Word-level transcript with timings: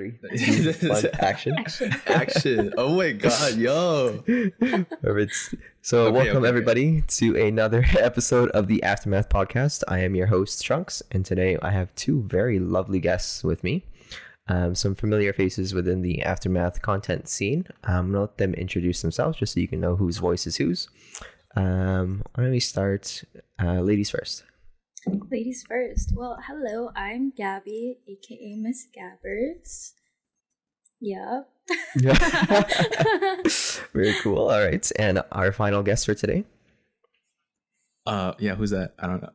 three, 0.00 0.18
two, 0.72 0.88
one, 0.88 1.04
action. 1.20 1.54
Action. 1.58 1.94
Action. 2.06 2.72
Oh 2.78 2.96
my 2.96 3.12
god, 3.12 3.56
yo. 3.56 4.24
Perfect. 5.02 5.54
So, 5.82 6.06
Okay, 6.06 6.16
welcome 6.16 6.36
okay, 6.38 6.48
everybody 6.48 7.02
to 7.02 7.36
another 7.36 7.84
episode 7.98 8.50
of 8.50 8.66
the 8.66 8.82
Aftermath 8.82 9.28
podcast. 9.28 9.82
I 9.88 9.98
am 10.00 10.14
your 10.14 10.28
host, 10.28 10.62
Truonks, 10.64 11.02
and 11.10 11.24
today 11.24 11.58
I 11.60 11.70
have 11.70 11.94
two 11.94 12.22
very 12.22 12.58
lovely 12.58 12.98
guests 12.98 13.44
with 13.44 13.62
me. 13.62 13.84
Um, 14.48 14.74
some 14.74 14.94
familiar 14.94 15.32
faces 15.32 15.74
within 15.74 16.02
the 16.02 16.22
Aftermath 16.22 16.80
content 16.82 17.28
scene. 17.28 17.66
I'm 17.84 18.12
going 18.12 18.14
to 18.14 18.20
let 18.20 18.38
them 18.38 18.54
introduce 18.54 19.02
themselves 19.02 19.38
just 19.38 19.54
so 19.54 19.60
you 19.60 19.68
can 19.68 19.80
know 19.80 19.96
whose 19.96 20.16
voice 20.16 20.46
is 20.46 20.56
whose. 20.56 20.88
Um, 21.56 22.22
why 22.34 22.44
don't 22.44 22.52
we 22.52 22.60
start? 22.60 23.22
Uh, 23.62 23.80
ladies 23.80 24.10
first. 24.10 24.44
Ladies 25.06 25.64
first. 25.66 26.12
Well, 26.14 26.38
hello, 26.46 26.90
I'm 26.94 27.32
Gabi, 27.32 27.96
aka 28.06 28.54
Miss 28.56 28.86
Gabbers. 28.92 29.94
Yeah. 31.00 31.42
Very 33.94 34.12
cool. 34.22 34.48
All 34.50 34.60
right. 34.62 34.90
And 34.98 35.22
our 35.32 35.52
final 35.52 35.82
guest 35.82 36.04
for 36.04 36.14
today. 36.14 36.44
Uh 38.04 38.34
yeah, 38.38 38.54
who's 38.54 38.70
that? 38.70 38.94
I 38.98 39.06
don't 39.06 39.22
know. 39.22 39.30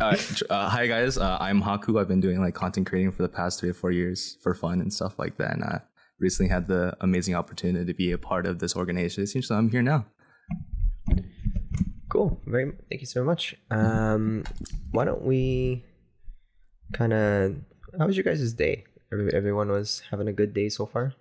uh, 0.00 0.16
uh, 0.50 0.68
hi 0.70 0.88
guys, 0.88 1.18
uh, 1.18 1.38
I'm 1.40 1.62
Haku. 1.62 2.00
I've 2.00 2.08
been 2.08 2.20
doing 2.20 2.40
like 2.40 2.54
content 2.54 2.88
creating 2.88 3.12
for 3.12 3.22
the 3.22 3.28
past 3.28 3.60
three 3.60 3.70
or 3.70 3.74
four 3.74 3.92
years 3.92 4.38
for 4.42 4.54
fun 4.54 4.80
and 4.80 4.92
stuff 4.92 5.20
like 5.20 5.36
that. 5.36 5.52
And 5.52 5.62
I 5.62 5.82
recently 6.18 6.50
had 6.50 6.66
the 6.66 6.96
amazing 7.00 7.36
opportunity 7.36 7.84
to 7.84 7.94
be 7.94 8.10
a 8.10 8.18
part 8.18 8.46
of 8.46 8.58
this 8.58 8.74
organization, 8.74 9.42
so 9.42 9.54
I'm 9.54 9.70
here 9.70 9.82
now. 9.82 10.06
Cool. 12.16 12.40
Very. 12.46 12.72
Thank 12.88 13.02
you 13.02 13.06
so 13.06 13.22
much. 13.24 13.54
Um, 13.70 14.44
why 14.92 15.04
don't 15.04 15.22
we 15.22 15.84
kind 16.94 17.12
of? 17.12 17.56
How 17.98 18.06
was 18.06 18.16
your 18.16 18.24
guys' 18.24 18.52
day? 18.54 18.84
Every- 19.12 19.32
Everyone 19.34 19.68
was 19.68 20.02
having 20.10 20.26
a 20.28 20.32
good 20.32 20.54
day 20.54 20.68
so 20.70 20.86
far. 20.86 21.12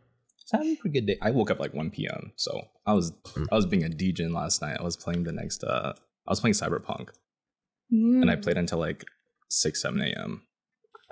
It's 0.42 0.52
having 0.52 0.72
a 0.74 0.76
pretty 0.78 1.00
good 1.02 1.08
day. 1.08 1.18
I 1.22 1.32
woke 1.32 1.52
up 1.52 1.60
like 1.60 1.74
1 1.74 1.90
p.m. 1.92 2.32
So 2.38 2.62
I 2.86 2.94
was 2.94 3.12
I 3.52 3.56
was 3.56 3.66
being 3.66 3.84
a 3.84 3.90
DJ 3.90 4.32
last 4.32 4.62
night. 4.62 4.78
I 4.80 4.84
was 4.84 4.96
playing 4.96 5.24
the 5.26 5.32
next 5.34 5.64
uh 5.64 5.94
I 6.28 6.32
was 6.32 6.40
playing 6.40 6.54
Cyberpunk 6.54 7.10
and 7.92 8.30
I 8.32 8.36
Mm. 8.36 8.44
played 8.44 8.58
until 8.58 8.78
like 8.80 9.04
6, 9.50 9.82
7 9.82 10.00
a.m. 10.02 10.44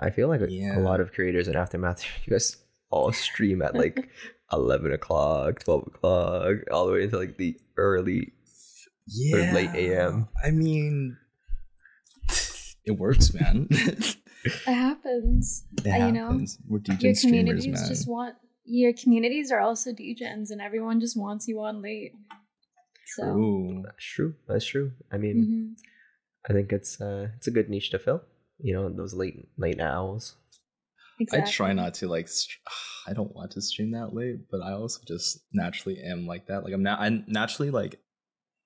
I 0.00 0.10
feel 0.10 0.28
like 0.28 0.40
a, 0.40 0.50
Yeah. 0.50 0.78
a 0.78 0.80
lot 0.80 1.00
of 1.00 1.12
creators 1.12 1.46
in 1.48 1.56
aftermath. 1.56 2.04
You 2.24 2.30
guys 2.32 2.56
all 2.90 3.12
stream 3.12 3.60
at 3.60 3.74
like 3.74 4.08
eleven 4.52 4.92
o'clock, 4.92 5.62
twelve 5.64 5.86
o'clock, 5.88 6.56
all 6.72 6.86
the 6.86 6.92
way 6.92 7.02
into 7.02 7.18
like 7.18 7.36
the 7.36 7.56
early. 7.76 8.32
Yeah. 9.06 9.52
late 9.54 9.70
AM. 9.74 10.28
I 10.44 10.50
mean 10.50 11.16
it 12.84 12.92
works, 12.92 13.32
man. 13.32 13.66
it 13.70 14.16
It 14.44 14.74
happens. 14.74 15.64
Uh, 15.86 15.88
you 15.90 16.12
know, 16.12 16.26
happens. 16.26 16.58
We're 16.68 16.78
DJ 16.80 17.02
Your 17.02 17.14
communities 17.18 17.66
man. 17.80 17.88
just 17.88 18.06
want 18.06 18.34
your 18.66 18.92
communities 18.92 19.50
are 19.50 19.60
also 19.60 19.90
DJs 19.90 20.50
and 20.50 20.60
everyone 20.60 21.00
just 21.00 21.16
wants 21.18 21.48
you 21.48 21.60
on 21.62 21.80
late. 21.82 22.12
So 23.16 23.22
True. 23.32 23.82
That's 23.84 24.04
true. 24.04 24.34
That's 24.48 24.66
true. 24.66 24.92
I 25.12 25.16
mean, 25.18 25.76
mhm. 25.78 25.84
I 26.48 26.52
think 26.52 26.72
it's 26.72 27.00
uh, 27.00 27.28
it's 27.36 27.46
a 27.46 27.50
good 27.50 27.70
niche 27.70 27.90
to 27.92 27.98
fill. 27.98 28.22
You 28.58 28.74
know, 28.74 28.88
those 28.90 29.14
late 29.14 29.48
late 29.56 29.80
owls. 29.80 30.36
exactly. 31.18 31.48
I 31.48 31.50
try 31.50 31.72
not 31.72 31.94
to 31.94 32.08
like. 32.08 32.28
St- 32.28 32.58
I 33.06 33.12
don't 33.12 33.34
want 33.34 33.52
to 33.52 33.62
stream 33.62 33.92
that 33.92 34.14
late, 34.14 34.40
but 34.50 34.60
I 34.62 34.72
also 34.72 35.00
just 35.06 35.40
naturally 35.52 36.00
am 36.02 36.26
like 36.26 36.46
that. 36.48 36.64
Like 36.64 36.72
I'm 36.74 36.82
not. 36.82 37.00
I'm 37.00 37.24
naturally 37.28 37.70
like 37.70 37.98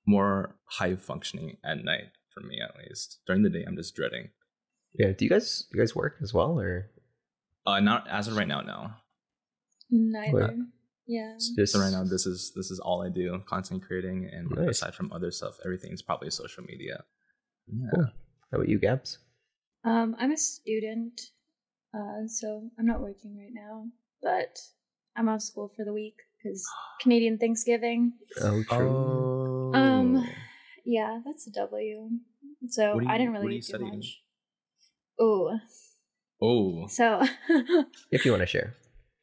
more 0.08 0.56
high 0.64 0.96
functioning 0.96 1.58
at 1.62 1.84
night 1.84 2.08
for 2.32 2.40
me 2.40 2.56
at 2.66 2.74
least. 2.80 3.20
During 3.26 3.42
the 3.42 3.50
day, 3.50 3.64
I'm 3.66 3.76
just 3.76 3.94
dreading. 3.94 4.30
Yeah. 4.98 5.12
Do 5.12 5.24
you 5.24 5.30
guys 5.30 5.66
you 5.72 5.78
guys 5.78 5.94
work 5.94 6.16
as 6.22 6.32
well, 6.32 6.58
or 6.58 6.90
Uh, 7.66 7.80
not 7.80 8.08
as 8.08 8.26
of 8.28 8.36
right 8.36 8.48
now. 8.48 8.62
No. 8.62 8.90
Neither. 9.90 10.56
Yeah. 11.06 11.34
just 11.56 11.72
So 11.72 11.80
right 11.80 11.92
now, 11.92 12.04
this 12.04 12.24
is 12.26 12.52
this 12.56 12.70
is 12.70 12.78
all 12.80 13.02
I 13.06 13.10
do: 13.10 13.42
content 13.46 13.82
creating, 13.86 14.28
and 14.32 14.50
Nice. 14.50 14.68
aside 14.80 14.94
from 14.94 15.12
other 15.12 15.30
stuff, 15.30 15.54
everything's 15.64 16.02
probably 16.02 16.30
social 16.30 16.64
media. 16.64 17.04
Yeah. 17.66 17.88
Cool. 17.94 18.04
How 18.50 18.56
about 18.58 18.68
you, 18.68 18.78
Gabs? 18.78 19.18
Um, 19.84 20.16
I'm 20.18 20.32
a 20.32 20.36
student, 20.36 21.20
uh, 21.94 22.26
so 22.26 22.70
I'm 22.78 22.86
not 22.86 23.00
working 23.00 23.36
right 23.38 23.52
now, 23.52 23.88
but 24.22 24.58
I'm 25.16 25.28
off 25.28 25.42
school 25.42 25.68
for 25.76 25.84
the 25.84 25.92
week 25.92 26.16
because 26.36 26.64
Canadian 27.02 27.38
Thanksgiving. 27.38 28.12
Oh, 28.42 28.62
true. 28.68 28.88
Oh. 28.88 29.37
Um, 29.74 30.26
Yeah, 30.84 31.20
that's 31.24 31.46
a 31.46 31.50
W. 31.52 32.08
So 32.68 32.98
are 32.98 33.02
I 33.08 33.18
didn't 33.18 33.32
really 33.34 33.56
do 33.56 33.62
studying? 33.62 33.96
much. 33.96 34.22
Oh, 35.20 35.58
Oh. 36.40 36.86
so 36.88 37.22
if 38.12 38.24
you 38.24 38.30
want 38.30 38.42
to 38.42 38.46
share. 38.46 38.74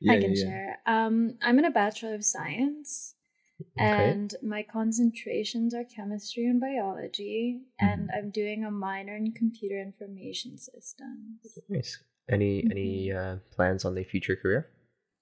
Yeah, 0.02 0.14
I 0.14 0.18
can 0.22 0.36
yeah, 0.36 0.44
share. 0.44 0.78
Um, 0.86 1.38
I'm 1.42 1.58
in 1.58 1.66
a 1.66 1.72
Bachelor 1.72 2.14
of 2.16 2.26
Science, 2.26 3.16
Okay. 3.62 4.12
and 4.12 4.36
my 4.44 4.62
concentrations 4.64 5.74
are 5.74 5.86
chemistry 5.86 6.46
and 6.46 6.60
biology, 6.60 7.62
and 7.80 8.10
Mm-hmm. 8.10 8.18
I'm 8.18 8.30
doing 8.32 8.66
a 8.66 8.72
minor 8.72 9.16
in 9.16 9.32
computer 9.32 9.80
information 9.82 10.58
systems. 10.58 11.58
Nice. 11.70 11.98
Any 12.30 12.66
any 12.70 13.12
uh, 13.12 13.38
plans 13.56 13.86
on 13.86 13.96
the 13.96 14.04
future 14.04 14.36
career? 14.36 14.68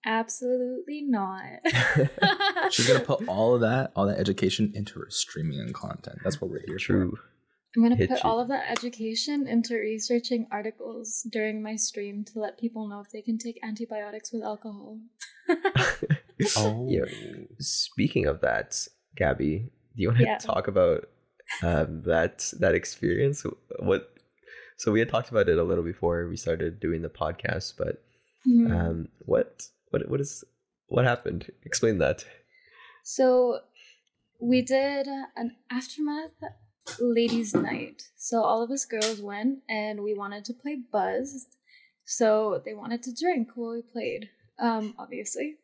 Absolutely 0.06 1.02
not. 1.04 1.60
She's 2.72 2.88
gonna 2.88 3.00
put 3.00 3.28
all 3.28 3.56
of 3.56 3.62
that, 3.62 3.92
all 3.96 4.06
that 4.08 4.20
education 4.20 4.72
into 4.76 5.00
her 5.00 5.08
streaming 5.10 5.60
and 5.60 5.74
content. 5.74 6.20
That's 6.24 6.40
what 6.42 6.50
we're 6.52 6.62
here 6.66 6.78
True. 6.78 7.18
I'm 7.76 7.82
gonna 7.84 7.96
Hit 7.96 8.10
put 8.10 8.24
you. 8.24 8.30
all 8.30 8.40
of 8.40 8.50
that 8.50 8.70
education 8.70 9.48
into 9.48 9.76
researching 9.76 10.48
articles 10.52 11.26
during 11.32 11.64
my 11.64 11.76
stream 11.76 12.24
to 12.26 12.40
let 12.40 12.60
people 12.60 12.88
know 12.88 13.00
if 13.00 13.10
they 13.12 13.22
can 13.22 13.38
take 13.38 13.60
antibiotics 13.64 14.32
with 14.32 14.44
alcohol. 14.44 15.00
Oh, 16.58 16.88
Yeah. 16.90 17.06
Speaking 17.60 18.26
of 18.26 18.42
that, 18.42 18.72
Gabi, 19.20 19.70
do 19.96 20.02
you 20.02 20.10
want 20.10 20.18
to 20.20 20.26
Yeah. 20.26 20.38
talk 20.40 20.68
about 20.68 21.06
um, 21.62 22.02
that 22.04 22.52
that 22.60 22.74
experience? 22.76 23.46
What? 23.80 24.10
So 24.78 24.92
we 24.92 25.00
had 25.00 25.10
talked 25.10 25.30
about 25.30 25.48
it 25.48 25.58
a 25.58 25.64
little 25.64 25.84
before 25.84 26.28
we 26.28 26.36
started 26.36 26.80
doing 26.80 27.02
the 27.02 27.10
podcast, 27.10 27.76
but 27.78 28.04
Mhm. 28.48 28.72
um, 28.72 29.08
what 29.20 29.68
what 29.94 30.10
what 30.10 30.20
is 30.20 30.44
what 30.88 31.06
happened? 31.06 31.52
Explain 31.64 32.00
that. 32.00 32.26
So 33.04 33.60
we 34.40 34.62
did 34.62 35.08
an 35.36 35.56
aftermath 35.70 36.32
ladies' 37.00 37.54
night. 37.54 38.10
So 38.18 38.44
all 38.44 38.62
of 38.62 38.72
us 38.72 38.86
girls 38.86 39.22
went 39.22 39.60
and 39.70 40.04
we 40.04 40.14
wanted 40.14 40.44
to 40.46 40.54
play 40.54 40.78
Buzzed. 40.92 41.56
So 42.06 42.62
they 42.66 42.74
wanted 42.74 43.04
to 43.04 43.14
drink 43.14 43.50
while 43.56 43.74
we 43.74 43.82
played. 43.82 44.30
Um, 44.60 44.96
obviously. 44.98 45.58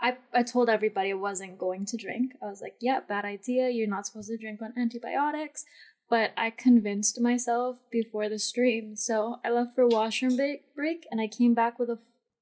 I, 0.00 0.18
I 0.32 0.44
told 0.44 0.70
everybody 0.70 1.10
I 1.10 1.14
wasn't 1.14 1.58
going 1.58 1.84
to 1.86 1.96
drink. 1.96 2.34
I 2.40 2.46
was 2.46 2.62
like, 2.62 2.76
yeah, 2.80 3.00
bad 3.00 3.24
idea. 3.24 3.68
You're 3.68 3.88
not 3.88 4.06
supposed 4.06 4.28
to 4.28 4.38
drink 4.38 4.62
on 4.62 4.72
antibiotics. 4.78 5.64
But 6.08 6.30
I 6.36 6.50
convinced 6.50 7.20
myself 7.20 7.78
before 7.90 8.28
the 8.28 8.38
stream. 8.38 8.94
So 8.94 9.40
I 9.44 9.50
left 9.50 9.74
for 9.74 9.88
washroom 9.88 10.36
break, 10.36 10.72
break 10.74 11.06
and 11.10 11.20
I 11.20 11.26
came 11.26 11.52
back 11.52 11.78
with 11.80 11.90
a 11.90 11.98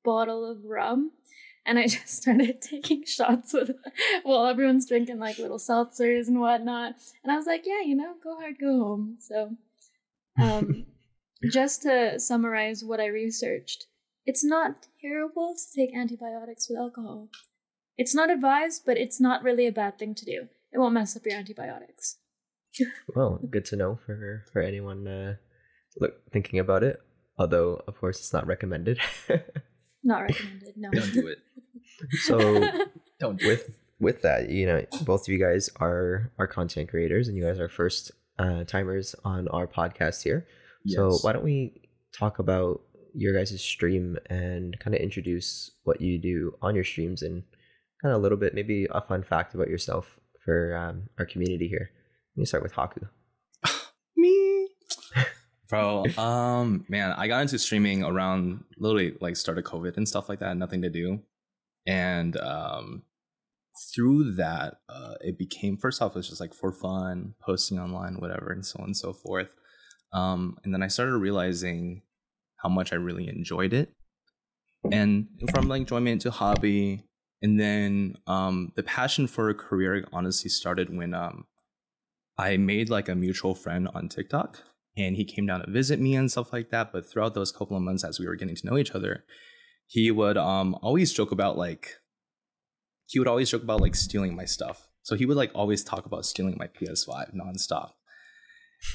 bottle 0.06 0.50
of 0.50 0.64
rum 0.64 1.10
and 1.66 1.78
I 1.78 1.86
just 1.88 2.08
started 2.08 2.62
taking 2.62 3.04
shots 3.04 3.52
with 3.52 3.72
while 4.22 4.46
everyone's 4.46 4.88
drinking 4.88 5.18
like 5.18 5.38
little 5.38 5.58
seltzers 5.58 6.28
and 6.28 6.40
whatnot. 6.40 6.94
And 7.22 7.32
I 7.32 7.36
was 7.36 7.46
like, 7.46 7.64
yeah, 7.66 7.82
you 7.84 7.96
know, 7.96 8.14
go 8.22 8.36
hard, 8.36 8.58
go 8.58 8.78
home. 8.78 9.16
So, 9.20 9.56
um, 10.40 10.86
just 11.50 11.82
to 11.82 12.18
summarize 12.18 12.84
what 12.84 13.00
I 13.00 13.06
researched, 13.06 13.86
it's 14.24 14.44
not 14.44 14.86
terrible 15.00 15.54
to 15.54 15.80
take 15.80 15.94
antibiotics 15.94 16.68
with 16.68 16.78
alcohol. 16.78 17.28
It's 17.98 18.14
not 18.14 18.30
advised, 18.30 18.82
but 18.86 18.96
it's 18.96 19.20
not 19.20 19.42
really 19.42 19.66
a 19.66 19.72
bad 19.72 19.98
thing 19.98 20.14
to 20.14 20.24
do. 20.24 20.48
It 20.72 20.78
won't 20.78 20.94
mess 20.94 21.16
up 21.16 21.26
your 21.26 21.36
antibiotics. 21.36 22.16
Well, 23.14 23.40
good 23.50 23.64
to 23.66 23.76
know 23.76 23.98
for 24.04 24.44
for 24.52 24.60
anyone 24.60 25.08
uh, 25.08 25.36
look 25.98 26.30
thinking 26.30 26.58
about 26.58 26.82
it. 26.82 27.00
Although, 27.38 27.80
of 27.88 27.98
course, 27.98 28.18
it's 28.18 28.34
not 28.34 28.46
recommended. 28.46 28.98
Not 30.06 30.20
recommended. 30.20 30.74
No. 30.76 30.91
Don't 30.92 31.12
do 31.12 31.26
it. 31.26 31.38
so 32.22 32.68
Don't 33.20 33.41
do 33.41 33.48
with 33.48 33.76
with 33.98 34.22
that, 34.22 34.50
you 34.50 34.66
know, 34.66 34.84
both 35.03 35.22
of 35.22 35.28
you 35.28 35.38
guys 35.38 35.68
are 35.76 36.30
are 36.38 36.47
content 36.47 36.88
creators, 36.88 37.28
and 37.28 37.36
you 37.36 37.42
guys 37.44 37.58
are 37.58 37.68
first 37.68 38.12
uh, 38.38 38.62
timers 38.64 39.14
on 39.24 39.48
our 39.48 39.66
podcast 39.66 40.22
here. 40.22 40.47
So 40.86 41.18
why 41.22 41.32
don't 41.32 41.42
we 41.42 41.82
talk 42.16 42.38
about 42.38 42.82
your 43.12 43.34
guys' 43.34 43.60
stream 43.60 44.16
and 44.30 44.78
kind 44.78 44.94
of 44.94 45.00
introduce 45.00 45.72
what 45.82 46.00
you 46.00 46.16
do 46.16 46.54
on 46.62 46.76
your 46.76 46.84
streams 46.84 47.22
and 47.22 47.42
kind 48.00 48.14
of 48.14 48.20
a 48.20 48.22
little 48.22 48.38
bit, 48.38 48.54
maybe 48.54 48.86
a 48.92 49.00
fun 49.00 49.24
fact 49.24 49.54
about 49.54 49.68
yourself 49.68 50.20
for 50.44 50.76
um, 50.76 51.09
our 51.18 51.26
community 51.26 51.66
here. 51.66 51.91
Let 52.36 52.41
me 52.41 52.47
start 52.47 52.62
with 52.62 52.74
Haku. 52.74 53.09
Bro 55.68 56.04
um 56.16 56.84
man 56.89 57.13
i 57.13 57.27
got 57.27 57.42
into 57.42 57.59
streaming 57.59 58.03
around 58.04 58.63
literally 58.78 59.16
like 59.21 59.36
started 59.36 59.65
covid 59.65 59.97
and 59.97 60.09
stuff 60.09 60.28
like 60.28 60.39
that 60.41 60.57
nothing 60.57 60.83
to 60.83 60.91
do. 60.91 61.21
And 61.86 62.36
um 62.39 63.03
through 63.95 64.34
that 64.34 64.78
uh 64.89 65.15
it 65.21 65.39
became 65.39 65.77
first 65.77 66.01
off 66.01 66.13
it 66.13 66.18
was 66.18 66.28
just 66.28 66.41
like 66.41 66.54
for 66.54 66.72
fun 66.72 67.34
posting 67.41 67.78
online 67.78 68.16
whatever 68.16 68.51
and 68.51 68.65
so 68.65 68.78
on 68.80 68.86
and 68.86 68.97
so 68.97 69.13
forth. 69.13 69.54
Um 70.13 70.57
and 70.65 70.72
then 70.72 70.83
i 70.83 70.89
started 70.89 71.16
realizing 71.16 72.03
how 72.57 72.69
much 72.69 72.92
i 72.92 72.97
really 72.97 73.28
enjoyed 73.28 73.72
it. 73.72 73.92
And 74.92 75.28
from 75.53 75.69
like 75.69 75.80
enjoyment 75.80 76.22
to 76.22 76.30
hobby, 76.30 77.03
and 77.42 77.60
then 77.60 78.16
um, 78.27 78.72
the 78.77 78.83
passion 78.83 79.27
for 79.27 79.48
a 79.48 79.54
career 79.54 80.07
honestly 80.12 80.48
started 80.48 80.97
when 80.97 81.15
um, 81.15 81.45
I 82.39 82.57
made 82.57 82.91
like 82.91 83.09
a 83.09 83.15
mutual 83.15 83.54
friend 83.54 83.89
on 83.95 84.09
TikTok, 84.09 84.62
and 84.97 85.16
he 85.16 85.25
came 85.25 85.47
down 85.47 85.60
to 85.60 85.71
visit 85.71 86.01
me 86.01 86.15
and 86.15 86.31
stuff 86.31 86.53
like 86.53 86.71
that. 86.71 86.93
But 86.93 87.07
throughout 87.07 87.34
those 87.34 87.53
couple 87.53 87.77
of 87.77 87.83
months, 87.83 88.04
as 88.04 88.19
we 88.19 88.27
were 88.27 88.37
getting 88.37 88.57
to 88.57 88.66
know 88.66 88.78
each 88.78 88.93
other, 88.93 89.25
he 89.87 90.10
would 90.10 90.37
um 90.37 90.77
always 90.83 91.13
joke 91.13 91.31
about 91.31 91.57
like 91.57 91.97
he 93.07 93.19
would 93.19 93.28
always 93.28 93.51
joke 93.51 93.63
about 93.63 93.81
like 93.81 93.95
stealing 93.95 94.34
my 94.34 94.45
stuff. 94.45 94.89
So 95.03 95.15
he 95.15 95.27
would 95.27 95.37
like 95.37 95.53
always 95.54 95.84
talk 95.84 96.07
about 96.07 96.27
stealing 96.27 96.57
my 96.59 96.66
PS5 96.66 97.34
nonstop. 97.34 97.91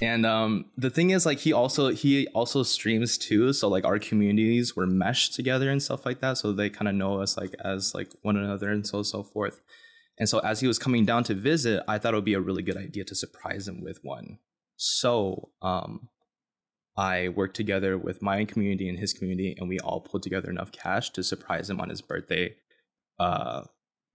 And 0.01 0.25
um 0.25 0.65
the 0.77 0.89
thing 0.89 1.12
is 1.12 1.25
like 1.25 1.39
he 1.39 1.53
also 1.53 1.89
he 1.89 2.27
also 2.30 2.63
streams 2.63 3.18
too. 3.18 3.53
So 3.53 3.68
like 3.68 3.86
our 3.86 4.00
communities 4.00 4.75
were 4.75 4.88
meshed 4.88 5.33
together 5.33 5.69
and 5.69 5.81
stuff 5.81 6.06
like 6.06 6.19
that. 6.21 6.38
So 6.38 6.51
they 6.51 6.69
kind 6.69 6.89
of 6.89 6.95
know 6.95 7.21
us 7.21 7.38
like 7.38 7.56
as 7.63 7.94
like 7.95 8.12
one 8.21 8.38
another 8.38 8.69
and 8.69 8.86
so 8.86 9.03
so 9.03 9.24
forth. 9.24 9.62
And 10.18 10.27
so 10.27 10.39
as 10.39 10.59
he 10.59 10.68
was 10.68 10.77
coming 10.77 11.06
down 11.06 11.24
to 11.25 11.33
visit, 11.33 11.83
I 11.88 11.98
thought 11.98 12.13
it 12.13 12.18
would 12.18 12.25
be 12.25 12.33
a 12.33 12.42
really 12.42 12.62
good 12.62 12.77
idea 12.77 13.06
to 13.06 13.15
surprise 13.15 13.68
him 13.68 13.81
with 13.81 14.00
one. 14.03 14.39
So 14.83 15.51
um 15.61 16.09
I 16.97 17.29
worked 17.29 17.55
together 17.55 17.97
with 17.97 18.21
my 18.21 18.45
community 18.45 18.89
and 18.89 18.99
his 18.99 19.13
community, 19.13 19.55
and 19.57 19.69
we 19.69 19.79
all 19.79 20.01
pulled 20.01 20.23
together 20.23 20.49
enough 20.49 20.71
cash 20.71 21.09
to 21.11 21.23
surprise 21.23 21.69
him 21.69 21.79
on 21.79 21.89
his 21.89 22.01
birthday 22.01 22.55
uh, 23.19 23.63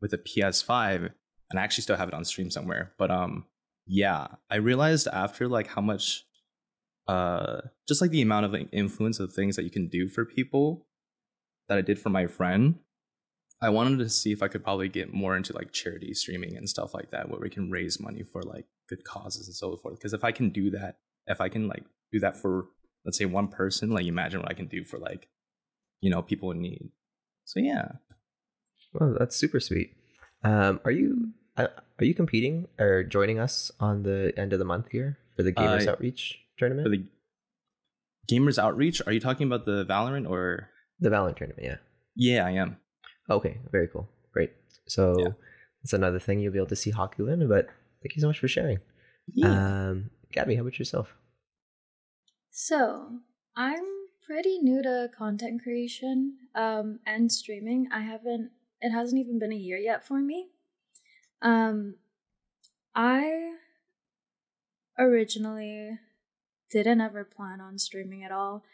with 0.00 0.12
a 0.12 0.18
PS5. 0.18 1.10
And 1.50 1.58
I 1.58 1.62
actually 1.62 1.82
still 1.82 1.96
have 1.96 2.08
it 2.08 2.14
on 2.14 2.24
stream 2.24 2.50
somewhere. 2.50 2.92
But 2.98 3.10
um, 3.10 3.46
yeah, 3.86 4.28
I 4.50 4.56
realized 4.56 5.08
after 5.08 5.48
like 5.48 5.68
how 5.68 5.80
much, 5.80 6.24
uh, 7.08 7.62
just 7.88 8.02
like 8.02 8.10
the 8.10 8.22
amount 8.22 8.46
of 8.46 8.52
like, 8.52 8.68
influence 8.72 9.20
of 9.20 9.32
things 9.32 9.56
that 9.56 9.64
you 9.64 9.70
can 9.70 9.88
do 9.88 10.08
for 10.08 10.24
people 10.24 10.86
that 11.68 11.78
I 11.78 11.82
did 11.82 11.98
for 11.98 12.10
my 12.10 12.26
friend. 12.26 12.80
I 13.60 13.70
wanted 13.70 13.98
to 13.98 14.08
see 14.08 14.32
if 14.32 14.42
I 14.42 14.48
could 14.48 14.62
probably 14.62 14.88
get 14.88 15.14
more 15.14 15.36
into 15.36 15.54
like 15.54 15.72
charity 15.72 16.12
streaming 16.14 16.56
and 16.56 16.68
stuff 16.68 16.94
like 16.94 17.10
that, 17.10 17.30
where 17.30 17.40
we 17.40 17.50
can 17.50 17.70
raise 17.70 17.98
money 18.00 18.22
for 18.22 18.42
like 18.42 18.66
good 18.88 19.04
causes 19.04 19.46
and 19.46 19.54
so 19.54 19.76
forth. 19.76 19.96
Because 19.96 20.12
if 20.12 20.24
I 20.24 20.32
can 20.32 20.50
do 20.50 20.70
that, 20.70 20.98
if 21.26 21.40
I 21.40 21.48
can 21.48 21.66
like 21.68 21.84
do 22.12 22.20
that 22.20 22.36
for 22.36 22.66
let's 23.04 23.18
say 23.18 23.24
one 23.24 23.48
person, 23.48 23.90
like 23.90 24.06
imagine 24.06 24.40
what 24.40 24.50
I 24.50 24.54
can 24.54 24.66
do 24.66 24.84
for 24.84 24.98
like, 24.98 25.28
you 26.00 26.10
know, 26.10 26.22
people 26.22 26.50
in 26.50 26.60
need. 26.60 26.90
So 27.44 27.60
yeah. 27.60 27.92
Well, 28.92 29.16
that's 29.18 29.36
super 29.36 29.60
sweet. 29.60 29.94
Um, 30.42 30.80
are 30.84 30.90
you 30.90 31.32
uh, 31.56 31.68
are 31.98 32.04
you 32.04 32.14
competing 32.14 32.68
or 32.78 33.02
joining 33.04 33.38
us 33.38 33.70
on 33.80 34.02
the 34.02 34.32
end 34.36 34.52
of 34.52 34.58
the 34.58 34.64
month 34.64 34.88
here 34.90 35.18
for 35.36 35.42
the 35.42 35.52
Gamers 35.52 35.86
Uh, 35.86 35.92
Outreach 35.92 36.38
tournament? 36.58 36.86
For 36.86 36.90
the 36.90 37.04
gamers 38.30 38.58
outreach, 38.58 39.00
are 39.06 39.12
you 39.12 39.20
talking 39.20 39.46
about 39.46 39.64
the 39.66 39.84
Valorant 39.86 40.28
or 40.28 40.68
the 40.98 41.10
Valorant 41.10 41.36
tournament, 41.36 41.62
yeah. 41.62 41.76
Yeah, 42.14 42.46
I 42.46 42.52
am. 42.52 42.78
Okay, 43.28 43.58
very 43.70 43.88
cool. 43.88 44.08
Great. 44.32 44.52
So 44.86 45.18
Yeah. 45.18 45.32
that's 45.82 45.92
another 45.92 46.18
thing 46.18 46.40
you'll 46.40 46.52
be 46.52 46.58
able 46.58 46.68
to 46.68 46.76
see 46.76 46.92
Haku 46.92 47.32
in, 47.32 47.48
but 47.48 47.68
thank 48.02 48.14
you 48.16 48.20
so 48.20 48.28
much 48.28 48.38
for 48.38 48.48
sharing. 48.48 48.78
Um, 49.42 50.10
Gabi, 50.32 50.54
how 50.54 50.62
about 50.62 50.78
yourself? 50.78 51.14
So, 52.50 53.20
I'm 53.54 53.84
pretty 54.22 54.58
new 54.58 54.82
to 54.82 55.10
content 55.16 55.62
creation 55.62 56.38
um, 56.54 57.00
and 57.06 57.30
streaming. 57.30 57.88
I 57.92 58.00
haven't, 58.00 58.50
it 58.80 58.90
hasn't 58.90 59.20
even 59.20 59.38
been 59.38 59.52
a 59.52 59.56
year 59.56 59.78
yet 59.78 60.06
for 60.06 60.20
me. 60.20 60.48
Um, 61.42 61.96
I 62.94 63.56
originally 64.98 65.98
didn't 66.70 67.00
ever 67.00 67.24
plan 67.24 67.60
on 67.60 67.78
streaming 67.78 68.24
at 68.24 68.32
all. 68.32 68.64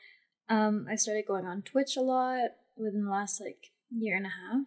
Um, 0.49 0.87
I 0.88 0.96
started 0.96 1.26
going 1.26 1.46
on 1.46 1.62
Twitch 1.62 1.96
a 1.96 2.00
lot 2.00 2.50
within 2.76 3.04
the 3.04 3.10
last 3.10 3.40
like 3.40 3.71
year 3.94 4.16
and 4.16 4.26
a 4.26 4.30
half 4.30 4.66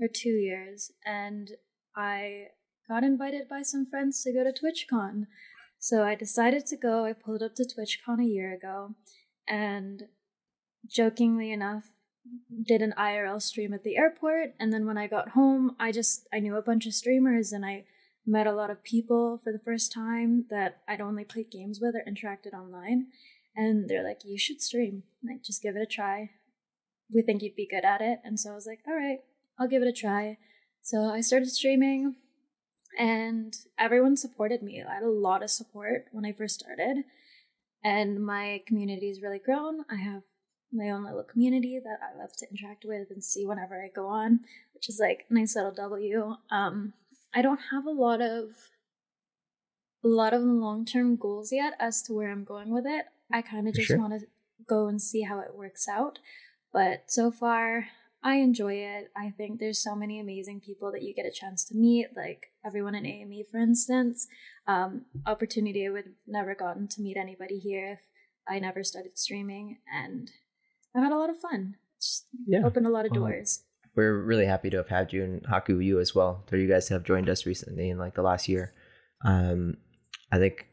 or 0.00 0.08
two 0.12 0.30
years, 0.30 0.90
and 1.04 1.52
I 1.96 2.48
got 2.88 3.04
invited 3.04 3.48
by 3.48 3.62
some 3.62 3.86
friends 3.86 4.22
to 4.22 4.32
go 4.32 4.44
to 4.44 4.52
TwitchCon. 4.52 5.26
So 5.78 6.02
I 6.02 6.14
decided 6.14 6.66
to 6.66 6.76
go. 6.76 7.04
I 7.04 7.12
pulled 7.12 7.42
up 7.42 7.54
to 7.56 7.64
TwitchCon 7.64 8.20
a 8.20 8.28
year 8.28 8.54
ago 8.54 8.94
and 9.46 10.04
jokingly 10.88 11.52
enough 11.52 11.84
did 12.66 12.80
an 12.80 12.94
IRL 12.98 13.40
stream 13.40 13.74
at 13.74 13.84
the 13.84 13.96
airport 13.96 14.54
and 14.58 14.72
then 14.72 14.86
when 14.86 14.96
I 14.96 15.06
got 15.06 15.30
home, 15.30 15.76
I 15.78 15.92
just 15.92 16.26
I 16.32 16.40
knew 16.40 16.56
a 16.56 16.62
bunch 16.62 16.86
of 16.86 16.94
streamers 16.94 17.52
and 17.52 17.66
I 17.66 17.84
met 18.26 18.46
a 18.46 18.52
lot 18.52 18.70
of 18.70 18.82
people 18.82 19.38
for 19.44 19.52
the 19.52 19.58
first 19.58 19.92
time 19.92 20.46
that 20.48 20.80
I'd 20.88 21.02
only 21.02 21.24
played 21.24 21.50
games 21.50 21.80
with 21.82 21.94
or 21.94 22.10
interacted 22.10 22.54
online 22.54 23.08
and 23.54 23.88
they're 23.88 24.06
like 24.06 24.20
you 24.24 24.38
should 24.38 24.62
stream. 24.62 25.02
Like 25.22 25.42
just 25.42 25.62
give 25.62 25.76
it 25.76 25.82
a 25.82 25.86
try. 25.86 26.30
We 27.12 27.22
think 27.22 27.42
you'd 27.42 27.56
be 27.56 27.66
good 27.66 27.84
at 27.84 28.00
it. 28.00 28.20
And 28.24 28.38
so 28.38 28.52
I 28.52 28.54
was 28.54 28.66
like, 28.66 28.80
"All 28.86 28.94
right, 28.94 29.20
I'll 29.58 29.68
give 29.68 29.82
it 29.82 29.88
a 29.88 29.92
try." 29.92 30.38
So 30.82 31.04
I 31.04 31.20
started 31.20 31.50
streaming 31.50 32.16
and 32.98 33.56
everyone 33.78 34.16
supported 34.16 34.62
me. 34.62 34.82
I 34.82 34.94
had 34.94 35.02
a 35.02 35.08
lot 35.08 35.42
of 35.42 35.50
support 35.50 36.06
when 36.12 36.24
I 36.24 36.32
first 36.32 36.60
started, 36.60 37.04
and 37.82 38.24
my 38.24 38.62
community 38.66 39.08
has 39.08 39.22
really 39.22 39.38
grown. 39.38 39.84
I 39.90 39.96
have 39.96 40.22
my 40.72 40.90
own 40.90 41.04
little 41.04 41.22
community 41.22 41.80
that 41.82 41.98
I 42.02 42.18
love 42.18 42.36
to 42.38 42.46
interact 42.50 42.84
with 42.84 43.10
and 43.10 43.22
see 43.22 43.46
whenever 43.46 43.82
I 43.82 43.88
go 43.88 44.08
on, 44.08 44.40
which 44.74 44.88
is 44.88 44.98
like 45.00 45.26
a 45.30 45.34
nice 45.34 45.54
little 45.54 45.72
W. 45.72 46.36
Um, 46.50 46.94
I 47.34 47.42
don't 47.42 47.60
have 47.70 47.86
a 47.86 47.90
lot 47.90 48.20
of 48.20 48.50
a 50.04 50.08
lot 50.08 50.34
of 50.34 50.42
long 50.42 50.84
term 50.84 51.16
goals 51.16 51.50
yet 51.52 51.74
as 51.78 52.02
to 52.02 52.12
where 52.12 52.30
I'm 52.30 52.44
going 52.44 52.72
with 52.72 52.84
it. 52.86 53.06
I 53.32 53.42
kind 53.42 53.66
of 53.66 53.74
just 53.74 53.88
sure. 53.88 53.98
want 53.98 54.12
to 54.12 54.26
go 54.66 54.86
and 54.86 55.00
see 55.00 55.22
how 55.22 55.40
it 55.40 55.54
works 55.54 55.88
out. 55.88 56.18
But 56.74 57.04
so 57.06 57.30
far, 57.30 57.86
I 58.22 58.36
enjoy 58.36 58.74
it. 58.74 59.10
I 59.16 59.30
think 59.30 59.60
there's 59.60 59.78
so 59.78 59.94
many 59.94 60.18
amazing 60.18 60.60
people 60.60 60.90
that 60.92 61.02
you 61.02 61.14
get 61.14 61.24
a 61.24 61.30
chance 61.30 61.64
to 61.66 61.76
meet, 61.76 62.08
like 62.16 62.48
everyone 62.66 62.94
in 62.96 63.06
AME, 63.06 63.44
for 63.50 63.58
instance. 63.58 64.26
Um, 64.66 65.06
opportunity 65.24 65.86
I 65.86 65.90
would 65.90 66.14
never 66.26 66.54
gotten 66.54 66.88
to 66.88 67.00
meet 67.00 67.16
anybody 67.16 67.58
here 67.58 67.92
if 67.92 68.00
I 68.48 68.58
never 68.58 68.82
started 68.82 69.16
streaming, 69.18 69.78
and 69.94 70.30
I've 70.96 71.04
had 71.04 71.12
a 71.12 71.16
lot 71.18 71.30
of 71.30 71.38
fun. 71.38 71.76
It's 71.96 72.26
Yeah. 72.46 72.64
opened 72.66 72.86
a 72.86 72.90
lot 72.90 73.06
of 73.06 73.12
Well, 73.12 73.20
doors. 73.30 73.62
We're 73.94 74.20
really 74.24 74.46
happy 74.46 74.70
to 74.70 74.78
have 74.78 74.88
had 74.88 75.12
you 75.12 75.22
and 75.22 75.42
Haku 75.44 75.84
you 75.84 76.00
as 76.00 76.14
well. 76.14 76.44
So 76.50 76.56
you 76.56 76.66
guys 76.66 76.88
have 76.88 77.04
joined 77.04 77.28
us 77.28 77.46
recently 77.46 77.88
in 77.90 77.98
like 77.98 78.14
the 78.14 78.22
last 78.22 78.48
year. 78.48 78.74
Um, 79.24 79.76
I 80.32 80.38
think 80.38 80.66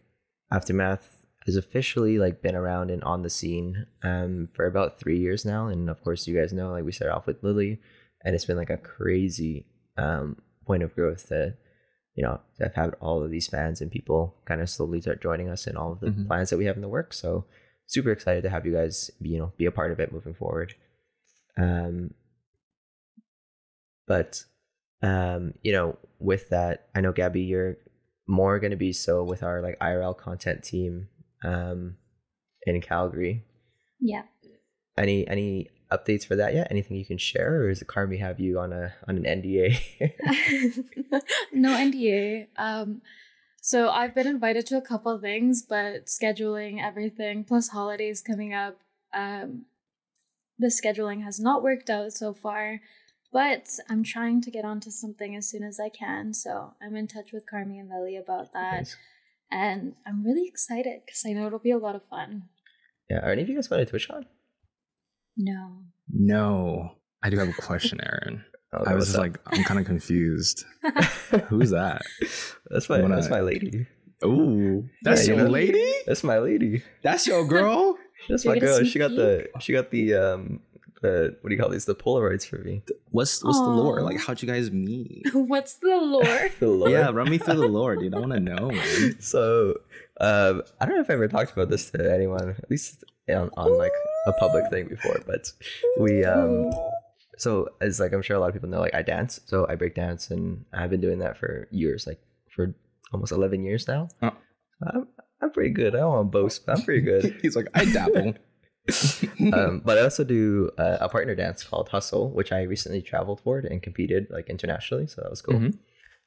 Aftermath 0.51 1.20
has 1.45 1.55
officially 1.55 2.19
like 2.19 2.41
been 2.41 2.55
around 2.55 2.91
and 2.91 3.03
on 3.03 3.23
the 3.23 3.29
scene 3.29 3.87
um 4.03 4.47
for 4.53 4.65
about 4.65 4.99
three 4.99 5.17
years 5.19 5.43
now. 5.45 5.67
And 5.67 5.89
of 5.89 6.01
course 6.03 6.27
you 6.27 6.39
guys 6.39 6.53
know 6.53 6.71
like 6.71 6.83
we 6.83 6.91
started 6.91 7.15
off 7.15 7.25
with 7.27 7.43
Lily 7.43 7.79
and 8.23 8.35
it's 8.35 8.45
been 8.45 8.57
like 8.57 8.69
a 8.69 8.77
crazy 8.77 9.65
um 9.97 10.37
point 10.65 10.83
of 10.83 10.93
growth 10.95 11.29
that 11.29 11.57
you 12.15 12.23
know 12.23 12.39
I've 12.63 12.75
had 12.75 12.93
all 13.01 13.23
of 13.23 13.31
these 13.31 13.47
fans 13.47 13.81
and 13.81 13.89
people 13.91 14.35
kind 14.45 14.61
of 14.61 14.69
slowly 14.69 15.01
start 15.01 15.21
joining 15.21 15.49
us 15.49 15.65
in 15.67 15.75
all 15.77 15.91
of 15.93 15.99
the 15.99 16.07
Mhm. 16.11 16.27
plans 16.27 16.49
that 16.51 16.57
we 16.57 16.65
have 16.65 16.75
in 16.75 16.81
the 16.83 16.87
works. 16.89 17.17
So 17.17 17.45
super 17.87 18.11
excited 18.11 18.43
to 18.43 18.49
have 18.49 18.65
you 18.65 18.73
guys 18.73 19.09
you 19.19 19.39
know 19.39 19.51
be 19.57 19.65
a 19.65 19.71
part 19.71 19.91
of 19.91 19.99
it 19.99 20.11
moving 20.13 20.33
forward. 20.35 20.75
Um 21.57 22.13
but 24.07 24.43
um 25.01 25.53
you 25.63 25.71
know 25.71 25.97
with 26.19 26.49
that 26.49 26.87
i 26.95 27.01
know 27.01 27.11
gabby 27.11 27.41
you're 27.41 27.77
more 28.27 28.59
going 28.59 28.71
to 28.71 28.77
be 28.77 28.93
so 28.93 29.23
with 29.23 29.41
our 29.43 29.61
like 29.61 29.77
irl 29.79 30.15
content 30.17 30.63
team 30.63 31.07
um 31.43 31.95
in 32.65 32.79
calgary 32.81 33.43
Yeah. 33.99 34.23
any 34.97 35.27
any 35.27 35.69
updates 35.91 36.25
for 36.25 36.35
that 36.35 36.53
yet 36.53 36.67
anything 36.71 36.95
you 36.97 37.05
can 37.05 37.17
share 37.17 37.61
or 37.63 37.69
is 37.69 37.81
it 37.81 37.87
carmi 37.87 38.19
have 38.19 38.39
you 38.39 38.59
on 38.59 38.71
a 38.71 38.93
on 39.07 39.17
an 39.17 39.23
nda 39.41 39.77
no 41.53 41.75
NDA. 41.75 42.47
Um, 42.57 43.01
so 43.61 43.89
I've 43.89 44.15
been 44.15 44.27
invited 44.27 44.65
to 44.67 44.77
a 44.77 44.81
couple 44.81 45.17
things, 45.19 45.61
but 45.61 46.05
scheduling 46.07 46.81
everything 46.81 47.43
plus 47.43 47.69
holidays 47.69 48.21
coming 48.21 48.53
up, 48.53 48.79
um, 49.13 49.65
the 50.57 50.67
scheduling 50.67 51.23
has 51.23 51.39
not 51.39 51.61
worked 51.63 51.89
out 51.89 52.13
so 52.13 52.33
far. 52.33 52.81
But 53.33 53.67
I'm 53.89 54.03
trying 54.03 54.41
to 54.41 54.51
get 54.51 54.65
onto 54.65 54.89
something 54.89 55.35
as 55.35 55.47
soon 55.49 55.63
as 55.63 55.79
I 55.79 55.89
can. 55.89 56.33
So 56.33 56.73
I'm 56.81 56.95
in 56.97 57.07
touch 57.07 57.31
with 57.31 57.45
Carmi 57.51 57.79
and 57.79 57.89
Lily 57.89 58.17
about 58.17 58.51
that, 58.53 58.73
Nice. 58.79 58.97
And 59.51 59.93
I'm 60.07 60.23
really 60.23 60.47
excited 60.47 61.01
because 61.05 61.23
I 61.27 61.33
know 61.33 61.47
it'll 61.47 61.59
be 61.59 61.71
a 61.71 61.77
lot 61.77 61.95
of 61.95 62.01
fun. 62.09 62.43
yeah 63.09 63.19
are 63.25 63.31
any 63.31 63.41
of 63.43 63.49
you 63.49 63.55
guys 63.55 63.67
going 63.67 63.85
to 63.85 63.91
twitchcon 63.91 64.23
No. 65.37 65.83
No. 66.09 66.95
I 67.23 67.29
do 67.29 67.37
have 67.37 67.49
a 67.49 67.53
question, 67.53 67.99
Aaron. 68.01 68.43
oh, 68.73 68.83
I 68.85 68.95
was 68.95 69.05
just 69.05 69.17
up? 69.17 69.21
like, 69.23 69.39
I'm 69.47 69.63
kind 69.63 69.79
of 69.79 69.85
confused. 69.85 70.65
Who's 71.49 71.69
that? 71.71 72.01
that's 72.69 72.89
my 72.89 73.01
Wanna- 73.01 73.15
that's 73.15 73.29
my 73.29 73.41
lady 73.41 73.85
Ooh, 74.23 74.87
that's 75.03 75.21
Yeah, 75.27 75.33
your 75.33 75.37
you 75.37 75.43
know- 75.45 75.51
lady. 75.51 75.91
that's 76.05 76.23
my 76.23 76.39
lady 76.39 76.83
That's 77.03 77.25
your 77.27 77.45
girl. 77.47 77.97
that's 78.29 78.45
You're 78.45 78.53
my 78.55 78.59
girl 78.59 78.83
she 78.83 78.99
got 78.99 79.11
the 79.11 79.47
she 79.59 79.73
got 79.73 79.89
the 79.91 80.13
um 80.15 80.61
the 81.01 81.37
what 81.41 81.49
do 81.49 81.55
you 81.55 81.61
call 81.61 81.69
these 81.69 81.85
the 81.85 81.95
polaroids 81.95 82.45
for 82.45 82.59
me 82.59 82.83
What's 83.11 83.43
what's 83.43 83.59
the 83.59 83.65
lore? 83.65 84.01
Like, 84.01 84.19
how'd 84.19 84.41
you 84.41 84.47
guys 84.47 84.71
meet? 84.71 85.25
What's 85.33 85.75
the 85.75 85.97
lore? 85.97 86.49
The 86.59 86.67
lore. 86.67 86.89
Yeah, 86.89 87.09
run 87.09 87.29
me 87.29 87.37
through 87.37 87.55
the 87.55 87.67
lore, 87.67 87.97
dude. 87.97 88.15
I 88.15 88.19
want 88.19 88.31
to 88.31 88.39
know. 88.39 88.71
Man. 88.71 89.17
So, 89.19 89.75
um, 90.21 90.63
I 90.79 90.85
don't 90.85 90.95
know 90.95 91.01
if 91.01 91.09
I 91.09 91.13
ever 91.13 91.27
talked 91.27 91.51
about 91.51 91.69
this 91.69 91.89
to 91.91 92.13
anyone, 92.13 92.55
at 92.57 92.71
least 92.71 93.03
on, 93.27 93.49
on 93.57 93.77
like 93.77 93.91
a 94.27 94.33
public 94.33 94.69
thing 94.69 94.87
before, 94.87 95.19
but 95.27 95.51
we 95.99 96.23
um 96.23 96.71
so 97.37 97.67
as 97.81 97.99
like 97.99 98.13
I'm 98.13 98.21
sure 98.21 98.37
a 98.37 98.39
lot 98.39 98.47
of 98.47 98.53
people 98.53 98.69
know, 98.69 98.79
like 98.79 98.95
I 98.95 99.01
dance, 99.01 99.41
so 99.45 99.67
I 99.67 99.75
break 99.75 99.95
dance, 99.95 100.31
and 100.31 100.63
I've 100.71 100.89
been 100.89 101.01
doing 101.01 101.19
that 101.19 101.37
for 101.37 101.67
years, 101.69 102.07
like 102.07 102.21
for 102.55 102.73
almost 103.11 103.33
eleven 103.33 103.63
years 103.63 103.87
now. 103.89 104.07
Oh. 104.21 104.31
I'm 104.83 105.07
I'm 105.41 105.51
pretty 105.51 105.71
good. 105.71 105.95
I 105.95 105.99
don't 105.99 106.13
want 106.13 106.31
to 106.31 106.37
boast, 106.39 106.65
but 106.65 106.77
I'm 106.77 106.85
pretty 106.85 107.01
good. 107.01 107.39
He's 107.41 107.57
like, 107.57 107.67
I 107.73 107.85
dabble. 107.85 108.35
um, 109.53 109.81
but 109.85 109.97
I 109.97 110.01
also 110.01 110.23
do 110.23 110.71
uh, 110.77 110.97
a 111.01 111.07
partner 111.09 111.35
dance 111.35 111.63
called 111.63 111.89
Hustle, 111.89 112.31
which 112.31 112.51
I 112.51 112.63
recently 112.63 113.01
traveled 113.01 113.39
for 113.41 113.59
and 113.59 113.81
competed 113.81 114.27
like 114.31 114.49
internationally, 114.49 115.07
so 115.07 115.21
that 115.21 115.29
was 115.29 115.41
cool. 115.41 115.55
Mhm. 115.59 115.77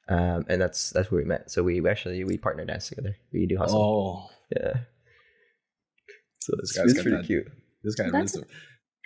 Um, 0.08 0.44
and 0.48 0.60
that's 0.60 0.90
that's 0.90 1.10
where 1.10 1.20
we 1.22 1.26
met. 1.26 1.50
So 1.50 1.62
we 1.62 1.86
actually 1.88 2.22
we 2.24 2.36
partner 2.36 2.64
dance 2.64 2.88
together. 2.88 3.16
We 3.32 3.46
do 3.46 3.56
Hustle. 3.56 3.80
oh, 3.80 4.30
Yeah. 4.54 4.74
So 6.40 6.52
This 6.60 6.70
it's, 6.70 6.72
guy's 6.78 6.92
it's 6.92 7.02
pretty 7.02 7.16
that- 7.16 7.26
cute. 7.26 7.46
this 7.82 7.94
guy 7.94 8.10
That's 8.10 8.34
is 8.36 8.44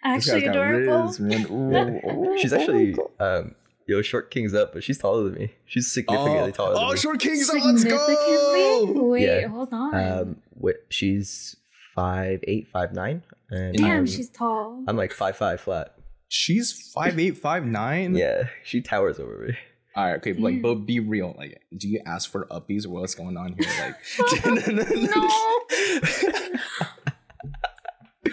Actually 0.05 0.47
adorable. 0.47 1.13
She's 2.39 2.53
actually 2.53 2.95
um 3.19 3.55
yo 3.87 4.03
short 4.03 4.31
king's 4.31 4.55
up, 4.55 4.73
but 4.75 4.85
she's 4.85 4.99
taller 4.99 5.25
than 5.25 5.35
me. 5.35 5.53
She's 5.67 5.91
significantly 5.91 6.41
oh, 6.41 6.51
taller 6.51 6.75
than 6.75 6.83
oh, 6.85 6.91
me. 6.93 6.97
short 6.99 7.19
kings, 7.21 7.49
up. 7.49 7.57
let's 7.65 7.85
go. 7.85 9.09
Wait, 9.09 9.23
Yeah. 9.25 9.49
hold 9.49 9.73
on. 9.73 9.95
Um, 9.95 10.37
wh- 10.63 10.79
she's 10.91 11.57
five 11.95 12.41
eight, 12.47 12.69
five 12.73 12.93
nine, 12.93 13.23
and 13.51 13.75
Damn, 13.77 13.99
I'm, 13.99 14.07
she's 14.07 14.29
tall. 14.31 14.85
I'm 14.87 14.97
like 14.97 15.13
five 15.13 15.37
five 15.37 15.61
flat. 15.61 15.95
She's 16.29 16.73
five 16.93 17.19
eight, 17.19 17.39
five 17.39 17.65
nine. 17.65 18.15
Yeah, 18.15 18.49
she 18.65 18.81
towers 18.83 19.19
over 19.19 19.47
me. 19.47 19.57
All 19.97 20.05
right, 20.05 20.17
okay, 20.19 20.33
but 20.33 20.43
like, 20.43 20.63
but 20.63 20.75
be 20.77 21.01
real. 21.01 21.35
Like, 21.37 21.61
do 21.77 21.89
you 21.89 22.01
ask 22.07 22.31
for 22.31 22.47
uppies 22.47 22.87
or 22.87 22.91
what's 22.91 23.15
going 23.15 23.37
on 23.37 23.57
here? 23.59 23.69
Like, 23.81 23.97
no. 24.69 25.29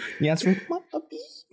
you 0.20 0.28
ask 0.30 0.44
for 0.44 0.56
"My 0.68 0.78
uppies. 0.94 1.44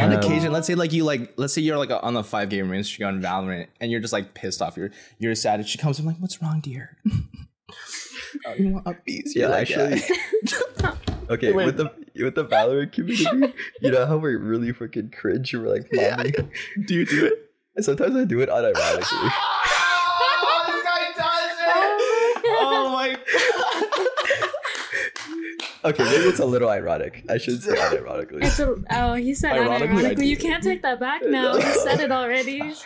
on 0.00 0.12
Um, 0.12 0.18
occasion, 0.18 0.50
let's 0.52 0.66
say 0.66 0.74
like 0.74 0.92
you 0.92 1.04
like, 1.04 1.34
let's 1.36 1.52
say 1.52 1.60
you're 1.60 1.76
like 1.78 1.90
on 1.90 2.14
the 2.14 2.24
five 2.24 2.48
game 2.48 2.70
range, 2.70 2.98
you're 2.98 3.08
on 3.08 3.20
Valorant, 3.20 3.68
and 3.80 3.92
you're 3.92 4.00
just 4.00 4.12
like 4.12 4.34
pissed 4.34 4.62
off. 4.62 4.76
You're 4.76 4.90
you're 5.18 5.34
sad, 5.34 5.60
and 5.60 5.68
she 5.68 5.78
comes 5.78 6.00
in 6.00 6.06
like, 6.06 6.16
"What's 6.18 6.42
wrong, 6.42 6.60
dear?" 6.60 6.96
oh, 8.46 8.54
you 8.54 8.70
want 8.70 8.86
uppies? 8.86 9.34
Yeah, 9.34 9.42
You're 9.42 9.48
like, 9.50 9.70
actually. 9.70 11.04
Okay, 11.30 11.52
Wait. 11.52 11.66
with 11.66 11.76
the 11.76 11.90
with 12.22 12.34
the 12.34 12.44
Valorant 12.44 12.92
community, 12.92 13.54
you 13.80 13.90
know 13.90 14.06
how 14.06 14.16
we're 14.18 14.38
really 14.38 14.72
freaking 14.72 15.12
cringe. 15.12 15.52
and 15.54 15.62
We're 15.64 15.70
like, 15.74 15.88
Yeah. 15.92 16.16
mommy. 16.16 16.32
do 16.86 16.94
you 16.94 17.06
do 17.06 17.26
it? 17.26 17.50
And 17.76 17.84
sometimes 17.84 18.14
I 18.16 18.24
do 18.24 18.40
it 18.40 18.48
unironically. 18.48 19.30
oh 19.32 20.64
this 20.66 20.84
guy 20.84 21.12
does 21.16 21.58
it! 21.58 22.44
Oh 22.46 22.90
my 22.92 23.18
oh 23.34 24.50
Okay, 25.86 26.02
maybe 26.04 26.24
it's 26.24 26.38
a 26.38 26.46
little 26.46 26.70
ironic. 26.70 27.24
I 27.28 27.36
should 27.36 27.62
say 27.62 27.74
unironically. 27.74 28.42
It's 28.44 28.58
a, 28.58 28.74
oh, 28.90 29.14
he 29.14 29.34
said 29.34 29.52
Ironically, 29.52 30.06
I 30.06 30.14
unironically. 30.14 30.26
You 30.26 30.36
can't 30.38 30.62
take 30.62 30.80
that 30.82 30.98
back 30.98 31.22
now. 31.26 31.56
You 31.56 31.74
said 31.82 32.00
it 32.00 32.10
already. 32.12 32.62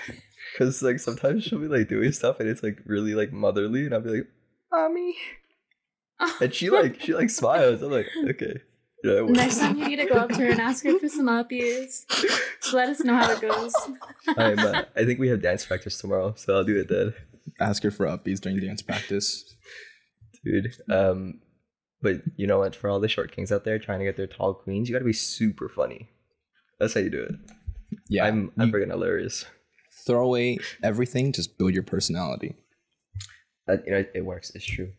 Because 0.55 0.83
like 0.83 0.99
sometimes 0.99 1.45
she'll 1.45 1.61
be 1.61 1.69
like 1.69 1.87
doing 1.89 2.11
stuff 2.11 2.41
and 2.41 2.49
it's 2.49 2.65
like 2.65 2.79
really 2.85 3.15
like 3.15 3.33
motherly, 3.33 3.85
and 3.85 3.95
I'll 3.95 4.01
be 4.01 4.09
like, 4.11 4.27
"Mommy," 4.73 5.15
and 6.41 6.53
she 6.55 6.71
like 6.71 7.01
she 7.01 7.15
like 7.15 7.31
smiles. 7.31 7.83
I'm 7.83 7.91
like, 7.93 8.07
okay. 8.31 8.61
You 9.05 9.11
know, 9.11 9.17
it 9.19 9.27
works. 9.27 9.37
Next 9.39 9.59
time 9.61 9.79
you 9.79 9.87
need 9.87 9.97
to 9.97 10.07
go 10.07 10.17
up 10.17 10.31
to 10.31 10.37
her 10.37 10.47
and 10.51 10.61
ask 10.61 10.85
her 10.85 10.99
for 10.99 11.09
some 11.09 11.27
uppies. 11.27 12.05
Just 12.09 12.75
let 12.75 12.89
us 12.89 13.01
know 13.05 13.15
how 13.15 13.31
it 13.31 13.41
goes. 13.41 13.73
I'm, 14.37 14.59
uh, 14.59 14.83
I 14.97 15.05
think 15.05 15.21
we 15.21 15.29
have 15.29 15.41
dance 15.41 15.65
practice 15.65 16.01
tomorrow, 16.01 16.35
so 16.37 16.57
I'll 16.57 16.65
do 16.65 16.77
it 16.77 16.89
then, 16.89 17.15
Ask 17.61 17.85
her 17.85 17.93
for 17.93 18.07
uppies 18.07 18.41
during 18.41 18.59
dance 18.61 18.83
practice. 18.83 19.55
dude. 20.45 20.75
Um, 20.91 21.41
but 22.03 22.23
you 22.37 22.47
know 22.49 22.59
what? 22.59 22.75
For 22.75 22.91
all 22.91 22.99
the 22.99 23.09
short 23.09 23.31
kings 23.31 23.53
out 23.53 23.65
there 23.65 23.79
trying 23.79 24.01
to 24.01 24.05
get 24.05 24.17
their 24.17 24.27
tall 24.27 24.55
queens, 24.55 24.89
you 24.89 24.95
got 24.95 25.01
to 25.01 25.05
be 25.05 25.13
super 25.13 25.69
funny. 25.69 26.09
That's 26.81 26.95
how 26.95 27.01
you 27.01 27.11
do 27.11 27.23
it. 27.23 27.35
Yeah, 28.09 28.25
I'm 28.27 28.51
I'm 28.59 28.69
you 28.69 28.75
freaking 28.75 28.91
hilarious. 28.91 29.45
throw 30.07 30.25
away 30.25 30.59
everything, 30.83 31.33
just 31.33 31.57
build 31.57 31.73
your 31.75 31.83
personality. 31.85 32.57
That 33.67 33.85
you 33.87 33.93
know, 33.93 34.05
it 34.15 34.25
works. 34.25 34.51
It's 34.55 34.65
true. 34.65 34.93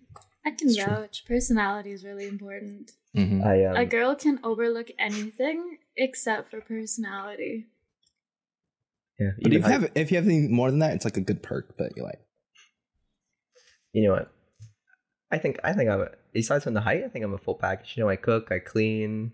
I 0.50 0.56
can 0.56 0.68
It's 0.70 0.78
true. 0.78 0.86
vouch. 0.86 1.26
Personality 1.26 1.92
is 1.92 2.04
really 2.04 2.28
important. 2.28 2.92
Mhm. 3.16 3.44
I 3.46 3.66
um, 3.66 3.76
A 3.76 3.86
girl 3.86 4.16
can 4.16 4.40
overlook 4.44 4.90
anything 5.00 5.78
except 5.96 6.50
for 6.52 6.62
personality. 6.62 7.68
yeah. 9.20 9.32
But 9.42 9.54
if 9.54 9.64
you 9.66 9.72
have 9.72 9.92
if 9.96 10.12
you 10.12 10.18
have 10.18 10.26
anything 10.26 10.54
more 10.54 10.70
than 10.72 10.80
that, 10.80 10.94
it's 10.96 11.06
like 11.06 11.18
a 11.18 11.22
good 11.22 11.42
perk. 11.44 11.76
But 11.78 11.96
you're 11.96 12.06
like, 12.06 12.22
you 13.94 14.04
know 14.08 14.14
what? 14.14 14.32
I 15.32 15.38
think 15.38 15.60
I 15.64 15.74
think 15.74 15.90
I'm 15.90 16.02
a, 16.02 16.10
besides 16.34 16.64
from 16.64 16.74
the 16.74 16.82
height, 16.82 17.04
I 17.04 17.10
think 17.10 17.24
I'm 17.26 17.34
a 17.34 17.38
full 17.38 17.56
package. 17.56 17.94
You 17.96 18.04
know, 18.04 18.10
I 18.10 18.16
cook, 18.16 18.52
I 18.52 18.60
clean. 18.60 19.34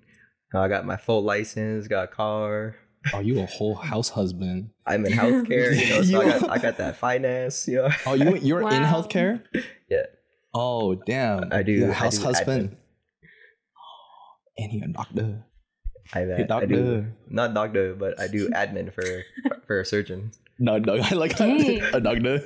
uh, 0.53 0.59
I 0.59 0.67
got 0.67 0.85
my 0.85 0.97
full 0.97 1.23
license, 1.23 1.87
got 1.87 2.03
a 2.05 2.07
car. 2.07 2.75
oh, 3.13 3.19
you 3.19 3.39
a 3.39 3.45
whole 3.45 3.75
house 3.75 4.09
husband. 4.09 4.71
I'm 4.85 5.05
in 5.05 5.11
healthcare, 5.13 5.75
you 5.77 5.89
know, 5.89 6.01
so 6.09 6.21
I 6.21 6.25
got 6.39 6.49
I 6.49 6.57
got 6.57 6.77
that 6.77 6.97
finance, 6.97 7.67
you 7.67 7.77
know. 7.77 7.89
Oh, 8.05 8.13
you 8.13 8.35
you're 8.37 8.61
in 8.61 8.83
healthcare. 8.83 9.41
Yeah. 9.89 10.05
Oh 10.55 10.95
damn! 10.95 11.51
I 11.51 11.63
do- 11.63 11.73
You're 11.73 11.89
a 11.89 11.91
I 11.91 12.07
house 12.07 12.17
do 12.17 12.23
husband. 12.31 12.77
And 14.57 14.71
he 14.71 14.79
a 14.79 14.87
doctor. 14.87 15.43
I, 16.13 16.19
Hey, 16.19 16.33
I 16.33 16.37
do 16.37 16.45
doctor. 16.47 17.13
not 17.27 17.53
doctor, 17.53 17.93
but 17.95 18.15
I 18.21 18.27
do 18.31 18.47
admin 18.55 18.93
for 18.93 19.03
for 19.67 19.81
a 19.81 19.85
surgeon. 19.85 20.31
No, 20.59 20.77
no, 20.77 20.95
I 21.01 21.11
like 21.23 21.35
Dang. 21.35 21.81
a 21.93 21.99
doctor. 21.99 22.39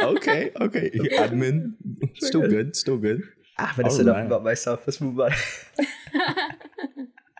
okay, 0.00 0.50
okay. 0.60 0.90
Admin, 1.22 1.74
still 2.18 2.48
good, 2.48 2.74
still 2.74 2.96
good. 2.98 3.22
Ah, 3.58 3.72
but 3.76 3.86
it's 3.86 3.98
enough 3.98 4.14
Alright. 4.16 4.26
about 4.26 4.42
myself. 4.44 4.82
Let's 4.86 5.00
move 5.00 5.20
on. 5.20 5.30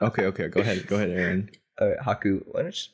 Okay, 0.02 0.24
okay. 0.26 0.48
Go 0.48 0.60
ahead, 0.60 0.86
go 0.86 0.96
ahead, 0.96 1.10
Aaron. 1.10 1.50
All 1.80 1.88
right, 1.88 1.98
Haku, 1.98 2.42
why 2.52 2.62
don't 2.62 2.76
you, 2.76 2.92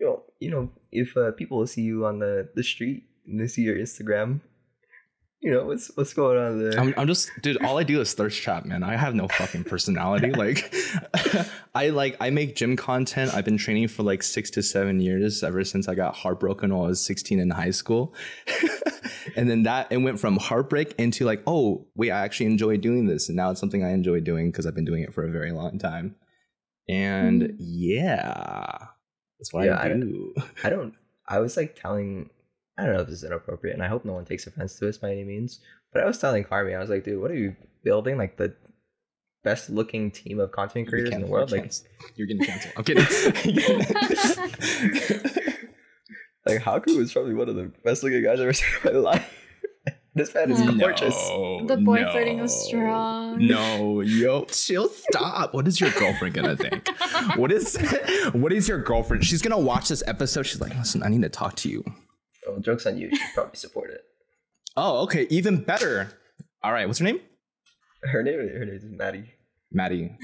you 0.00 0.06
know, 0.06 0.22
you 0.40 0.50
know, 0.50 0.70
if 0.92 1.16
uh, 1.16 1.32
people 1.32 1.66
see 1.66 1.82
you 1.82 2.04
on 2.06 2.18
the, 2.20 2.48
the 2.54 2.62
street 2.62 3.04
and 3.26 3.40
they 3.40 3.46
see 3.48 3.62
your 3.62 3.76
Instagram, 3.76 4.40
you 5.40 5.52
know, 5.52 5.64
what's 5.66 5.90
what's 5.96 6.12
going 6.14 6.36
on 6.38 6.58
there? 6.58 6.80
I'm, 6.80 6.92
I'm 6.96 7.06
just, 7.06 7.30
dude. 7.42 7.62
All 7.64 7.78
I 7.78 7.84
do 7.84 8.00
is 8.00 8.12
thirst 8.12 8.42
trap, 8.42 8.64
man. 8.64 8.82
I 8.82 8.96
have 8.96 9.14
no 9.14 9.28
fucking 9.28 9.64
personality. 9.64 10.30
Like, 10.36 10.74
I 11.74 11.90
like 11.90 12.16
I 12.20 12.30
make 12.30 12.56
gym 12.56 12.76
content. 12.76 13.32
I've 13.34 13.44
been 13.44 13.56
training 13.58 13.88
for 13.88 14.02
like 14.02 14.22
six 14.22 14.50
to 14.52 14.62
seven 14.62 15.00
years, 15.00 15.42
ever 15.44 15.62
since 15.64 15.86
I 15.88 15.94
got 15.94 16.16
heartbroken 16.16 16.74
when 16.74 16.84
I 16.84 16.88
was 16.88 17.00
16 17.00 17.38
in 17.38 17.50
high 17.50 17.70
school. 17.70 18.14
and 19.36 19.48
then 19.48 19.62
that 19.64 19.88
it 19.90 19.98
went 19.98 20.18
from 20.18 20.36
heartbreak 20.38 20.94
into 20.98 21.24
like, 21.24 21.42
oh 21.46 21.86
wait, 21.94 22.10
I 22.10 22.24
actually 22.24 22.46
enjoy 22.46 22.76
doing 22.76 23.06
this, 23.06 23.28
and 23.28 23.36
now 23.36 23.50
it's 23.50 23.60
something 23.60 23.84
I 23.84 23.90
enjoy 23.92 24.20
doing 24.20 24.50
because 24.50 24.66
I've 24.66 24.74
been 24.74 24.84
doing 24.84 25.02
it 25.02 25.14
for 25.14 25.24
a 25.24 25.30
very 25.30 25.52
long 25.52 25.78
time. 25.78 26.16
And 26.88 27.42
Mm. 27.42 27.54
yeah, 27.58 28.86
that's 29.38 29.52
what 29.52 29.66
Yeah, 29.66 29.74
I 29.76 29.84
I- 29.84 29.88
do. 29.88 30.34
I 30.64 30.70
don't. 30.70 30.94
I 31.28 31.38
was 31.40 31.56
like 31.56 31.76
telling. 31.80 32.30
I 32.78 32.84
don't 32.84 32.94
know 32.94 33.00
if 33.00 33.08
this 33.08 33.18
is 33.18 33.24
inappropriate, 33.24 33.74
and 33.74 33.82
I 33.82 33.88
hope 33.88 34.04
no 34.04 34.12
one 34.12 34.24
takes 34.24 34.46
offense 34.46 34.78
to 34.78 34.86
this 34.86 34.98
by 34.98 35.10
any 35.10 35.24
means. 35.24 35.60
But 35.92 36.02
I 36.02 36.06
was 36.06 36.18
telling 36.18 36.44
Carmi, 36.44 36.76
I 36.76 36.78
was 36.78 36.90
like, 36.90 37.04
dude, 37.04 37.20
what 37.20 37.30
are 37.30 37.34
you 37.36 37.56
building? 37.82 38.18
Like 38.18 38.36
the 38.36 38.54
best 39.42 39.70
looking 39.70 40.10
team 40.10 40.38
of 40.38 40.52
content 40.52 40.88
creators 40.88 41.12
in 41.12 41.22
the 41.22 41.26
world? 41.26 41.50
Like, 41.50 41.72
you're 42.14 42.26
getting 42.28 42.44
canceled. 42.44 42.74
I'm 42.76 42.84
kidding. 42.84 43.04
like 46.46 46.60
Haku 46.62 46.98
is 47.00 47.12
probably 47.12 47.34
one 47.34 47.48
of 47.48 47.56
the 47.56 47.70
best 47.84 48.02
looking 48.02 48.22
guys 48.22 48.38
I've 48.40 48.44
ever 48.44 48.52
seen 48.52 48.68
in 48.84 48.92
my 48.94 48.98
life. 48.98 49.34
this 50.14 50.34
man 50.34 50.50
is 50.50 50.60
No. 50.60 50.76
gorgeous. 50.76 51.14
The 51.66 51.80
boy 51.84 52.04
flirting 52.10 52.40
was 52.40 52.66
strong. 52.66 53.46
No, 53.46 54.00
yo, 54.00 54.44
chill, 54.44 54.88
stop. 54.88 55.54
What 55.54 55.68
is 55.68 55.80
your 55.80 55.90
girlfriend 55.92 56.34
gonna 56.34 56.56
think? 56.56 56.88
What 57.36 57.52
is 57.52 57.76
what 58.32 58.52
is 58.52 58.68
your 58.68 58.82
girlfriend? 58.82 59.24
She's 59.24 59.42
gonna 59.42 59.58
watch 59.58 59.88
this 59.88 60.02
episode. 60.06 60.44
She's 60.44 60.60
like, 60.60 60.74
listen, 60.76 61.02
I 61.02 61.08
need 61.08 61.22
to 61.22 61.28
talk 61.28 61.56
to 61.56 61.68
you. 61.68 61.84
Oh, 62.48 62.58
jokes 62.58 62.86
on 62.86 62.98
you. 62.98 63.08
You 63.10 63.16
should 63.16 63.34
probably 63.34 63.56
support 63.56 63.90
it. 63.90 64.02
Oh, 64.80 65.02
okay, 65.02 65.26
even 65.28 65.64
better. 65.64 66.08
All 66.62 66.72
right, 66.72 66.86
what's 66.86 67.00
her 67.00 67.04
name? 67.04 67.18
Her 68.04 68.22
name, 68.22 68.38
her 68.38 68.64
name 68.64 68.74
is 68.74 68.84
Maddie. 68.84 69.32
Maddie. 69.72 70.16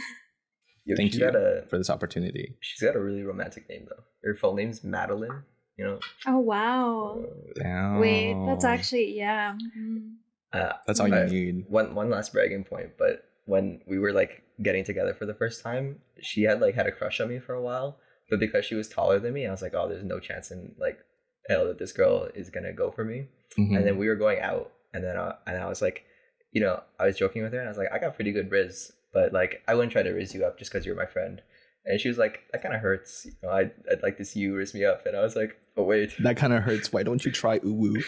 Yo, 0.85 0.95
Thank 0.95 1.15
you 1.15 1.21
Got 1.21 1.35
a, 1.35 1.65
for 1.69 1.77
this 1.77 1.91
opportunity. 1.91 2.55
she's 2.61 2.81
got 2.81 2.95
a 2.95 3.01
really 3.01 3.25
romantic 3.25 3.69
name 3.69 3.87
though. 3.89 4.05
Her 4.23 4.37
full 4.37 4.55
name's 4.55 4.85
Madeline. 4.85 5.43
You 5.77 5.85
know. 5.87 5.99
Oh 6.27 6.39
wow. 6.39 7.25
Damn. 7.57 7.99
Wait, 7.99 8.37
that's 8.47 8.65
actually 8.65 9.17
yeah. 9.17 9.57
Mm. 9.77 10.13
Uh, 10.53 10.75
that's 10.87 11.01
all 11.01 11.09
you 11.09 11.15
uh, 11.15 11.25
need. 11.25 11.65
one 11.69 11.95
one 11.97 12.11
last 12.11 12.33
bragging 12.33 12.63
point, 12.63 12.91
but 12.97 13.25
when 13.47 13.81
we 13.89 13.99
were 13.99 14.13
like 14.13 14.43
getting 14.63 14.85
together 14.85 15.15
for 15.15 15.27
the 15.27 15.35
first 15.35 15.63
time, 15.65 15.99
she 16.21 16.43
had 16.45 16.61
like 16.61 16.77
had 16.77 16.87
a 16.87 16.93
crush 16.93 17.21
on 17.21 17.29
me 17.29 17.41
for 17.41 17.55
a 17.55 17.63
while, 17.63 17.99
but 18.31 18.39
because 18.39 18.65
she 18.65 18.77
was 18.77 18.89
taller 18.89 19.19
than 19.19 19.35
me, 19.35 19.47
I 19.47 19.51
was 19.51 19.63
like, 19.63 19.75
oh, 19.75 19.89
there's 19.89 20.05
no 20.05 20.21
chance 20.21 20.53
in 20.53 20.77
like 20.79 20.99
hell 21.49 21.67
that 21.67 21.79
this 21.79 21.93
girl 21.93 22.29
is 22.35 22.51
gonna 22.51 22.73
go 22.73 22.91
for 22.91 23.05
me. 23.05 23.29
Mhm. 23.59 23.77
And 23.77 23.87
then 23.87 23.99
we 23.99 24.09
were 24.09 24.17
going 24.17 24.41
out, 24.41 24.73
and 24.93 25.05
then 25.05 25.17
uh, 25.17 25.37
and 25.47 25.59
I 25.59 25.69
was 25.69 25.83
like, 25.83 26.05
you 26.53 26.61
know, 26.61 26.83
I 26.99 27.07
was 27.07 27.17
joking 27.17 27.43
with 27.43 27.53
her, 27.53 27.59
and 27.59 27.69
I 27.69 27.71
was 27.71 27.79
like, 27.79 27.93
I 27.93 27.99
got 27.99 28.15
pretty 28.15 28.33
good 28.33 28.51
riz, 28.51 28.93
but 29.13 29.33
like 29.33 29.63
I 29.69 29.75
wouldn't 29.75 29.93
try 29.93 30.03
to 30.03 30.11
riz 30.13 30.35
you 30.35 30.45
up 30.45 30.59
just 30.59 30.73
because 30.73 30.87
you're 30.87 30.97
my 30.97 31.07
friend. 31.07 31.43
And 31.87 32.01
she 32.01 32.09
was 32.09 32.17
like, 32.17 32.41
that 32.51 32.63
kind 32.63 32.75
of 32.75 32.81
hurts. 32.81 33.27
You 33.27 33.33
know, 33.43 33.51
I'd, 33.51 33.71
I'd 33.93 34.03
like 34.03 34.17
to 34.17 34.25
see 34.25 34.41
you 34.41 34.57
riz 34.57 34.73
me 34.73 34.87
up. 34.87 35.05
And 35.05 35.15
I 35.15 35.21
was 35.21 35.37
like, 35.37 35.55
oh 35.77 35.83
wait. 35.83 36.15
that 36.21 36.39
kind 36.39 36.55
of 36.55 36.63
hurts. 36.63 36.91
Why 36.95 37.03
don't 37.03 37.23
you 37.27 37.31
try 37.31 37.59
uwu? 37.59 38.03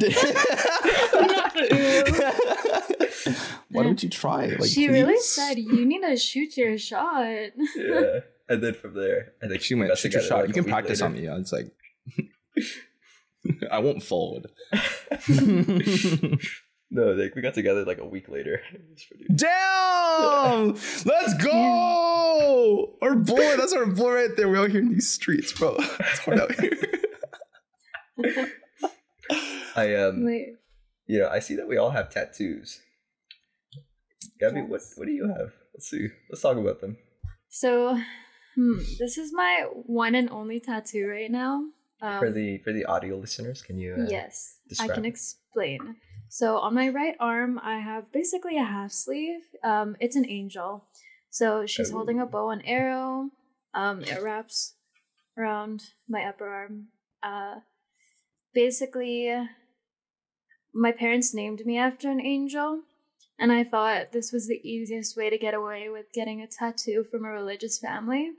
Why 3.70 3.82
don't 3.82 4.02
you 4.02 4.08
try? 4.08 4.46
Like, 4.46 4.70
she 4.70 4.88
really 4.88 5.18
said 5.18 5.58
you 5.58 5.84
need 5.84 6.02
to 6.02 6.16
shoot 6.16 6.56
your 6.56 6.78
shot. 6.78 7.26
yeah. 7.76 8.20
And 8.48 8.62
then 8.62 8.74
from 8.74 8.94
there, 8.94 9.32
I 9.42 9.48
think 9.48 9.62
She 9.62 9.74
we 9.74 9.80
went 9.80 9.90
got 9.90 9.98
shoot 9.98 10.12
your 10.12 10.22
shot. 10.22 10.40
like, 10.40 10.48
you 10.48 10.54
can 10.54 10.64
practice 10.64 11.00
later. 11.00 11.14
on 11.14 11.20
me. 11.20 11.24
Yeah, 11.26 11.38
it's 11.38 11.52
like 11.52 11.66
I 13.70 13.78
won't 13.78 14.02
fold. 14.02 14.46
No, 16.90 17.06
like 17.12 17.34
we 17.34 17.42
got 17.42 17.54
together 17.54 17.84
like 17.84 17.98
a 17.98 18.04
week 18.06 18.28
later. 18.28 18.60
It's 18.92 19.04
pretty- 19.06 19.24
Damn! 19.34 20.68
Let's 21.04 21.34
go! 21.42 22.96
Our 23.02 23.16
boy, 23.16 23.56
that's 23.56 23.72
our 23.72 23.86
boy 23.86 24.14
right 24.14 24.36
there. 24.36 24.48
We're 24.48 24.58
out 24.58 24.70
here 24.70 24.80
in 24.80 24.90
these 24.92 25.10
streets, 25.10 25.52
bro. 25.52 25.74
It's 25.78 26.18
hard 26.20 26.38
out 26.40 26.54
here. 26.54 26.70
I 29.74 29.94
um, 29.96 30.24
Wait, 30.24 30.50
you 31.06 31.18
know, 31.18 31.28
I 31.28 31.40
see 31.40 31.56
that 31.56 31.66
we 31.66 31.76
all 31.76 31.90
have 31.90 32.10
tattoos. 32.10 32.80
Gabi, 34.40 34.68
what 34.68 34.82
what 34.96 35.06
do 35.06 35.12
you 35.12 35.26
have? 35.26 35.50
Let's 35.74 35.90
see. 35.90 36.08
Let's 36.30 36.42
talk 36.42 36.56
about 36.56 36.80
them. 36.80 36.96
so 37.48 37.98
hmm, 38.54 38.78
this 39.00 39.18
is 39.18 39.32
my 39.32 39.64
one 39.72 40.14
and 40.14 40.30
only 40.30 40.60
tattoo 40.60 41.08
right 41.08 41.30
now. 41.30 41.64
Um, 42.04 42.18
for 42.18 42.30
the 42.30 42.58
for 42.58 42.72
the 42.72 42.84
audio 42.84 43.16
listeners, 43.16 43.62
can 43.62 43.78
you? 43.78 43.94
Uh, 43.98 44.06
yes, 44.08 44.58
I 44.78 44.88
can 44.88 45.04
explain. 45.04 45.96
So 46.28 46.58
on 46.58 46.74
my 46.74 46.88
right 46.88 47.16
arm, 47.20 47.60
I 47.62 47.78
have 47.78 48.10
basically 48.12 48.56
a 48.58 48.64
half 48.64 48.92
sleeve. 48.92 49.40
Um, 49.62 49.96
it's 50.00 50.16
an 50.16 50.28
angel. 50.28 50.84
So 51.30 51.66
she's 51.66 51.90
holding 51.90 52.20
a 52.20 52.24
Oh. 52.24 52.28
bow 52.28 52.50
and 52.50 52.62
arrow. 52.64 53.30
Um, 53.72 54.02
it 54.02 54.22
wraps 54.22 54.74
around 55.36 55.82
my 56.08 56.24
upper 56.24 56.48
arm. 56.48 56.88
Uh, 57.22 57.60
basically, 58.52 59.32
my 60.72 60.92
parents 60.92 61.32
named 61.34 61.64
me 61.64 61.78
after 61.78 62.10
an 62.10 62.20
angel, 62.20 62.82
and 63.38 63.52
I 63.52 63.64
thought 63.64 64.12
this 64.12 64.32
was 64.32 64.46
the 64.46 64.60
easiest 64.68 65.16
way 65.16 65.30
to 65.30 65.38
get 65.38 65.54
away 65.54 65.88
with 65.88 66.12
getting 66.12 66.40
a 66.42 66.46
tattoo 66.46 67.04
from 67.10 67.24
a 67.24 67.30
religious 67.30 67.78
family. 67.78 68.32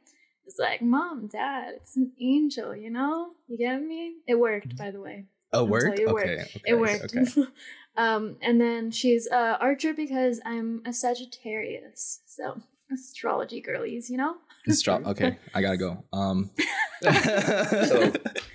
It's 0.46 0.60
like, 0.60 0.82
mom, 0.82 1.28
dad, 1.28 1.74
it's 1.76 1.96
an 1.98 2.12
angel, 2.22 2.76
you 2.76 2.90
know? 2.90 3.32
You 3.48 3.58
get 3.58 3.82
me? 3.82 4.16
It 4.28 4.36
worked, 4.36 4.78
by 4.78 4.92
the 4.92 5.02
way. 5.02 5.26
Oh, 5.52 5.60
I'll 5.60 5.68
worked? 5.68 5.98
tell 5.98 6.00
you, 6.00 6.08
it 6.08 6.12
okay, 6.12 6.36
worked. 6.36 6.56
okay. 6.56 6.62
It 6.66 6.80
worked. 6.80 7.16
Okay. 7.16 7.52
um, 7.98 8.38
and 8.42 8.62
then 8.62 8.92
she's 8.92 9.28
a 9.28 9.58
archer 9.60 9.94
because 9.94 10.40
I'm 10.46 10.82
a 10.86 10.94
Sagittarius. 10.94 12.22
So 12.26 12.62
astrology 12.92 13.62
girlies, 13.62 14.10
you 14.10 14.18
know? 14.18 14.36
Just 14.68 14.84
drop. 14.86 15.02
Okay, 15.06 15.38
I 15.54 15.62
gotta 15.62 15.78
go. 15.78 16.04
Um. 16.14 16.52
So 17.04 18.14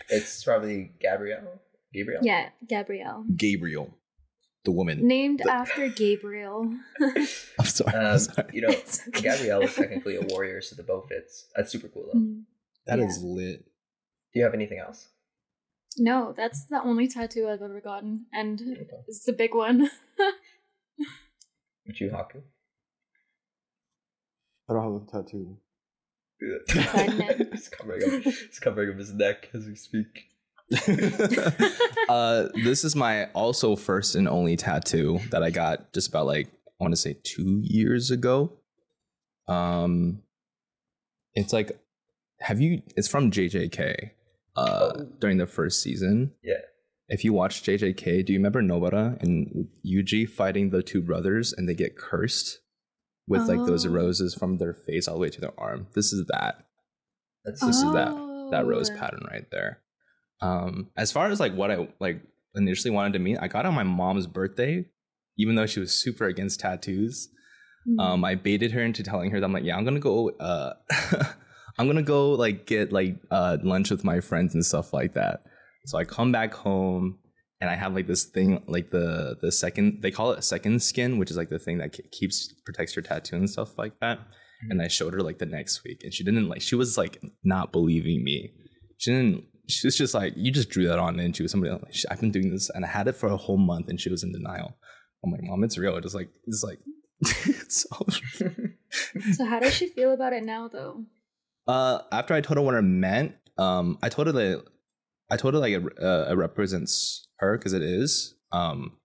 it's 0.09 0.43
probably 0.43 0.93
Gabrielle. 1.01 1.61
Gabriel. 1.93 2.21
Yeah, 2.25 2.49
Gabrielle. 2.67 3.25
Gabriel, 3.37 3.95
the 4.65 4.71
woman. 4.73 5.07
Named 5.07 5.41
after 5.43 5.89
Gabriel. 5.89 6.75
I'm 7.01 7.65
sorry. 7.67 7.97
I'm 7.97 8.07
Um, 8.13 8.19
sorry. 8.19 8.49
you 8.53 8.61
know, 8.63 8.69
It's 8.69 9.07
okay. 9.09 9.23
Gabrielle 9.23 9.63
is 9.63 9.75
technically 9.75 10.17
a 10.17 10.23
warrior, 10.23 10.61
so 10.61 10.77
the 10.77 10.83
bow 10.83 11.03
fits. 11.09 11.47
That's 11.57 11.71
super 11.73 11.89
cool 11.89 12.07
though. 12.13 12.19
Mm. 12.19 12.43
That 12.87 12.99
yeah. 12.99 13.07
is 13.07 13.23
lit. 13.23 13.65
Do 14.33 14.39
you 14.39 14.45
have 14.45 14.55
anything 14.55 14.79
else? 14.79 15.09
No, 15.99 16.33
that's 16.37 16.67
the 16.67 16.81
only 16.83 17.09
tattoo 17.09 17.49
I've 17.49 17.63
ever 17.63 17.81
gotten. 17.81 18.27
And 18.33 18.61
it's 19.09 19.27
a 19.27 19.33
big 19.33 19.55
one. 19.55 19.91
Would 21.87 21.99
you, 21.99 22.11
Haku? 22.11 22.43
I 24.69 24.73
don't 24.75 24.85
have 25.01 25.03
a 25.03 25.11
tattoo. 25.23 25.57
Pregnant. 26.69 27.41
it's 27.53 27.69
covering 27.69 28.03
up. 28.05 28.23
It's 28.27 28.59
covering 28.61 28.91
up 28.93 28.99
his 28.99 29.13
neck 29.13 29.51
as 29.53 29.67
we 29.67 29.75
speak. 29.75 30.27
uh, 32.09 32.49
this 32.65 32.85
is 32.85 32.95
my 32.97 33.27
also 33.33 33.77
first 33.77 34.15
and 34.15 34.29
only 34.29 34.57
tattoo 34.57 35.21
that 35.31 35.43
I 35.43 35.51
got 35.51 35.93
just 35.93 36.09
about 36.09 36.27
like 36.27 36.47
I 36.49 36.85
want 36.85 36.93
to 36.93 36.97
say 37.01 37.17
two 37.23 37.61
years 37.63 38.11
ago. 38.11 38.53
Um, 39.49 40.23
it's 41.35 41.53
like, 41.53 41.79
have 42.41 42.61
you? 42.61 42.83
It's 42.97 43.09
from 43.09 43.31
JJK. 43.31 44.11
Uh, 44.57 44.93
Oh. 44.97 45.05
during 45.21 45.39
the 45.39 45.47
first 45.47 45.81
season. 45.81 46.33
Yeah. 46.43 46.55
If 47.09 47.25
you 47.25 47.33
watch 47.33 47.63
JJK, 47.63 48.25
do 48.27 48.33
you 48.33 48.39
remember 48.39 48.61
Nobara 48.63 49.21
and 49.23 49.69
Yuji 49.87 50.29
fighting 50.29 50.71
the 50.71 50.83
two 50.83 51.01
brothers 51.01 51.53
and 51.53 51.69
they 51.69 51.75
get 51.75 51.97
cursed 51.97 52.59
with 53.29 53.43
like 53.49 53.59
those 53.67 53.87
Oh. 53.87 53.91
roses 53.91 54.35
from 54.35 54.59
their 54.59 54.75
face 54.75 55.07
all 55.07 55.15
the 55.15 55.21
way 55.21 55.31
to 55.31 55.41
their 55.41 55.59
arm? 55.59 55.87
This 55.95 56.13
is 56.13 56.27
that 56.27 56.67
That's 57.45 57.61
This 57.65 57.77
is 57.77 57.93
that- 57.93 58.49
that 58.51 58.67
rose 58.67 58.91
Oh. 58.91 58.97
pattern 58.97 59.23
right 59.31 59.47
there. 59.51 59.79
Um, 60.43 60.91
as 60.97 61.13
far 61.13 61.27
as 61.27 61.41
like 61.41 61.55
what 61.55 61.71
I 61.71 61.89
like 62.01 62.23
initially 62.55 62.91
wanted 62.91 63.13
to 63.15 63.19
meet, 63.19 63.39
I 63.41 63.49
got 63.49 63.67
on 63.67 63.75
my 63.75 63.83
mom's 63.83 64.27
birthday, 64.27 64.87
even 65.39 65.55
though 65.55 65.67
she 65.67 65.81
was 65.81 65.93
super 65.93 66.27
against 66.27 66.61
tattoos. 66.61 67.29
Mm. 67.89 68.03
Um, 68.03 68.25
I 68.25 68.35
baited 68.35 68.73
her 68.73 68.83
into 68.83 69.03
telling 69.03 69.31
her 69.31 69.41
that 69.41 69.47
I'm 69.47 69.53
like, 69.53 69.65
yeah, 69.65 69.77
I'm 69.77 69.85
gonna 69.85 70.01
go. 70.01 70.31
Uh, 70.31 70.75
I'm 71.79 71.87
gonna 71.87 72.03
go 72.03 72.33
like 72.33 72.67
get 72.67 72.93
like 72.93 73.17
uh 73.31 73.59
lunch 73.63 73.91
with 73.91 74.05
my 74.05 74.21
friends 74.21 74.55
and 74.55 74.65
stuff 74.65 74.93
like 74.93 75.15
that. 75.15 75.45
So 75.87 75.99
I 75.99 76.05
come 76.05 76.31
back 76.31 76.53
home 76.53 77.19
and 77.61 77.71
I 77.71 77.75
have 77.75 77.95
like 77.95 78.07
this 78.07 78.25
thing, 78.25 78.63
like 78.67 78.91
the 78.91 79.37
the 79.41 79.53
second 79.53 80.03
they 80.03 80.11
call 80.11 80.33
it 80.33 80.45
second 80.45 80.83
skin, 80.83 81.19
which 81.19 81.31
is 81.31 81.37
like 81.37 81.51
the 81.51 81.59
thing 81.59 81.79
that 81.79 81.97
keeps 82.13 82.53
protects 82.65 82.97
your 82.97 83.03
tattoo 83.03 83.37
and 83.37 83.49
stuff 83.49 83.77
like 83.79 83.99
that. 84.01 84.19
And 84.69 84.83
I 84.83 84.89
showed 84.89 85.15
her 85.15 85.23
like 85.23 85.39
the 85.39 85.47
next 85.47 85.85
week, 85.85 86.01
and 86.03 86.13
she 86.13 86.23
didn't 86.23 86.49
like. 86.49 86.61
She 86.61 86.75
was 86.75 86.99
like 86.99 87.23
not 87.45 87.73
believing 87.73 88.23
me. 88.23 88.53
She 88.99 89.11
didn't. 89.11 89.45
She 89.71 89.87
was 89.87 89.97
just 89.97 90.15
like, 90.15 90.35
"You 90.37 90.51
just 90.51 90.71
drew 90.71 90.87
that 90.89 90.99
on," 90.99 91.19
and 91.21 91.35
she 91.35 91.43
was 91.43 91.53
somebody. 91.53 91.73
Like, 91.73 91.95
I've 92.11 92.21
been 92.21 92.31
doing 92.31 92.51
this, 92.51 92.71
and 92.71 92.85
I 92.85 92.89
had 92.89 93.09
it 93.09 93.17
for 93.17 93.29
a 93.29 93.37
whole 93.37 93.59
month, 93.59 93.89
and 93.89 94.01
she 94.01 94.11
was 94.11 94.23
in 94.23 94.33
denial. 94.33 94.77
I'm 95.25 95.33
like, 95.33 95.43
"Mom, 95.43 95.65
it's 95.65 95.79
real." 95.79 95.97
It's 95.97 96.15
like, 96.15 96.29
it's 96.47 96.63
like, 96.63 96.79
it's 97.21 97.87
so 97.89 98.47
so 99.33 99.45
how 99.47 99.61
does 99.61 99.75
she 99.75 99.89
feel 99.89 100.13
about 100.13 100.33
it 100.33 100.45
now, 100.45 100.69
though? 100.69 101.05
Uh, 101.67 102.01
after 102.13 102.35
I 102.35 102.41
told 102.41 102.57
her 102.57 102.63
what 102.63 102.75
it 102.75 102.83
meant, 102.83 103.35
um, 103.59 103.99
I 104.03 104.09
told 104.09 104.27
her 104.27 104.33
that 104.33 104.65
I 105.31 105.37
told 105.37 105.55
her 105.55 105.61
like 105.61 105.75
it, 105.75 105.85
uh, 106.03 106.27
it 106.31 106.35
represents 106.35 107.27
her 107.39 107.57
because 107.57 107.73
it 107.73 107.83
is. 107.83 108.35
Um, 108.53 108.97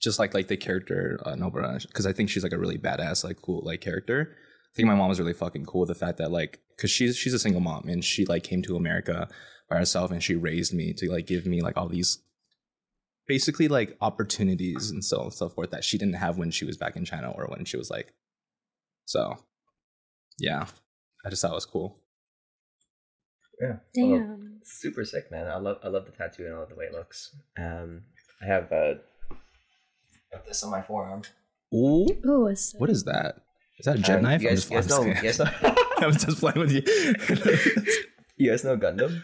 just 0.00 0.18
like 0.18 0.34
like 0.34 0.48
the 0.48 0.56
character 0.56 1.20
uh, 1.24 1.34
Nobara, 1.34 1.84
because 1.86 2.06
I 2.06 2.12
think 2.12 2.30
she's 2.30 2.42
like 2.42 2.52
a 2.52 2.58
really 2.58 2.78
badass, 2.78 3.24
like 3.24 3.40
cool 3.42 3.62
like 3.64 3.80
character. 3.80 4.36
I 4.74 4.76
think 4.76 4.88
my 4.88 4.94
mom 4.94 5.08
was 5.08 5.20
really 5.20 5.32
fucking 5.32 5.66
cool 5.66 5.82
with 5.82 5.88
the 5.88 5.94
fact 5.94 6.18
that 6.18 6.32
like, 6.32 6.60
because 6.76 6.90
she's 6.90 7.16
she's 7.16 7.32
a 7.32 7.38
single 7.38 7.60
mom 7.60 7.88
and 7.88 8.04
she 8.04 8.24
like 8.24 8.42
came 8.42 8.60
to 8.62 8.76
America 8.76 9.28
by 9.70 9.76
herself 9.78 10.10
and 10.10 10.22
she 10.22 10.34
raised 10.34 10.74
me 10.74 10.92
to 10.94 11.10
like 11.10 11.26
give 11.26 11.46
me 11.46 11.62
like 11.62 11.76
all 11.76 11.88
these 11.88 12.18
basically 13.28 13.68
like 13.68 13.96
opportunities 14.00 14.90
and 14.90 15.04
so 15.04 15.18
on 15.18 15.24
and 15.26 15.32
so 15.32 15.48
forth 15.48 15.70
that 15.70 15.84
she 15.84 15.96
didn't 15.96 16.16
have 16.16 16.38
when 16.38 16.50
she 16.50 16.64
was 16.64 16.76
back 16.76 16.96
in 16.96 17.04
China 17.04 17.30
or 17.30 17.46
when 17.46 17.64
she 17.64 17.76
was 17.76 17.88
like 17.88 18.12
so 19.04 19.38
yeah 20.38 20.66
I 21.24 21.30
just 21.30 21.40
thought 21.40 21.52
it 21.52 21.54
was 21.54 21.66
cool. 21.66 22.00
Yeah. 23.60 23.76
Well, 23.96 24.18
Damn. 24.18 24.60
super 24.62 25.04
sick, 25.04 25.30
man. 25.30 25.46
I 25.46 25.56
love 25.56 25.78
I 25.82 25.88
love 25.88 26.04
the 26.06 26.12
tattoo 26.12 26.44
and 26.44 26.54
I 26.54 26.58
love 26.58 26.68
the 26.68 26.74
way 26.74 26.86
it 26.86 26.92
looks. 26.92 27.34
Um, 27.56 28.02
I 28.42 28.46
have 28.46 28.70
uh, 28.72 28.94
this 30.46 30.62
on 30.62 30.70
my 30.70 30.82
forearm. 30.82 31.22
Ooh, 31.72 32.06
Oh, 32.26 32.54
what 32.76 32.90
is 32.90 33.04
that? 33.04 33.36
Is 33.84 33.92
that 33.92 33.98
a 33.98 34.02
jet 34.02 34.16
Um, 34.16 34.22
knife? 34.22 34.40
You 34.40 34.48
I'm 34.48 34.54
guys, 34.54 34.66
just, 34.66 34.70
you 34.70 34.76
guys 34.80 34.92
I'm 34.92 35.06
know, 35.08 35.14
just 35.22 35.38
you 35.38 35.44
know, 35.44 36.06
I'm 36.06 36.12
just 36.12 36.38
playing 36.40 36.58
with 36.58 36.72
you. 36.72 36.82
you 38.38 38.50
guys 38.50 38.64
know 38.64 38.78
Gundam. 38.78 39.22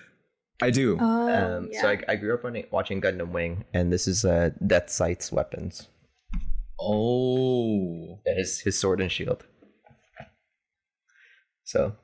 I 0.60 0.68
do. 0.70 0.98
Oh, 1.00 1.32
Um, 1.56 1.68
yeah. 1.72 1.80
So 1.80 1.88
I, 1.88 2.02
I 2.08 2.16
grew 2.16 2.34
up 2.34 2.44
on, 2.44 2.62
watching 2.70 3.00
Gundam 3.00 3.30
Wing, 3.30 3.64
and 3.72 3.90
this 3.90 4.06
is 4.06 4.22
uh, 4.26 4.50
Deathscythe's 4.62 5.32
weapons. 5.32 5.88
oh, 6.78 8.20
Yeah, 8.26 8.34
his 8.36 8.60
his 8.60 8.78
sword 8.78 9.00
and 9.00 9.10
shield. 9.10 9.46
So, 11.64 11.96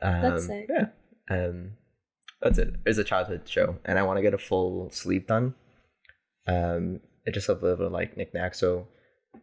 um, 0.00 0.22
That's 0.22 0.46
sick. 0.46 0.70
yeah, 0.70 0.86
um, 1.28 1.72
that's 2.40 2.56
it. 2.58 2.76
It's 2.86 2.96
a 2.96 3.04
childhood 3.04 3.42
show, 3.44 3.76
and 3.84 3.98
I 3.98 4.04
want 4.04 4.16
to 4.16 4.22
get 4.22 4.32
a 4.32 4.38
full 4.38 4.88
sleeve 4.90 5.26
done. 5.26 5.54
Um, 6.46 7.00
it 7.26 7.34
just 7.34 7.48
have 7.48 7.62
a 7.62 7.66
little 7.66 7.90
like 7.90 8.16
knickknack, 8.16 8.54
so 8.54 8.86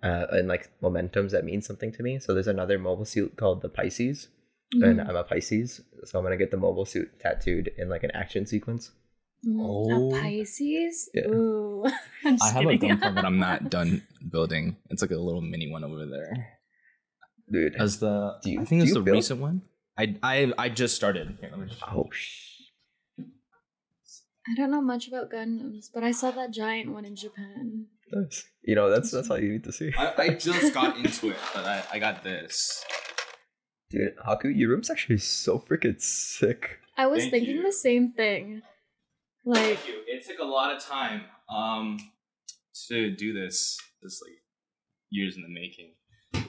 uh, 0.04 0.28
and 0.32 0.48
like 0.48 0.70
momentums 0.82 1.32
that 1.32 1.46
mean 1.46 1.62
something 1.62 1.92
to 1.94 2.04
me. 2.04 2.20
So 2.20 2.34
there's 2.34 2.48
another 2.48 2.78
mobile 2.80 3.06
suit 3.06 3.36
called 3.38 3.62
the 3.62 3.70
Pisces, 3.70 4.28
and 4.74 5.00
Mhm. 5.00 5.10
I'm 5.10 5.16
a 5.16 5.24
Pisces, 5.24 5.82
so 6.06 6.18
I'm 6.20 6.26
gonna 6.26 6.38
get 6.38 6.52
the 6.52 6.58
mobile 6.58 6.86
suit 6.86 7.20
tattooed 7.20 7.72
in 7.78 7.90
like 7.90 8.04
an 8.04 8.12
action 8.12 8.46
sequence. 8.46 8.92
Oh. 9.48 10.14
A 10.16 10.22
Pisces? 10.22 11.10
Yeah. 11.14 11.28
Ooh. 11.28 11.86
I'm 12.26 12.38
just 12.38 12.44
I 12.56 12.60
have 12.62 12.68
a 12.70 12.72
kidding. 12.78 12.90
Gunpla 12.98 13.16
that 13.16 13.26
I'm 13.26 13.40
not 13.50 13.70
done 13.70 14.04
building. 14.32 14.78
It's 14.90 15.02
like 15.02 15.12
a 15.12 15.18
little 15.18 15.42
mini 15.42 15.70
one 15.72 15.84
over 15.84 16.06
there. 16.06 16.58
Dude, 17.52 17.76
As 17.76 18.00
the 18.00 18.38
Do 18.44 18.52
you- 18.52 18.62
I 18.62 18.66
think 18.66 18.82
do 18.82 18.84
it's 18.86 18.94
the 18.94 19.02
build? 19.02 19.16
recent 19.16 19.42
one. 19.42 19.64
I 19.98 20.16
I 20.24 20.54
I 20.58 20.70
just 20.70 20.96
started. 20.96 21.38
Here, 21.42 21.50
let 21.52 21.60
me 21.60 21.68
just- 21.68 21.82
oh 21.84 22.08
sh- 22.12 22.48
I 24.48 24.56
don't 24.56 24.72
know 24.72 24.82
much 24.82 25.08
about 25.08 25.30
guns, 25.30 25.90
but 25.94 26.04
I 26.04 26.12
saw 26.12 26.32
that 26.32 26.52
giant 26.52 26.92
one 26.92 27.06
in 27.06 27.16
Japan. 27.16 27.88
Nice. 28.12 28.46
You 28.64 28.76
know 28.76 28.90
that's 28.90 29.12
that's 29.12 29.30
all 29.30 29.40
you 29.40 29.52
need 29.52 29.64
to 29.66 29.72
see. 29.72 29.92
I, 29.98 30.14
I 30.18 30.30
just 30.30 30.74
got 30.74 30.98
into 30.98 31.30
it, 31.32 31.38
but 31.54 31.66
I, 31.66 31.84
I 31.94 32.00
got 32.00 32.24
this. 32.24 32.84
Dude, 33.90 34.16
Haku, 34.26 34.56
your 34.56 34.70
room's 34.70 34.90
actually 34.90 35.18
so 35.18 35.60
freaking 35.60 36.00
sick. 36.02 36.80
I 36.98 37.08
was 37.08 37.20
Thank 37.24 37.32
thinking 37.32 37.56
you. 37.58 37.64
the 37.64 37.74
same 37.74 38.14
thing. 38.14 38.62
Like, 39.44 39.62
Thank 39.80 39.88
you. 39.88 39.96
It 40.08 40.26
took 40.28 40.40
a 40.40 40.46
lot 40.46 40.76
of 40.76 40.84
time 40.84 41.24
um 41.50 41.98
to 42.88 43.12
do 43.16 43.34
this. 43.34 43.78
This 44.02 44.22
like 44.26 44.38
years 45.10 45.36
in 45.36 45.42
the 45.44 45.50
making. 45.50 45.94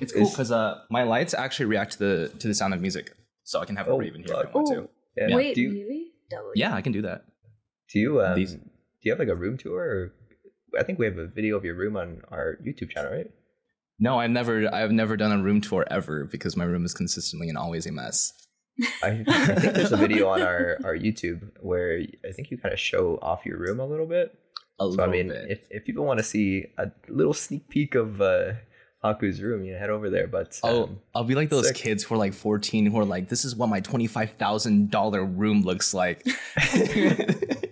It's 0.00 0.12
cool 0.12 0.28
because 0.28 0.50
uh, 0.52 0.80
my 0.90 1.02
lights 1.02 1.34
actually 1.34 1.66
react 1.66 1.92
to 1.92 1.98
the 1.98 2.28
to 2.38 2.48
the 2.48 2.54
sound 2.54 2.74
of 2.74 2.80
music, 2.80 3.12
so 3.44 3.60
I 3.60 3.64
can 3.64 3.76
have 3.76 3.88
a 3.88 3.90
Oh, 3.90 3.98
raven 3.98 4.22
here 4.24 4.34
if 4.34 4.46
I 4.46 4.50
want 4.50 4.68
Oh, 4.70 4.74
to. 4.74 4.88
Yeah. 5.16 5.34
wait, 5.36 5.54
Do 5.54 5.60
you, 5.62 5.70
really? 5.70 6.06
W. 6.30 6.52
Yeah, 6.54 6.74
I 6.74 6.80
can 6.80 6.92
do 6.92 7.02
that. 7.02 7.24
do 7.92 7.98
you 7.98 8.22
um, 8.22 8.34
These- 8.36 8.54
do 8.54 8.60
you 9.08 9.12
have 9.12 9.18
like 9.18 9.28
a 9.28 9.34
room 9.34 9.58
tour? 9.58 9.80
Or 9.80 10.14
I 10.78 10.82
think 10.82 10.98
we 10.98 11.06
have 11.06 11.18
a 11.18 11.26
video 11.26 11.56
of 11.56 11.64
your 11.64 11.74
room 11.74 11.96
on 11.96 12.22
our 12.30 12.58
YouTube 12.64 12.90
channel, 12.90 13.12
right? 13.12 13.30
No, 13.98 14.18
I've 14.18 14.30
never 14.30 14.72
I've 14.74 14.90
never 14.92 15.16
done 15.16 15.32
a 15.32 15.42
room 15.42 15.60
tour 15.60 15.86
ever 15.90 16.24
because 16.24 16.56
my 16.56 16.64
room 16.64 16.84
is 16.84 16.94
consistently 16.94 17.48
and 17.48 17.56
always 17.58 17.86
a 17.86 17.92
mess. 17.92 18.32
I, 19.02 19.22
I 19.28 19.54
think 19.54 19.74
there's 19.74 19.92
a 19.92 19.96
video 19.98 20.28
on 20.28 20.40
our, 20.42 20.78
our 20.82 20.96
YouTube 20.96 21.50
where 21.60 22.00
I 22.26 22.32
think 22.32 22.50
you 22.50 22.56
kind 22.56 22.72
of 22.72 22.80
show 22.80 23.18
off 23.20 23.44
your 23.44 23.58
room 23.58 23.78
a 23.80 23.86
little 23.86 24.06
bit. 24.06 24.34
A 24.80 24.84
So 24.84 24.88
little 24.88 25.04
I 25.04 25.08
mean, 25.08 25.28
bit. 25.28 25.50
if, 25.50 25.58
if 25.70 25.84
people 25.84 26.04
want 26.06 26.18
to 26.18 26.24
see 26.24 26.64
a 26.78 26.90
little 27.08 27.34
sneak 27.34 27.68
peek 27.68 27.94
of 27.94 28.22
uh, 28.22 28.54
Haku's 29.04 29.42
room, 29.42 29.62
you 29.62 29.74
know, 29.74 29.78
head 29.78 29.90
over 29.90 30.08
there. 30.08 30.26
But 30.26 30.58
Oh, 30.64 30.84
um, 30.84 31.00
I'll 31.14 31.22
be 31.24 31.34
like 31.34 31.50
those 31.50 31.68
sick. 31.68 31.76
kids 31.76 32.02
who 32.02 32.14
are 32.14 32.18
like 32.18 32.32
14 32.32 32.86
who 32.86 32.98
are 32.98 33.04
like, 33.04 33.28
this 33.28 33.44
is 33.44 33.54
what 33.54 33.68
my 33.68 33.82
$25,000 33.82 35.38
room 35.38 35.62
looks 35.62 35.92
like. 35.92 36.26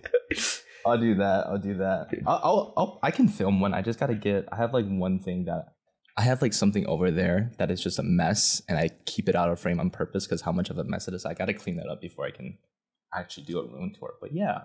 I'll 0.90 0.98
do 0.98 1.14
that. 1.16 1.46
I'll 1.46 1.58
do 1.58 1.74
that. 1.78 2.08
I'll, 2.26 2.40
I'll, 2.42 2.74
I'll, 2.76 2.98
I 3.02 3.10
can 3.10 3.28
film 3.28 3.60
one. 3.60 3.72
I 3.74 3.82
just 3.82 3.98
got 3.98 4.06
to 4.06 4.14
get, 4.14 4.46
I 4.52 4.56
have 4.56 4.72
like 4.74 4.86
one 4.86 5.18
thing 5.18 5.44
that 5.46 5.66
I 6.16 6.22
have 6.22 6.42
like 6.42 6.52
something 6.52 6.86
over 6.86 7.10
there 7.10 7.52
that 7.58 7.70
is 7.70 7.82
just 7.82 7.98
a 7.98 8.02
mess 8.02 8.60
and 8.68 8.76
I 8.76 8.90
keep 9.06 9.28
it 9.28 9.34
out 9.34 9.48
of 9.48 9.58
frame 9.60 9.80
on 9.80 9.90
purpose 9.90 10.26
because 10.26 10.42
how 10.42 10.52
much 10.52 10.68
of 10.70 10.76
a 10.78 10.84
mess 10.84 11.08
it 11.08 11.14
is. 11.14 11.24
I 11.24 11.34
got 11.34 11.46
to 11.46 11.54
clean 11.54 11.76
that 11.76 11.88
up 11.88 12.00
before 12.00 12.26
I 12.26 12.30
can 12.30 12.58
actually 13.14 13.44
do 13.44 13.58
a 13.58 13.64
room 13.66 13.92
tour. 13.98 14.14
But 14.20 14.32
yeah, 14.34 14.62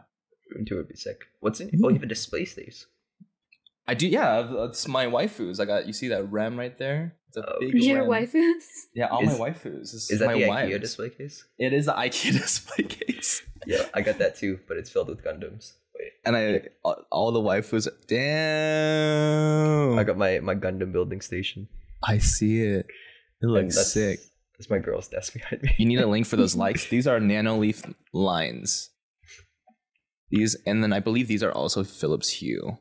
room 0.54 0.66
tour 0.66 0.78
would 0.80 0.90
be 0.90 0.96
sick. 0.96 1.22
What's 1.40 1.60
in? 1.62 1.68
Oh, 1.68 1.70
mm-hmm. 1.72 1.84
you 1.86 1.94
have 1.94 2.04
a 2.04 2.08
display 2.08 2.46
space. 2.46 2.88
I 3.88 3.94
do. 3.94 4.08
Yeah, 4.08 4.66
it's 4.66 4.88
my 4.88 5.06
waifus. 5.06 5.60
I 5.60 5.66
got, 5.66 5.86
you 5.86 5.94
see 5.94 6.08
that 6.08 6.32
Rem 6.32 6.58
right 6.58 6.76
there? 6.78 7.16
It's 7.28 7.38
a 7.38 7.48
Oh, 7.48 7.60
big 7.60 7.76
Your 7.84 8.10
Rem. 8.10 8.26
waifus? 8.28 8.64
Yeah, 8.96 9.08
all 9.08 9.22
Is- 9.22 9.38
my 9.40 9.50
waifus. 9.52 9.92
This 9.92 10.10
Is 10.10 10.20
that 10.20 10.26
my 10.26 10.34
the 10.34 10.48
wives. 10.48 10.72
IKEA 10.74 10.82
display 10.82 11.10
case? 11.12 11.46
It 11.60 11.72
is 11.72 11.86
the 11.86 11.94
IKEA 11.94 12.32
display 12.42 12.86
case. 12.86 13.44
Yeah, 13.68 13.86
I 13.94 14.02
got 14.02 14.18
that 14.18 14.36
too, 14.36 14.60
but 14.68 14.78
it's 14.78 14.90
filled 14.90 15.10
with 15.10 15.24
Gundams. 15.24 15.74
Wait, 16.06 16.12
And 16.26 16.36
I 16.38 16.62
all- 16.84 17.06
all 17.12 17.32
the 17.32 17.40
waifus. 17.42 17.88
Damn. 18.08 19.98
I 20.00 20.04
got 20.04 20.18
my 20.18 20.40
my 20.40 20.56
Gundam 20.56 20.92
building 20.92 21.22
station. 21.22 21.68
I 22.04 22.20
see 22.20 22.62
it. 22.62 22.86
It 23.42 23.48
looks 23.48 23.76
that's- 23.76 23.92
sick. 23.94 24.20
That's 24.58 24.70
my 24.70 24.78
girl's 24.80 25.10
desk 25.10 25.34
behind 25.34 25.64
me. 25.64 25.76
You 25.78 25.86
need 25.86 26.00
a 26.00 26.08
link 26.08 26.26
for 26.26 26.38
those 26.38 26.56
likes. 26.66 26.88
These 26.90 27.08
are 27.08 27.20
Nanoleaf 27.20 27.94
lines. 28.14 28.90
These 30.30 30.56
and 30.66 30.82
then 30.84 30.94
I 30.94 31.00
believe 31.02 31.28
these 31.28 31.44
are 31.44 31.52
also 31.52 31.84
Philips 31.84 32.30
Hue. 32.30 32.78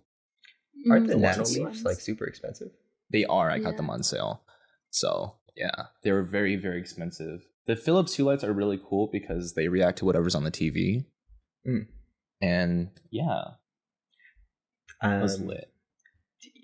Aren't 0.90 1.08
the 1.08 1.14
Mm, 1.14 1.20
nano 1.20 1.38
those 1.38 1.52
leaves 1.56 1.64
ones. 1.64 1.84
like 1.84 2.00
super 2.00 2.26
expensive? 2.26 2.68
They 3.10 3.24
are. 3.24 3.50
I 3.50 3.58
got 3.58 3.70
Yeah. 3.72 3.76
them 3.78 3.90
on 3.90 4.02
sale. 4.02 4.42
So 4.90 5.36
yeah, 5.56 5.86
they 6.02 6.12
were 6.12 6.22
very 6.22 6.56
very 6.56 6.78
expensive. 6.80 7.40
The 7.66 7.76
Philips 7.76 8.14
Hue 8.16 8.24
lights 8.26 8.44
are 8.44 8.52
really 8.52 8.78
cool 8.88 9.08
because 9.10 9.54
they 9.54 9.68
react 9.68 9.98
to 9.98 10.04
whatever's 10.04 10.34
on 10.34 10.44
the 10.44 10.50
TV. 10.50 11.06
Mm. 11.66 11.86
And 12.44 12.90
yeah, 13.10 13.54
it 15.02 15.20
was 15.20 15.40
Um, 15.40 15.40
lit. 15.40 15.72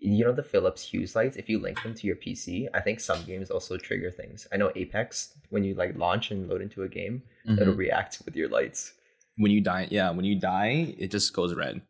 you 0.00 0.24
know 0.24 0.32
the 0.32 0.42
Philips 0.42 0.90
Hue 0.90 1.06
lights. 1.14 1.36
If 1.36 1.48
you 1.48 1.58
link 1.58 1.82
them 1.82 1.94
to 1.94 2.06
your 2.06 2.16
PC, 2.16 2.68
I 2.74 2.80
think 2.80 3.00
some 3.00 3.24
games 3.24 3.50
also 3.50 3.76
trigger 3.78 4.10
things. 4.10 4.46
I 4.52 4.56
know 4.56 4.72
Apex, 4.74 5.34
when 5.50 5.64
you 5.64 5.74
like 5.74 5.96
launch 5.96 6.30
and 6.30 6.48
load 6.48 6.62
into 6.62 6.82
a 6.82 6.88
game, 6.88 7.22
it'll 7.58 7.74
Mhm. 7.74 7.76
react 7.76 8.22
with 8.24 8.36
your 8.36 8.48
lights. 8.48 8.94
When 9.38 9.50
you 9.50 9.60
die, 9.60 9.88
yeah, 9.90 10.10
when 10.10 10.24
you 10.24 10.38
die, 10.38 10.94
it 10.98 11.10
just 11.10 11.32
goes 11.32 11.54
red. 11.54 11.82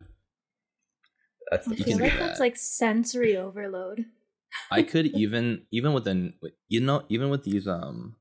That's 1.51 1.69
I 1.71 1.75
the 1.75 1.77
You 1.77 1.85
feel 1.85 1.99
like 1.99 2.19
do 2.19 2.19
that's 2.19 2.39
like 2.41 2.57
sensory 2.57 3.37
overload. 3.37 4.07
I 4.71 4.83
could 4.83 5.07
even 5.07 5.67
even 5.71 5.93
with 5.93 6.07
an 6.07 6.35
you 6.69 6.81
know 6.81 7.05
even 7.09 7.29
with 7.31 7.45
these 7.45 7.67
um 7.67 8.17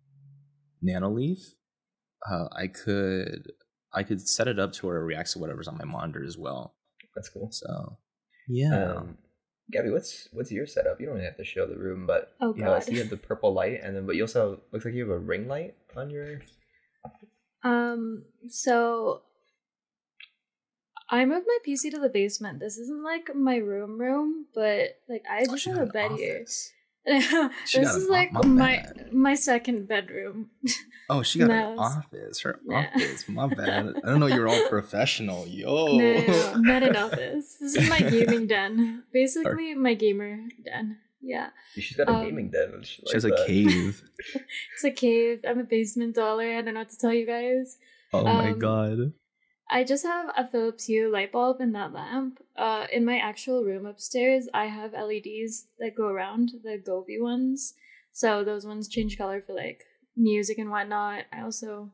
nanoleaf, 0.84 1.56
uh, 2.30 2.50
I 2.54 2.68
could 2.68 3.52
I 3.94 4.04
could 4.04 4.28
set 4.28 4.48
it 4.48 4.60
up 4.60 4.74
to 4.74 4.88
where 4.88 4.98
it 4.98 5.04
reacts 5.06 5.34
to 5.34 5.40
whatever's 5.40 5.68
on 5.68 5.78
my 5.78 5.86
monitor 5.86 6.24
as 6.24 6.38
well. 6.38 6.76
That's 7.16 7.30
cool. 7.30 7.52
So 7.52 7.98
yeah, 8.48 8.94
Um, 8.94 9.18
Gabi, 9.74 9.92
what's 9.92 10.28
what's 10.32 10.52
your 10.52 10.66
setup? 10.68 11.00
You 11.00 11.08
don't 11.08 11.20
have 11.20 11.38
to 11.38 11.44
show 11.44 11.66
the 11.68 11.78
room, 11.78 12.06
but 12.06 12.34
Oh, 12.42 12.54
you 12.56 12.64
know, 12.64 12.74
I 12.74 12.80
see 12.80 12.96
you 12.96 13.02
have 13.02 13.10
the 13.10 13.18
purple 13.18 13.54
light, 13.54 13.80
and 13.84 13.96
then 13.96 14.06
but 14.06 14.16
you 14.16 14.24
also 14.24 14.62
looks 14.72 14.86
like 14.86 14.94
you 14.94 15.02
have 15.10 15.16
a 15.16 15.20
ring 15.20 15.48
light 15.48 15.76
on 15.96 16.10
your. 16.10 16.42
Um, 17.64 18.24
so 18.48 19.22
I 21.10 21.26
moved 21.26 21.46
my 21.48 21.58
PC 21.68 21.90
to 21.92 22.00
the 22.00 22.10
basement. 22.10 22.60
This 22.60 22.78
isn't 22.78 23.04
like 23.04 23.36
my 23.36 23.58
room 23.58 24.00
room, 24.00 24.46
but 24.54 25.00
like 25.08 25.24
I 25.30 25.46
Oh, 25.48 25.52
just 25.52 25.66
have 25.66 25.78
a 25.78 25.82
an 25.82 25.90
bed 25.90 26.12
here. 26.12 26.38
office. 26.40 26.72
This 27.10 27.96
is 27.96 28.08
like 28.10 28.32
my 28.32 28.42
my 28.46 28.86
my 29.12 29.36
second 29.36 29.88
bedroom. 29.88 30.50
Oh, 31.10 31.24
she 31.24 31.40
got 31.40 31.50
an 31.50 31.58
No. 31.76 31.80
office. 31.82 32.42
Her 32.42 32.60
Yeah. 32.68 32.86
office. 32.94 33.28
My 33.28 33.48
bad. 33.48 33.96
I 34.04 34.10
don't 34.10 34.20
know 34.20 34.28
you're 34.28 34.48
all 34.48 34.62
professional. 34.70 35.48
Yo. 35.48 35.98
No, 35.98 36.54
not 36.62 36.84
an 36.84 36.96
office. 36.96 37.58
This 37.60 37.76
is 37.76 37.90
my 37.90 38.00
gaming 38.00 38.46
den. 38.54 39.04
Basically, 39.12 39.74
my 39.74 39.96
gamer 39.96 40.38
den. 40.64 40.98
Yeah, 41.22 41.50
She's 41.74 41.98
got 41.98 42.08
a 42.08 42.14
Um, 42.14 42.24
gaming 42.26 42.50
den. 42.50 42.84
She, 42.84 43.02
She 43.06 43.14
has 43.14 43.26
like 43.26 43.34
a 43.34 43.46
cave. 43.46 44.04
it's 44.74 44.84
a 44.86 44.92
cave. 44.92 45.42
I'm 45.48 45.60
a 45.60 45.64
basement 45.64 46.16
dollar. 46.16 46.46
I 46.46 46.62
don't 46.62 46.76
know 46.76 46.82
what 46.82 46.90
to 46.92 46.98
tell 46.98 47.14
you 47.14 47.26
guys. 47.26 47.78
Oh 48.14 48.24
my 48.24 48.52
Um, 48.52 48.60
god. 48.60 49.14
I 49.70 49.84
just 49.84 50.04
have 50.04 50.32
a 50.36 50.48
Philips 50.48 50.86
Hue 50.86 51.12
light 51.12 51.32
bulb 51.32 51.62
in 51.62 51.74
that 51.74 51.94
lamp. 51.94 52.44
Uh, 52.56 52.88
in 52.92 53.06
my 53.06 53.18
actual 53.18 53.64
room 53.64 53.86
upstairs, 53.86 54.48
I 54.54 54.66
have 54.66 54.94
LEDs 54.94 55.68
that 55.78 55.96
go 55.96 56.08
around, 56.08 56.54
the 56.64 56.78
Govee 56.78 57.22
ones. 57.22 57.76
So 58.12 58.44
those 58.44 58.66
ones 58.66 58.88
change 58.88 59.18
color 59.18 59.42
for 59.42 59.54
like 59.54 59.86
music 60.18 60.58
and 60.58 60.72
whatnot. 60.72 61.26
I 61.32 61.42
also 61.42 61.92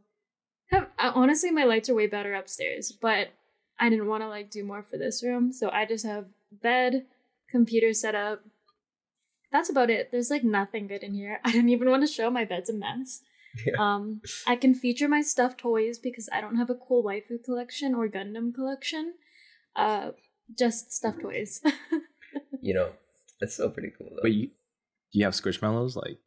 have, 0.68 0.90
honestly, 0.98 1.52
my 1.52 1.66
lights 1.66 1.90
are 1.90 1.96
way 1.96 2.08
better 2.08 2.34
upstairs, 2.34 2.92
but 2.92 3.30
I 3.78 3.90
didn't 3.90 4.08
want 4.08 4.24
to 4.24 4.30
like 4.30 4.50
do 4.50 4.64
more 4.64 4.82
for 4.82 4.98
this 4.98 5.22
room. 5.22 5.52
So 5.52 5.70
I 5.70 5.86
just 5.86 6.06
have 6.06 6.28
bed, 6.52 7.06
computer 7.50 7.94
set 7.94 8.16
up. 8.16 8.44
That's 9.52 9.70
about 9.70 9.90
it. 9.90 10.12
There's 10.12 10.32
like 10.32 10.44
nothing 10.44 10.88
good 10.88 11.04
in 11.04 11.14
here. 11.14 11.40
I 11.46 11.52
don't 11.52 11.70
even 11.70 11.90
want 11.90 12.08
to 12.08 12.12
show 12.12 12.30
my 12.30 12.46
bed's 12.46 12.70
a 12.70 12.74
mess. 12.74 13.22
Yeah. 13.66 13.74
Um, 13.80 14.22
I 14.46 14.56
can 14.58 14.74
feature 14.76 15.08
my 15.08 15.22
stuffed 15.22 15.60
toys 15.60 15.98
because 15.98 16.28
I 16.32 16.42
don't 16.42 16.58
have 16.58 16.70
a 16.70 16.76
cool 16.76 17.04
waifu 17.04 17.44
collection 17.44 17.96
or 17.96 18.08
Gundam 18.10 18.54
collection. 18.54 19.14
Uh, 19.76 20.12
just 20.58 20.92
stuffed 20.92 21.22
toys. 21.22 21.62
You 22.62 22.74
know, 22.74 22.90
that's 23.40 23.54
still 23.54 23.70
pretty 23.70 23.92
cool 23.98 24.10
though. 24.10 24.22
But 24.24 24.34
you, 24.34 24.48
do 24.48 25.20
you 25.20 25.26
have 25.26 25.34
squishmallows? 25.36 25.96
Like, 25.96 26.18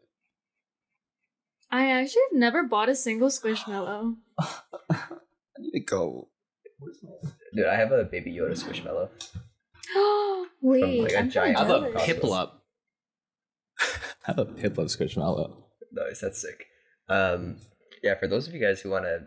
I 1.71 1.91
actually 1.91 2.23
have 2.31 2.39
never 2.39 2.63
bought 2.63 2.89
a 2.89 2.95
single 2.95 3.29
Squishmallow. 3.29 4.15
I 4.39 5.01
need 5.59 5.73
to 5.73 5.81
go. 5.81 6.29
Dude, 7.55 7.67
I 7.67 7.75
have 7.77 7.91
a 7.93 8.05
Baby 8.05 8.33
Yoda 8.39 8.53
Squishmallow. 8.53 9.09
Wait, 10.63 11.03
like, 11.03 11.13
a 11.13 11.19
I'm 11.19 11.31
giant 11.31 11.57
I 11.57 11.61
have 11.65 11.69
kinda 11.69 11.89
a 11.89 11.93
Cosmos. 11.93 12.07
jealous. 12.07 12.23
Piplup. 12.25 12.51
I 13.81 14.27
have 14.27 14.39
a 14.39 14.45
Piplup 14.47 14.97
squishmallow. 14.97 15.57
Nice, 15.93 16.21
that's 16.21 16.41
sick. 16.41 16.68
Um, 17.09 17.57
yeah, 18.03 18.15
for 18.17 18.27
those 18.29 18.47
of 18.49 18.55
you 18.55 18.61
guys 18.61 18.81
who 18.81 18.91
want 18.91 19.05
to, 19.05 19.23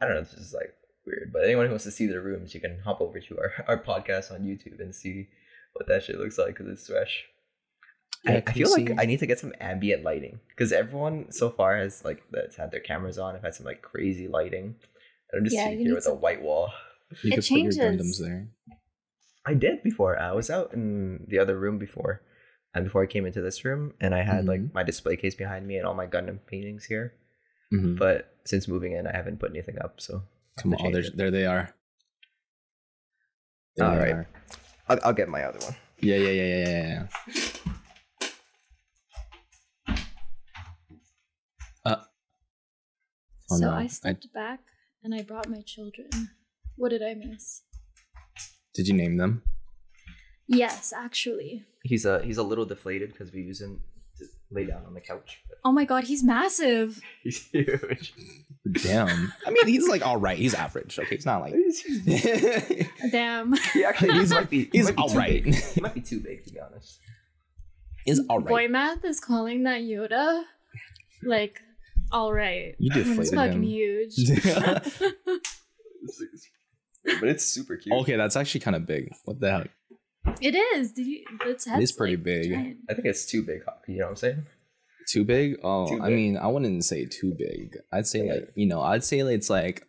I 0.00 0.06
don't 0.06 0.14
know, 0.14 0.20
this 0.22 0.34
is 0.34 0.52
like 0.52 0.74
weird, 1.06 1.30
but 1.32 1.44
anyone 1.44 1.66
who 1.66 1.72
wants 1.72 1.84
to 1.84 1.90
see 1.90 2.06
their 2.06 2.20
rooms, 2.20 2.54
you 2.54 2.60
can 2.60 2.78
hop 2.84 3.00
over 3.00 3.20
to 3.20 3.38
our, 3.38 3.52
our 3.68 3.82
podcast 3.82 4.30
on 4.32 4.40
YouTube 4.42 4.80
and 4.80 4.94
see 4.94 5.28
what 5.74 5.86
that 5.88 6.04
shit 6.04 6.18
looks 6.18 6.38
like 6.38 6.48
because 6.56 6.68
it's 6.68 6.86
fresh. 6.88 7.24
Yeah, 8.24 8.34
I, 8.34 8.42
I 8.46 8.52
feel 8.52 8.78
you 8.78 8.86
like 8.94 9.00
I 9.00 9.06
need 9.06 9.18
to 9.18 9.26
get 9.26 9.40
some 9.40 9.52
ambient 9.60 10.04
lighting 10.04 10.38
because 10.50 10.72
everyone 10.72 11.32
so 11.32 11.50
far 11.50 11.76
has 11.76 12.04
like 12.04 12.22
that's 12.30 12.54
had 12.56 12.70
their 12.70 12.80
cameras 12.80 13.18
on, 13.18 13.34
I've 13.34 13.42
had 13.42 13.54
some 13.54 13.66
like 13.66 13.82
crazy 13.82 14.28
lighting. 14.28 14.76
And 15.32 15.38
I'm 15.38 15.44
just 15.44 15.56
Yeah, 15.56 15.64
sitting 15.64 15.78
here 15.80 15.88
need 15.88 15.94
with 15.94 16.06
a 16.06 16.14
white 16.14 16.40
wall. 16.42 16.70
You 17.24 17.32
It 17.32 17.34
could 17.36 17.44
put 17.48 17.58
your 17.58 17.72
changes. 17.72 17.78
Gundams 17.78 18.24
there. 18.24 18.48
I 19.44 19.54
did 19.54 19.82
before. 19.82 20.16
I 20.18 20.32
was 20.32 20.50
out 20.50 20.72
in 20.72 21.24
the 21.28 21.38
other 21.40 21.58
room 21.58 21.78
before, 21.78 22.22
and 22.74 22.84
before 22.84 23.02
I 23.02 23.06
came 23.06 23.26
into 23.26 23.40
this 23.40 23.64
room, 23.64 23.94
and 24.00 24.14
I 24.14 24.22
had 24.22 24.46
like 24.46 24.60
Mhm. 24.60 24.72
my 24.74 24.84
display 24.84 25.16
case 25.16 25.34
behind 25.34 25.66
me 25.66 25.76
and 25.76 25.84
all 25.86 25.94
my 25.94 26.06
Gundam 26.06 26.38
paintings 26.46 26.84
here. 26.84 27.14
Mhm. 27.72 27.98
But 27.98 28.36
since 28.44 28.68
moving 28.68 28.92
in, 28.92 29.06
I 29.06 29.16
haven't 29.16 29.38
put 29.40 29.50
anything 29.50 29.78
up. 29.82 30.00
So 30.00 30.22
Come 30.58 30.74
on, 30.74 30.78
change 30.80 30.92
there's, 30.94 31.08
it. 31.08 31.16
there 31.16 31.30
they 31.30 31.46
are. 31.46 31.74
There 33.76 33.86
All 33.86 33.94
they 33.94 34.00
right. 34.00 34.12
are. 34.14 34.28
I'll, 34.88 34.98
I'll 35.04 35.12
get 35.14 35.28
my 35.28 35.44
other 35.44 35.58
one. 35.60 35.74
Yeah, 36.00 36.16
yeah, 36.16 36.30
yeah, 36.30 36.56
yeah, 36.56 36.68
yeah, 36.68 37.06
yeah. 39.86 39.94
Uh, 41.84 41.96
oh 43.50 43.56
so 43.56 43.64
no, 43.64 43.70
I 43.72 43.82
I- 43.82 43.86
stepped 43.86 44.32
back 44.32 44.60
and 45.02 45.14
I 45.14 45.22
brought 45.22 45.48
my 45.48 45.62
children. 45.62 46.08
What 46.76 46.90
did 46.90 47.02
I 47.02 47.14
miss? 47.14 47.62
did 48.74 48.88
you 48.88 48.94
name 48.94 49.16
them? 49.18 49.42
Yes, 50.46 50.92
actually. 50.96 51.64
He's 51.84 52.04
a 52.04 52.22
he's 52.22 52.38
a 52.38 52.42
little 52.42 52.64
deflated 52.64 53.10
because 53.12 53.32
we 53.32 53.42
use 53.42 53.60
him 53.60 53.82
to 53.91 53.91
lay 54.52 54.66
down 54.66 54.84
on 54.86 54.94
the 54.94 55.00
couch. 55.00 55.40
Oh 55.64 55.72
my 55.72 55.84
god, 55.84 56.04
he's 56.04 56.22
massive. 56.24 57.00
He's 57.22 57.46
huge. 57.48 58.14
Damn. 58.82 59.32
I 59.46 59.50
mean, 59.50 59.66
he's 59.66 59.88
like 59.88 60.06
all 60.06 60.16
right. 60.18 60.38
He's 60.38 60.54
average. 60.54 60.98
Okay, 60.98 61.16
he's 61.16 61.26
not 61.26 61.40
like. 61.40 61.54
Damn. 63.10 63.52
he 63.74 63.84
actually 63.84 64.12
he 64.12 64.26
might 64.26 64.50
be 64.50 64.64
he 64.64 64.70
He's 64.72 64.86
might 64.86 64.96
be 64.96 65.02
all 65.02 65.08
too 65.08 65.18
right. 65.18 65.44
big. 65.44 65.54
He 65.54 65.80
might 65.80 65.94
be 65.94 66.00
too 66.00 66.20
big 66.20 66.44
to 66.44 66.52
be 66.52 66.60
honest. 66.60 66.98
is 68.06 68.20
all 68.28 68.38
right. 68.38 68.48
Boy 68.48 68.68
math 68.68 69.04
is 69.04 69.18
calling 69.20 69.64
that 69.64 69.80
Yoda 69.82 70.44
like 71.24 71.60
all 72.12 72.32
right. 72.32 72.74
You 72.78 72.90
When 72.92 73.20
it's 73.20 73.30
fucking 73.34 73.52
him. 73.54 73.62
huge. 73.62 74.14
but 77.04 77.28
it's 77.28 77.44
super 77.44 77.76
cute. 77.76 77.94
okay, 78.02 78.16
that's 78.16 78.36
actually 78.36 78.60
kind 78.60 78.76
of 78.76 78.86
big. 78.86 79.10
What 79.24 79.40
the 79.40 79.50
heck? 79.50 79.70
It 80.40 80.54
is. 80.54 80.92
Did 80.92 81.06
you? 81.06 81.24
Its 81.46 81.64
head's 81.66 81.84
is 81.84 81.92
pretty 81.92 82.16
like, 82.16 82.24
big. 82.24 82.50
giant. 82.52 82.76
I 82.88 82.94
think 82.94 83.06
it's 83.06 83.26
too 83.26 83.42
big. 83.42 83.60
You 83.88 83.98
know 83.98 84.04
what 84.04 84.10
I'm 84.10 84.16
saying? 84.16 84.46
Too 85.08 85.24
big? 85.24 85.56
Oh, 85.62 85.88
Too 85.88 86.00
I 86.02 86.10
mean, 86.10 86.36
I 86.36 86.46
wouldn't 86.46 86.84
say 86.84 87.06
too 87.06 87.34
big. 87.36 87.76
I'd 87.92 88.06
say 88.06 88.24
Yeah. 88.26 88.32
like 88.34 88.52
you 88.54 88.66
know, 88.66 88.80
I'd 88.82 89.04
say 89.04 89.18
it's 89.20 89.50
like 89.50 89.86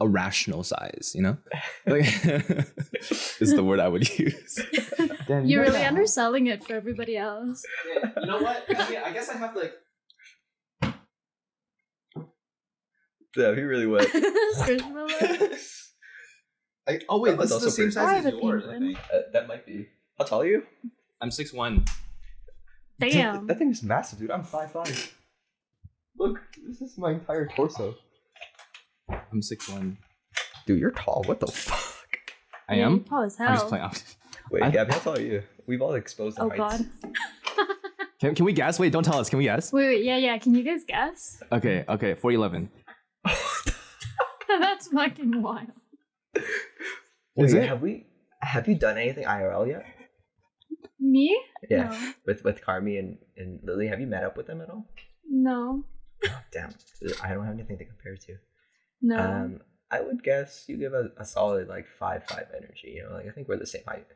a 0.00 0.08
rational 0.08 0.62
size. 0.64 1.12
You 1.14 1.22
know, 1.22 1.38
like 1.86 2.04
is 3.40 3.52
the 3.54 3.62
word 3.64 3.78
I 3.80 3.88
would 3.88 4.08
use. 4.18 4.58
Damn, 5.28 5.46
You're 5.46 5.62
really 5.62 5.78
that. 5.78 5.88
underselling 5.88 6.48
it 6.48 6.64
for 6.64 6.74
everybody 6.74 7.16
else. 7.16 7.62
you 7.94 8.26
know 8.26 8.40
what? 8.42 8.64
I, 8.68 8.90
mean, 8.90 8.98
I 9.04 9.12
guess 9.12 9.28
I 9.28 9.36
have 9.36 9.54
to 9.54 9.60
like. 9.60 9.74
Yeah, 13.36 13.54
he 13.54 13.60
really 13.62 13.86
would. 13.86 14.08
Squishmallow. 16.98 17.02
I, 17.02 17.04
oh 17.08 17.20
wait, 17.20 17.30
That 17.32 17.38
this 17.42 17.52
is 17.52 17.62
the 17.62 17.70
same 17.70 17.90
size 17.90 18.24
as 18.26 18.32
yours. 18.34 18.64
I 18.68 18.78
think. 18.78 18.98
Uh, 19.12 19.18
that 19.32 19.48
might 19.48 19.64
be. 19.66 19.88
How 20.18 20.24
tall 20.24 20.42
are 20.42 20.46
you? 20.46 20.62
I'm 21.20 21.30
six 21.30 21.52
one. 21.52 21.84
Damn. 22.98 23.46
That 23.46 23.58
thing 23.58 23.70
is 23.70 23.82
massive, 23.82 24.18
dude. 24.18 24.30
I'm 24.30 24.42
five 24.44 24.72
five. 24.72 25.14
Look, 26.18 26.38
this 26.66 26.80
is 26.82 26.98
my 26.98 27.12
entire 27.12 27.46
torso. 27.48 27.94
I'm 29.32 29.40
six 29.42 29.68
one. 29.68 29.96
Dude, 30.66 30.78
you're 30.78 30.90
tall. 30.90 31.22
What 31.26 31.40
the 31.40 31.46
fuck? 31.46 31.78
I 32.68 32.74
Yeah, 32.76 32.86
am. 32.86 32.92
you're 32.96 33.04
Tall 33.04 33.22
as 33.22 33.36
hell. 33.36 33.48
I'm 33.48 33.54
just 33.54 33.68
playing. 33.68 33.90
Wait, 34.50 34.62
I- 34.62 34.70
Gabi, 34.70 34.92
how 34.92 34.98
tall 34.98 35.16
are 35.16 35.20
you? 35.20 35.42
We've 35.66 35.80
all 35.82 35.94
exposed 35.94 36.36
the 36.36 36.42
Oh 36.42 36.48
heights. 36.50 36.84
god. 37.04 37.14
Can, 38.20 38.34
can 38.34 38.44
we 38.44 38.52
guess? 38.52 38.78
Wait, 38.78 38.92
don't 38.92 39.02
tell 39.02 39.18
us. 39.18 39.30
Can 39.30 39.38
we 39.38 39.44
guess? 39.44 39.72
Wait, 39.72 39.86
wait, 39.86 40.04
yeah, 40.04 40.18
yeah. 40.18 40.36
Can 40.36 40.54
you 40.54 40.62
guys 40.62 40.82
guess? 40.86 41.42
Okay, 41.50 41.86
okay. 41.88 42.12
Four 42.12 42.32
eleven. 42.32 42.68
That's 44.46 44.88
fucking 44.88 45.40
wild. 45.40 45.68
Wait, 46.34 47.46
Is 47.46 47.54
it? 47.54 47.68
have 47.68 47.80
we? 47.82 48.06
Have 48.40 48.68
you 48.68 48.74
done 48.74 48.98
anything 48.98 49.24
IRL 49.24 49.66
yet? 49.68 49.84
Me? 50.98 51.38
Yeah, 51.68 51.88
No. 51.90 52.12
with 52.26 52.44
with 52.44 52.62
Carmi 52.64 52.98
and, 52.98 53.18
and 53.36 53.60
Lily. 53.62 53.88
Have 53.88 54.00
you 54.00 54.06
met 54.06 54.24
up 54.24 54.36
with 54.36 54.46
them 54.46 54.60
at 54.60 54.70
all? 54.70 54.86
No. 55.28 55.84
Oh, 56.26 56.40
damn, 56.52 56.70
I 57.22 57.32
don't 57.32 57.44
have 57.46 57.54
anything 57.54 57.78
to 57.78 57.84
compare 57.84 58.16
to. 58.16 58.36
No. 59.00 59.16
Um, 59.18 59.60
I 59.90 60.00
would 60.02 60.22
guess 60.22 60.64
you 60.68 60.76
give 60.76 60.92
a, 60.92 61.10
a 61.16 61.24
solid 61.24 61.68
like 61.68 61.86
five 61.98 62.24
five 62.24 62.46
energy. 62.56 62.92
You 62.96 63.04
know, 63.04 63.14
like 63.14 63.26
I 63.26 63.30
think 63.30 63.48
we're 63.48 63.56
the 63.58 63.66
same 63.66 63.82
height. 63.86 64.06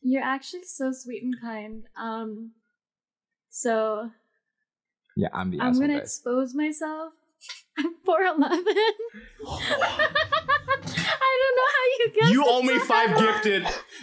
You're 0.00 0.22
actually 0.24 0.64
so 0.64 0.92
sweet 0.92 1.22
and 1.22 1.34
kind. 1.40 1.84
Um 2.00 2.52
so 3.50 4.10
Yeah, 5.16 5.28
I'm 5.32 5.50
the 5.50 5.60
I'm 5.60 5.68
asshole 5.70 5.80
gonna 5.82 5.94
guy. 5.94 6.00
expose 6.02 6.54
myself. 6.54 7.12
I'm 7.78 7.94
4'11. 8.06 8.62
I 11.32 11.38
don't 11.42 11.56
know 11.58 11.68
how 11.74 11.84
you 11.98 12.12
guessed 12.20 12.32
You 12.32 12.42
it 12.42 12.48
owe 12.50 12.62
me 12.62 12.78
five 12.80 13.18
gifted. 13.18 13.62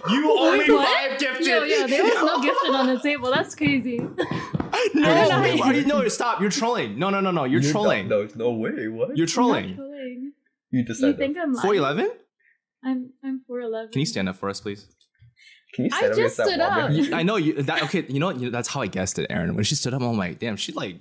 You 0.09 0.21
owe 0.37 0.57
me 0.57 0.67
five 0.67 1.19
gifted. 1.19 1.45
Yo, 1.47 1.63
yo, 1.63 1.87
there 1.87 2.03
was 2.03 2.13
no 2.15 2.41
gifted 2.47 2.71
on 2.75 2.87
the 2.87 2.99
table. 2.99 3.31
That's 3.31 3.55
crazy. 3.55 3.97
No, 3.99 4.09
I 4.17 4.91
don't 4.93 5.29
know 5.29 5.41
wait, 5.41 5.59
how 5.59 5.65
why 5.67 5.73
you- 5.73 5.85
no, 5.85 6.07
stop. 6.07 6.41
You're 6.41 6.49
trolling. 6.51 6.97
No, 6.99 7.09
no, 7.09 7.19
no, 7.21 7.31
no. 7.31 7.43
You're, 7.45 7.61
trolling. 7.61 8.07
No, 8.07 8.23
no, 8.23 8.29
no 8.35 8.51
way. 8.51 8.87
What? 8.87 9.15
You're 9.17 9.27
trolling. 9.27 9.75
trolling. 9.75 10.31
you 10.71 10.83
just 10.85 11.01
You 11.01 11.07
said 11.11 11.17
think 11.17 11.37
I'm 11.37 11.53
lying? 11.53 11.65
Four 11.65 11.75
eleven? 11.75 12.11
I'm 12.83 13.11
I'm 13.23 13.41
4'11. 13.49 13.91
Can 13.91 13.99
you 13.99 14.05
stand 14.05 14.29
up 14.29 14.37
for 14.37 14.47
us, 14.49 14.61
please? 14.61 14.87
Can 15.73 15.85
you 15.85 15.91
I 15.93 15.97
stand 15.97 16.11
up 16.13 16.17
just 16.17 16.19
against 16.19 16.37
that 16.37 16.47
stood 16.47 16.59
wall 16.59 16.85
up. 16.85 16.91
you? 16.91 17.03
You- 17.09 17.15
I 17.15 17.23
know 17.23 17.35
you. 17.35 17.61
That 17.63 17.83
okay? 17.83 18.05
You 18.07 18.19
know 18.19 18.27
what? 18.27 18.39
You, 18.39 18.49
that's 18.49 18.69
how 18.69 18.81
I 18.81 18.87
guessed 18.87 19.19
it, 19.19 19.27
Aaron. 19.29 19.53
When 19.55 19.63
she 19.65 19.75
stood 19.75 19.93
up, 19.93 20.01
I'm 20.01 20.17
like, 20.17 20.39
damn. 20.39 20.55
She 20.55 20.71
like, 20.71 20.95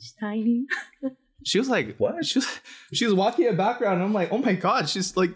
She's 0.00 0.14
tiny. 0.18 0.64
she 1.44 1.58
was 1.58 1.68
like, 1.68 1.96
What? 1.96 2.24
She 2.24 2.38
was, 2.38 2.60
she 2.92 3.04
was 3.04 3.14
walking 3.14 3.46
in 3.46 3.52
the 3.52 3.56
background, 3.56 3.96
and 3.96 4.04
I'm 4.04 4.12
like, 4.12 4.32
oh 4.32 4.38
my 4.38 4.54
god, 4.54 4.88
she's 4.88 5.16
like 5.16 5.30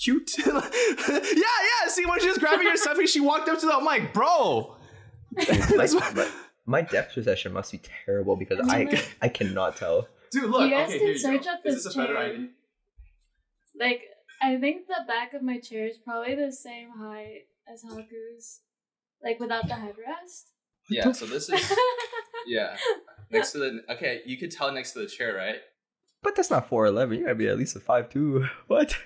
cute. 0.00 0.30
yeah, 0.46 0.60
yeah. 1.08 1.88
See, 1.88 2.06
when 2.06 2.20
she 2.20 2.28
was 2.28 2.38
grabbing 2.38 2.66
her 2.68 2.76
stuff, 2.76 2.98
she 3.08 3.20
walked 3.20 3.48
up 3.48 3.58
to 3.60 3.66
the. 3.66 3.74
I'm 3.74 3.84
like, 3.84 4.12
bro. 4.12 4.76
That's 5.32 5.94
my, 5.94 6.00
what- 6.00 6.16
my, 6.16 6.30
my 6.66 6.82
depth 6.82 7.14
perception 7.14 7.52
must 7.52 7.72
be 7.72 7.80
terrible 8.04 8.36
because 8.36 8.60
I'm 8.62 8.88
I 9.22 9.28
cannot 9.28 9.76
tell. 9.76 10.08
Dude, 10.30 10.50
look 10.50 10.62
you 10.62 10.70
guys 10.70 10.92
can 10.92 11.18
search 11.18 11.46
up 11.46 11.62
this, 11.64 11.92
chair. 11.94 12.48
Like, 13.78 14.02
I 14.42 14.56
think 14.56 14.86
the 14.86 15.04
back 15.06 15.32
of 15.34 15.42
my 15.42 15.58
chair 15.58 15.86
is 15.86 15.96
probably 15.96 16.34
the 16.34 16.52
same 16.52 16.90
height 16.98 17.46
as 17.72 17.82
Haku's. 17.82 18.60
Like, 19.22 19.40
without 19.40 19.66
the 19.66 19.74
headrest. 19.74 20.50
Yeah. 20.90 21.12
So 21.12 21.26
this 21.26 21.48
is 21.50 21.72
yeah 22.46 22.76
next 23.30 23.52
to 23.52 23.58
the. 23.58 23.82
Okay, 23.90 24.22
you 24.26 24.36
could 24.36 24.50
tell 24.50 24.72
next 24.72 24.92
to 24.92 25.00
the 25.00 25.06
chair, 25.06 25.34
right? 25.34 25.56
But 26.22 26.34
that's 26.36 26.50
not 26.50 26.68
four 26.68 26.86
eleven. 26.86 27.18
You 27.18 27.24
gotta 27.24 27.36
be 27.36 27.48
at 27.48 27.58
least 27.58 27.76
a 27.76 27.80
five 27.80 28.08
two. 28.10 28.46
What? 28.66 28.96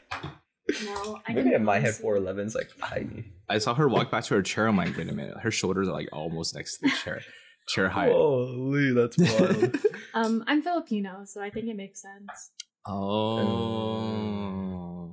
No, 0.85 1.21
I 1.27 1.33
Maybe 1.35 1.51
can 1.51 1.55
in 1.61 1.65
my 1.65 1.81
head 1.81 1.95
four 1.95 2.17
eleven's 2.17 2.55
like 2.55 2.71
tiny. 2.79 3.25
I 3.49 3.59
saw 3.59 3.75
her 3.75 3.89
walk 3.89 4.11
back 4.11 4.25
to 4.25 4.35
her 4.35 4.43
chair. 4.43 4.69
I'm 4.69 4.77
like, 4.77 4.97
wait 4.97 5.09
a 5.09 5.13
minute. 5.13 5.37
Her 5.39 5.51
shoulders 5.51 5.89
are 5.89 5.93
like 5.93 6.09
almost 6.13 6.55
next 6.55 6.79
to 6.79 6.89
the 6.89 6.95
chair. 7.05 7.21
Chair 7.69 7.89
height. 7.89 8.13
Holy, 8.13 8.93
that's 8.93 9.19
wild. 9.19 9.77
Um, 10.15 10.45
I'm 10.47 10.61
Filipino, 10.61 11.25
so 11.25 11.41
I 11.41 11.49
think 11.49 11.69
it 11.69 11.77
makes 11.77 12.03
sense. 12.03 12.51
Oh. 12.87 14.31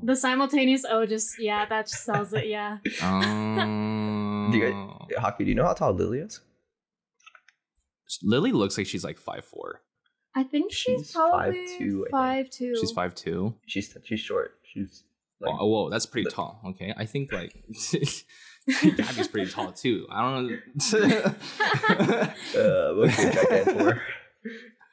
The 0.03 0.13
simultaneous 0.15 0.83
oh, 0.89 1.05
just 1.05 1.35
yeah, 1.39 1.65
that 1.67 1.87
just 1.87 2.03
sells 2.03 2.33
it. 2.33 2.47
Yeah, 2.47 2.79
Oh. 3.01 4.49
Do 4.51 4.57
you 4.57 4.73
Haku, 5.17 5.37
do 5.39 5.45
you 5.45 5.55
know 5.55 5.63
how 5.65 5.73
tall 5.73 5.93
Lily 5.93 6.19
is? 6.19 6.41
Lily 8.23 8.51
looks 8.51 8.77
like 8.77 8.87
she's 8.87 9.03
like 9.03 9.17
five 9.17 9.45
four. 9.45 9.81
I 10.35 10.43
think 10.43 10.71
she's, 10.71 10.99
She's 11.07 11.11
probably 11.11 11.57
5'2", 11.57 11.73
I 11.73 11.77
think. 11.77 12.09
five 12.11 12.49
two. 12.49 12.75
She's 12.79 12.91
five 12.91 13.15
two. 13.15 13.55
She's 13.65 13.97
she's 14.03 14.19
short. 14.19 14.51
She's 14.63 15.03
like 15.41 15.53
oh, 15.59 15.65
whoa, 15.67 15.89
that's 15.89 16.05
pretty 16.05 16.25
the- 16.25 16.31
tall. 16.31 16.61
Okay, 16.69 16.93
I 16.95 17.05
think 17.05 17.31
like 17.31 17.53
Gabi's 18.81 19.27
pretty 19.27 19.49
tall 19.51 19.71
too. 19.71 20.05
I 20.11 20.21
don't 20.21 20.49
know. 20.49 20.57
uh 22.55 22.59
okay, 22.59 23.31
check 23.33 23.49
that 23.49 23.65
for. 23.77 24.01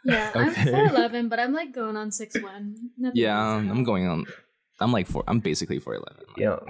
Yeah, 0.04 0.30
Okay. 0.34 0.40
I'm 0.40 0.54
four 0.54 0.84
eleven, 0.86 1.28
but 1.28 1.40
I'm 1.40 1.52
like 1.52 1.72
going 1.72 1.96
on 1.96 2.10
six 2.12 2.40
one. 2.40 2.76
yeah, 3.14 3.36
I'm 3.38 3.82
going 3.84 4.06
on. 4.08 4.24
I'm 4.80 4.92
like 4.92 5.06
four. 5.06 5.24
I'm 5.26 5.40
basically 5.40 5.78
four 5.78 5.94
eleven. 5.94 6.24
You 6.36 6.44
know, 6.46 6.66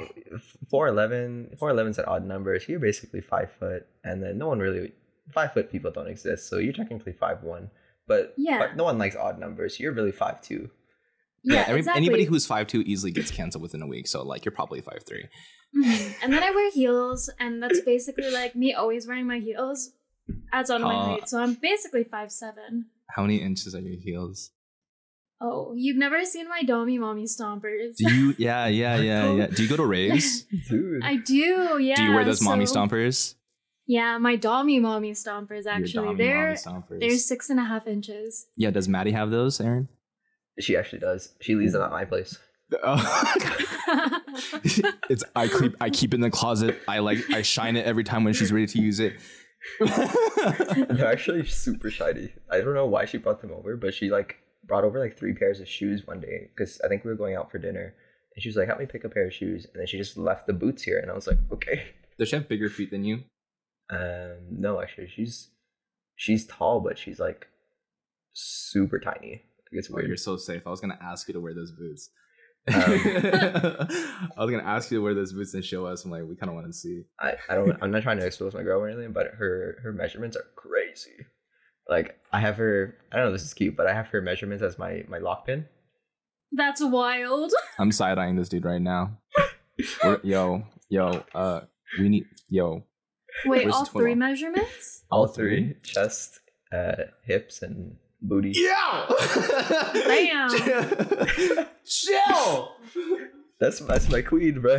four 0.71 0.89
eleven. 0.89 1.55
Four 1.59 1.71
eleven's 1.71 1.99
an 1.99 2.07
odd 2.07 2.25
number. 2.25 2.59
So 2.59 2.67
you're 2.69 2.81
basically 2.81 3.21
five 3.21 3.51
foot, 3.53 3.87
and 4.05 4.23
then 4.23 4.39
no 4.39 4.49
one 4.49 4.59
really 4.59 4.93
five 5.33 5.53
foot 5.53 5.71
people 5.71 5.91
don't 5.91 6.09
exist. 6.09 6.49
So 6.49 6.59
you're 6.59 6.73
technically 6.73 7.13
five 7.13 7.43
one. 7.43 7.71
But 8.07 8.35
Yeah. 8.37 8.59
but 8.59 8.77
no 8.77 8.85
one 8.85 8.99
likes 8.99 9.17
odd 9.17 9.39
numbers. 9.39 9.81
You're 9.81 9.93
really 9.93 10.13
five 10.13 10.41
two. 10.41 10.71
Yeah, 11.43 11.65
every, 11.69 11.79
exactly. 11.81 12.01
anybody 12.01 12.25
who's 12.25 12.47
five 12.47 12.67
two 12.67 12.81
easily 12.83 13.13
gets 13.13 13.31
canceled 13.31 13.63
within 13.63 13.83
a 13.83 13.87
week. 13.87 14.07
So 14.09 14.23
like 14.23 14.45
you're 14.45 14.53
probably 14.53 14.81
five 14.81 15.05
three. 15.07 15.27
Mhm. 15.77 16.15
And 16.23 16.33
then 16.33 16.43
I 16.43 16.51
wear 16.51 16.71
heels, 16.73 17.29
and 17.39 17.63
that's 17.63 17.81
basically 17.81 18.31
like 18.31 18.55
me 18.57 18.73
always 18.75 19.07
wearing 19.07 19.27
my 19.27 19.39
heels 19.39 19.93
adds 20.53 20.71
on 20.71 20.81
to 20.81 20.87
my 20.87 20.95
Uh, 20.95 21.05
height. 21.05 21.29
So 21.29 21.39
I'm 21.41 21.55
basically 21.55 22.05
five 22.05 22.33
seven. 22.33 22.87
How 23.11 23.23
many 23.23 23.37
inches 23.43 23.75
are 23.75 23.81
your 23.81 24.01
heels? 24.01 24.51
Oh, 25.41 25.75
you've 25.77 25.99
never 25.99 26.25
seen 26.25 26.49
my 26.49 26.63
Domi 26.63 26.99
Mommy 26.99 27.25
stompers? 27.25 27.97
Do 27.97 28.11
you? 28.13 28.35
Yeah, 28.39 28.67
yeah, 28.69 28.97
yeah, 29.11 29.33
yeah. 29.35 29.47
Do 29.49 29.63
you 29.63 29.69
go 29.69 29.77
to 29.77 29.85
raves? 29.97 30.45
Dude. 30.71 31.03
I 31.05 31.17
do, 31.17 31.79
yeah. 31.79 31.97
Do 31.97 32.03
you 32.05 32.13
wear 32.13 32.25
those 32.25 32.41
mommy 32.43 32.65
so- 32.67 32.75
stompers? 32.77 33.35
Yeah, 33.87 34.19
my 34.19 34.37
Domi 34.37 34.81
Mommy 34.81 35.13
stompers 35.13 35.65
Your 35.65 35.75
actually. 35.75 36.09
Dommy 36.09 36.19
They're 36.19 36.45
mommy 36.47 36.57
stompers. 36.57 37.01
they're 37.01 37.19
six 37.19 37.51
and 37.51 37.61
a 37.61 37.65
half 37.65 37.87
inches. 37.87 38.47
Yeah, 38.57 38.71
does 38.71 38.89
Maddie 38.89 39.13
have 39.13 39.31
those, 39.31 39.61
Aaron? 39.61 39.89
she 40.59 40.77
actually 40.77 41.01
does. 41.01 41.35
She 41.41 41.55
leaves 41.55 41.73
them 41.75 41.83
at 41.83 41.91
my 41.91 42.05
place. 42.05 42.39
Oh. 42.83 43.35
it's 45.11 45.23
I 45.37 45.49
keep 45.49 45.77
I 45.81 45.91
keep 45.91 46.13
it 46.13 46.17
in 46.17 46.21
the 46.21 46.31
closet. 46.31 46.81
I 46.89 46.99
like 46.99 47.19
I 47.31 47.43
shine 47.43 47.77
it 47.77 47.87
every 47.87 48.05
time 48.05 48.25
when 48.25 48.35
she's 48.35 48.53
ready 48.53 48.67
to 48.67 48.81
use 48.81 48.99
it. 48.99 49.15
They're 49.81 51.07
actually 51.11 51.47
super 51.47 51.91
shiny. 51.91 52.33
I 52.51 52.59
don't 52.61 52.75
know 52.75 52.87
why 52.87 53.05
she 53.05 53.19
brought 53.19 53.41
them 53.41 53.53
over, 53.53 53.77
but 53.77 53.95
she 53.95 54.11
like 54.11 54.37
brought 54.65 54.85
over 54.85 54.99
like 54.99 55.17
three 55.17 55.35
pairs 55.35 55.61
of 55.61 55.69
shoes 55.69 56.07
one 56.07 56.21
day 56.21 56.51
because 56.57 56.81
I 56.85 56.89
think 56.89 57.05
we 57.05 57.11
were 57.11 57.17
going 57.17 57.37
out 57.37 57.51
for 57.51 57.59
dinner, 57.59 57.95
and 58.35 58.43
she 58.43 58.49
was 58.49 58.57
like, 58.57 58.67
"Help 58.67 58.81
me 58.81 58.87
pick 58.87 59.05
a 59.05 59.09
pair 59.09 59.27
of 59.27 59.33
shoes," 59.35 59.65
and 59.67 59.81
then 59.81 59.87
she 59.87 59.97
just 59.99 60.17
left 60.17 60.47
the 60.47 60.53
boots 60.53 60.83
here, 60.83 60.99
and 60.99 61.11
I 61.11 61.15
was 61.15 61.27
like, 61.27 61.39
"Okay." 61.53 61.85
Does 62.19 62.29
she 62.29 62.37
have 62.37 62.49
bigger 62.49 62.69
feet 62.69 62.91
than 62.91 63.05
you? 63.05 63.25
Um, 63.91 64.37
no, 64.51 64.81
actually, 64.81 65.09
she's 65.09 65.51
she's 66.17 66.47
tall, 66.47 66.81
but 66.81 66.99
she's 66.99 67.19
like 67.21 67.47
super 68.33 68.99
tiny. 68.99 69.43
Like, 69.73 69.79
it's 69.79 69.91
Oh, 69.93 70.01
you're 70.01 70.17
so 70.17 70.37
safe. 70.37 70.63
I 70.67 70.71
was 70.71 70.81
gonna 70.81 70.99
ask 71.01 71.29
you 71.29 71.35
to 71.35 71.41
wear 71.41 71.55
those 71.55 71.73
boots. 71.73 72.11
Um, 72.69 72.75
I 72.83 74.45
was 74.45 74.51
gonna 74.51 74.63
ask 74.65 74.91
you 74.91 74.99
to 74.99 75.03
wear 75.03 75.15
those 75.15 75.33
boots 75.33 75.55
and 75.55 75.65
show 75.65 75.87
us. 75.87 76.05
I'm 76.05 76.11
like, 76.11 76.25
we 76.29 76.37
kind 76.37 76.49
of 76.51 76.55
want 76.55 76.67
to 76.67 76.73
see. 76.73 77.03
I, 77.21 77.35
I 77.49 77.55
don't 77.55 77.77
I'm 77.81 77.91
not 77.91 78.03
trying 78.03 78.19
to 78.19 78.27
expose 78.27 78.55
my 78.55 78.63
girl 78.63 78.81
or 78.81 78.89
anything, 78.89 79.13
but 79.13 79.27
her 79.39 79.77
her 79.83 79.93
measurements 79.93 80.37
are 80.37 80.45
crazy. 80.57 81.17
Like 81.89 82.17
I 82.33 82.41
have 82.41 82.57
her 82.57 82.97
I 83.13 83.17
don't 83.17 83.27
know 83.27 83.33
this 83.33 83.43
is 83.45 83.55
cute, 83.55 83.77
but 83.77 83.87
I 83.87 83.95
have 83.95 84.09
her 84.09 84.21
measurements 84.21 84.63
as 84.63 84.79
my 84.79 85.05
my 85.09 85.19
lock 85.19 85.47
pin. 85.47 85.67
That's 86.53 86.83
wild. 86.83 87.53
I'm 87.79 87.93
side 87.93 88.19
eyeing 88.19 88.37
this 88.37 88.49
dude 88.49 88.65
right 88.65 88.81
now. 88.83 89.19
We're- 90.03 90.21
yo, 90.23 90.65
yo, 90.89 91.23
uh, 91.35 91.61
we 92.01 92.09
need, 92.09 92.25
yo, 92.49 92.85
Wait, 93.45 93.69
all 93.69 93.85
three 93.85 94.11
wall? 94.13 94.17
measurements? 94.17 95.05
All 95.11 95.27
three: 95.27 95.75
chest, 95.83 96.41
uh, 96.73 96.95
hips, 97.25 97.63
and 97.63 97.97
booty. 98.23 98.53
Yeah. 98.55 99.07
Damn. 99.95 101.67
Chill. 101.85 102.73
That's 103.61 103.81
that's 103.81 104.09
my 104.09 104.23
queen, 104.23 104.61
bro. 104.61 104.77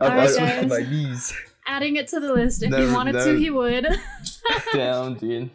I'm 0.00 0.12
Alright, 0.12 0.30
on 0.30 0.36
guys. 0.36 0.68
my 0.68 0.78
knees. 0.90 1.32
Adding 1.66 1.96
it 1.96 2.08
to 2.08 2.20
the 2.20 2.32
list. 2.32 2.62
If 2.62 2.70
Never- 2.70 2.86
he 2.88 2.92
wanted 2.92 3.14
never- 3.16 3.32
to, 3.34 3.38
he 3.38 3.50
would. 3.50 3.86
Damn, 4.72 5.14
dude. 5.14 5.50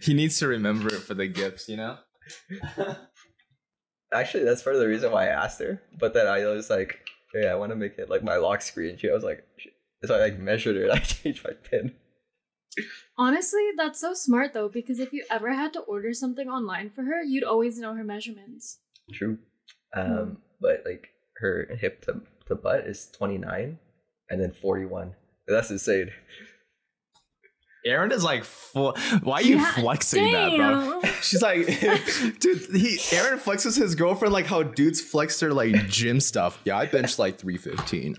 he 0.00 0.14
needs 0.14 0.38
to 0.38 0.46
remember 0.46 0.88
it 0.88 1.00
for 1.00 1.14
the 1.14 1.26
gifts, 1.26 1.68
you 1.68 1.76
know. 1.76 1.98
Actually, 4.12 4.44
that's 4.44 4.62
part 4.62 4.76
of 4.76 4.80
the 4.80 4.88
reason 4.88 5.10
why 5.10 5.24
I 5.24 5.44
asked 5.44 5.60
her. 5.60 5.82
But 5.98 6.14
then 6.14 6.26
I 6.26 6.46
was 6.46 6.70
like, 6.70 7.00
"Yeah, 7.34 7.48
I 7.48 7.56
want 7.56 7.70
to 7.72 7.76
make 7.76 7.98
it 7.98 8.08
like 8.08 8.22
my 8.22 8.36
lock 8.36 8.62
screen." 8.62 8.96
She, 8.98 9.10
I 9.10 9.12
was 9.14 9.24
like, 9.24 9.44
sh- 9.58 9.66
so 10.06 10.16
I 10.16 10.18
like 10.18 10.38
measured 10.38 10.76
her 10.76 10.82
and 10.88 10.92
I 10.92 10.98
changed 10.98 11.44
my 11.44 11.52
pin. 11.52 11.94
Honestly, 13.18 13.70
that's 13.76 14.00
so 14.00 14.12
smart 14.12 14.52
though, 14.52 14.68
because 14.68 14.98
if 14.98 15.12
you 15.12 15.24
ever 15.30 15.52
had 15.52 15.72
to 15.72 15.80
order 15.80 16.12
something 16.12 16.48
online 16.48 16.90
for 16.90 17.04
her, 17.04 17.22
you'd 17.22 17.44
always 17.44 17.78
know 17.78 17.94
her 17.94 18.04
measurements. 18.04 18.78
True. 19.12 19.38
Hmm. 19.94 20.00
Um, 20.00 20.38
but 20.60 20.82
like 20.84 21.08
her 21.38 21.68
hip 21.78 22.02
to, 22.06 22.22
to 22.48 22.54
butt 22.54 22.86
is 22.86 23.10
29 23.12 23.78
and 24.30 24.40
then 24.40 24.52
41. 24.52 25.14
That's 25.46 25.70
insane. 25.70 26.10
Aaron 27.86 28.12
is 28.12 28.22
like, 28.24 28.44
fu- 28.44 28.92
why 29.22 29.36
are 29.36 29.42
you 29.42 29.56
Yeah, 29.56 29.72
flexing 29.72 30.30
that, 30.32 30.56
bro? 30.56 31.00
She's 31.22 31.40
like, 31.40 31.66
dude, 32.40 32.60
he 32.74 32.98
Aaron 33.12 33.38
flexes 33.38 33.78
his 33.80 33.94
girlfriend 33.94 34.34
like 34.34 34.46
how 34.46 34.62
dudes 34.62 35.00
flex 35.00 35.40
their 35.40 35.52
like 35.54 35.74
gym 35.88 36.20
stuff. 36.20 36.60
Yeah, 36.64 36.76
I 36.76 36.86
benched 36.86 37.18
like 37.18 37.38
315. 37.38 38.16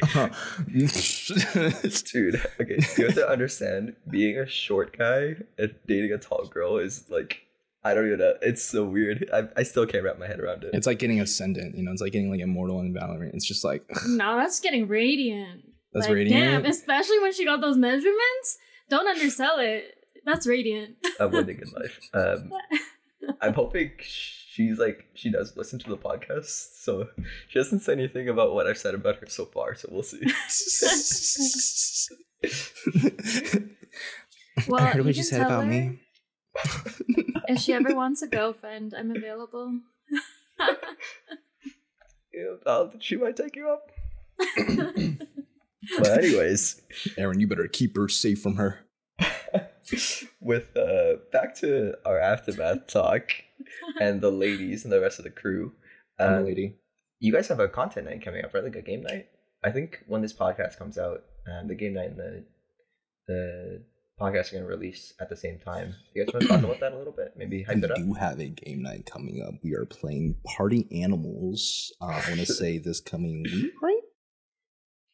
Dude, 2.12 2.42
okay, 2.60 2.78
you 2.98 3.06
have 3.06 3.16
to 3.16 3.28
understand 3.30 3.96
being 4.10 4.38
a 4.38 4.48
short 4.48 4.98
guy 4.98 5.36
and 5.58 5.76
dating 5.86 6.12
a 6.12 6.18
tall 6.18 6.46
girl 6.46 6.78
is 6.78 7.10
like, 7.10 7.42
I 7.84 7.94
don't 7.94 8.08
even 8.08 8.20
know. 8.20 8.34
It's 8.42 8.64
so 8.64 8.84
weird. 8.86 9.30
I, 9.34 9.48
I 9.56 9.64
still 9.64 9.86
can't 9.86 10.04
wrap 10.04 10.18
my 10.20 10.28
head 10.28 10.40
around 10.40 10.64
it. 10.64 10.72
it's 10.74 10.88
like 10.88 11.00
getting 11.00 11.22
ascendant, 11.22 11.76
you 11.76 11.84
know, 11.84 11.92
it's 11.92 12.02
like 12.02 12.12
getting 12.12 12.30
like 12.32 12.40
immortal 12.42 12.80
in 12.82 12.94
Valorant. 12.94 13.34
It's 13.34 13.46
just 13.48 13.64
like 13.64 13.84
No, 14.08 14.36
that's 14.38 14.60
getting 14.60 14.88
radiant. 14.88 15.64
That's 15.94 16.08
like, 16.08 16.16
radiant? 16.16 16.64
Damn, 16.64 16.66
especially 16.72 17.20
when 17.20 17.34
she 17.34 17.46
got 17.46 17.62
those 17.62 17.78
measurements. 17.78 18.58
Don't 18.90 19.08
undersell 19.08 19.60
it. 19.60 19.96
That's 20.26 20.48
radiant. 20.48 20.96
I'm 21.20 21.32
winning 21.32 21.62
in 21.62 21.72
life. 21.72 22.00
Um, 22.14 22.52
I'm 23.42 23.54
hoping 23.54 23.92
she's 24.00 24.78
like 24.78 25.06
she 25.14 25.32
does 25.32 25.56
listen 25.56 25.80
to 25.80 25.90
the 25.90 25.98
podcast, 25.98 26.82
so 26.82 27.08
she 27.48 27.60
doesn't 27.60 27.80
say 27.80 27.94
anything 27.94 28.30
about 28.30 28.54
what 28.54 28.68
I've 28.68 28.78
said 28.78 28.94
about 28.94 29.18
her 29.18 29.28
so 29.28 29.46
far. 29.46 29.76
So 29.76 29.90
we'll 29.92 30.04
see. 30.04 30.22
Well, 34.68 34.82
I 34.82 34.86
heard 34.88 35.06
what 35.06 35.16
you 35.16 35.22
can 35.22 35.24
said 35.24 35.42
about 35.42 35.66
her 35.66 35.70
me. 35.70 36.00
If 37.48 37.60
she 37.60 37.74
ever 37.74 37.96
wants 37.96 38.22
a 38.22 38.28
girlfriend, 38.28 38.94
I'm 38.98 39.16
available. 39.16 39.80
you 42.34 42.60
I'll, 42.66 42.92
she 43.00 43.18
might 43.18 43.36
take 43.36 43.56
you 43.56 43.70
up. 43.70 43.92
But 46.00 46.08
anyways, 46.24 46.82
Aaron, 47.18 47.40
you 47.40 47.48
better 47.48 47.68
keep 47.68 47.96
her 47.98 48.08
safe 48.10 48.42
from 48.42 48.56
her. 48.56 48.80
with 50.42 50.76
uh 50.76 51.14
back 51.32 51.56
to 51.56 51.94
our 52.06 52.20
aftermath 52.20 52.88
talk 52.88 53.32
and 54.02 54.20
the 54.22 54.30
ladies 54.32 54.84
and 54.84 54.92
the 54.92 55.00
rest 55.02 55.18
of 55.20 55.24
the 55.24 55.32
crew. 55.32 55.72
I'm 56.20 56.34
a 56.34 56.38
Um, 56.40 56.46
lady. 56.46 56.76
you 57.20 57.32
guys 57.32 57.48
have 57.48 57.60
a 57.60 57.68
content 57.68 58.08
night 58.08 58.24
coming 58.24 58.44
up, 58.44 58.54
right? 58.54 58.64
Like 58.64 58.76
a 58.76 58.82
game 58.82 59.04
night. 59.04 59.28
I 59.64 59.72
think 59.72 60.04
when 60.08 60.22
this 60.22 60.34
podcast 60.34 60.78
comes 60.78 60.98
out, 60.98 61.24
um, 61.48 61.68
the 61.68 61.76
game 61.76 61.94
night 61.94 62.10
and 62.12 62.20
the 62.20 62.44
the 63.28 63.84
podcast 64.20 64.50
are 64.50 64.58
going 64.58 64.64
to 64.64 64.68
release 64.70 65.14
at 65.22 65.30
the 65.30 65.36
same 65.36 65.60
time. 65.60 65.94
You 66.14 66.26
guys 66.26 66.34
want 66.34 66.44
to 66.44 66.48
talk 66.50 66.64
about 66.64 66.80
that 66.80 66.94
a 66.94 66.98
little 66.98 67.14
bit? 67.14 67.34
Maybe 67.38 67.64
hype 67.64 67.76
We 67.78 67.84
it 67.84 67.92
up. 67.92 67.98
do 67.98 68.14
have 68.14 68.40
a 68.40 68.48
game 68.48 68.82
night 68.82 69.06
coming 69.06 69.44
up. 69.48 69.56
We 69.64 69.74
are 69.76 69.86
playing 69.86 70.36
Party 70.46 70.88
Animals. 71.04 71.94
Uh, 72.02 72.06
I 72.08 72.24
want 72.30 72.40
to 72.40 72.46
say 72.46 72.78
this 72.80 73.00
coming 73.00 73.44
week, 73.44 73.74
right? 73.82 73.97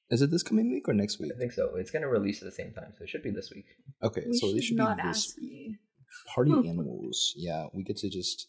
Is 0.09 0.21
it 0.21 0.31
this 0.31 0.43
coming 0.43 0.71
week 0.71 0.87
or 0.87 0.93
next 0.93 1.19
week? 1.19 1.31
I 1.35 1.39
think 1.39 1.51
so. 1.53 1.75
It's 1.75 1.91
going 1.91 2.03
to 2.03 2.07
release 2.09 2.41
at 2.41 2.45
the 2.45 2.51
same 2.51 2.71
time, 2.73 2.93
so 2.97 3.03
it 3.03 3.09
should 3.09 3.23
be 3.23 3.31
this 3.31 3.51
week. 3.55 3.65
Okay, 4.03 4.23
We 4.27 4.37
so 4.37 4.47
should 4.47 4.57
it 4.57 4.63
should 4.63 4.77
not 4.77 4.97
be 4.97 5.03
this 5.03 5.29
ask 5.29 5.37
me. 5.39 5.77
Party 6.35 6.51
Animals. 6.51 7.33
Yeah, 7.35 7.65
we 7.73 7.83
get 7.83 7.97
to 7.97 8.09
just. 8.09 8.47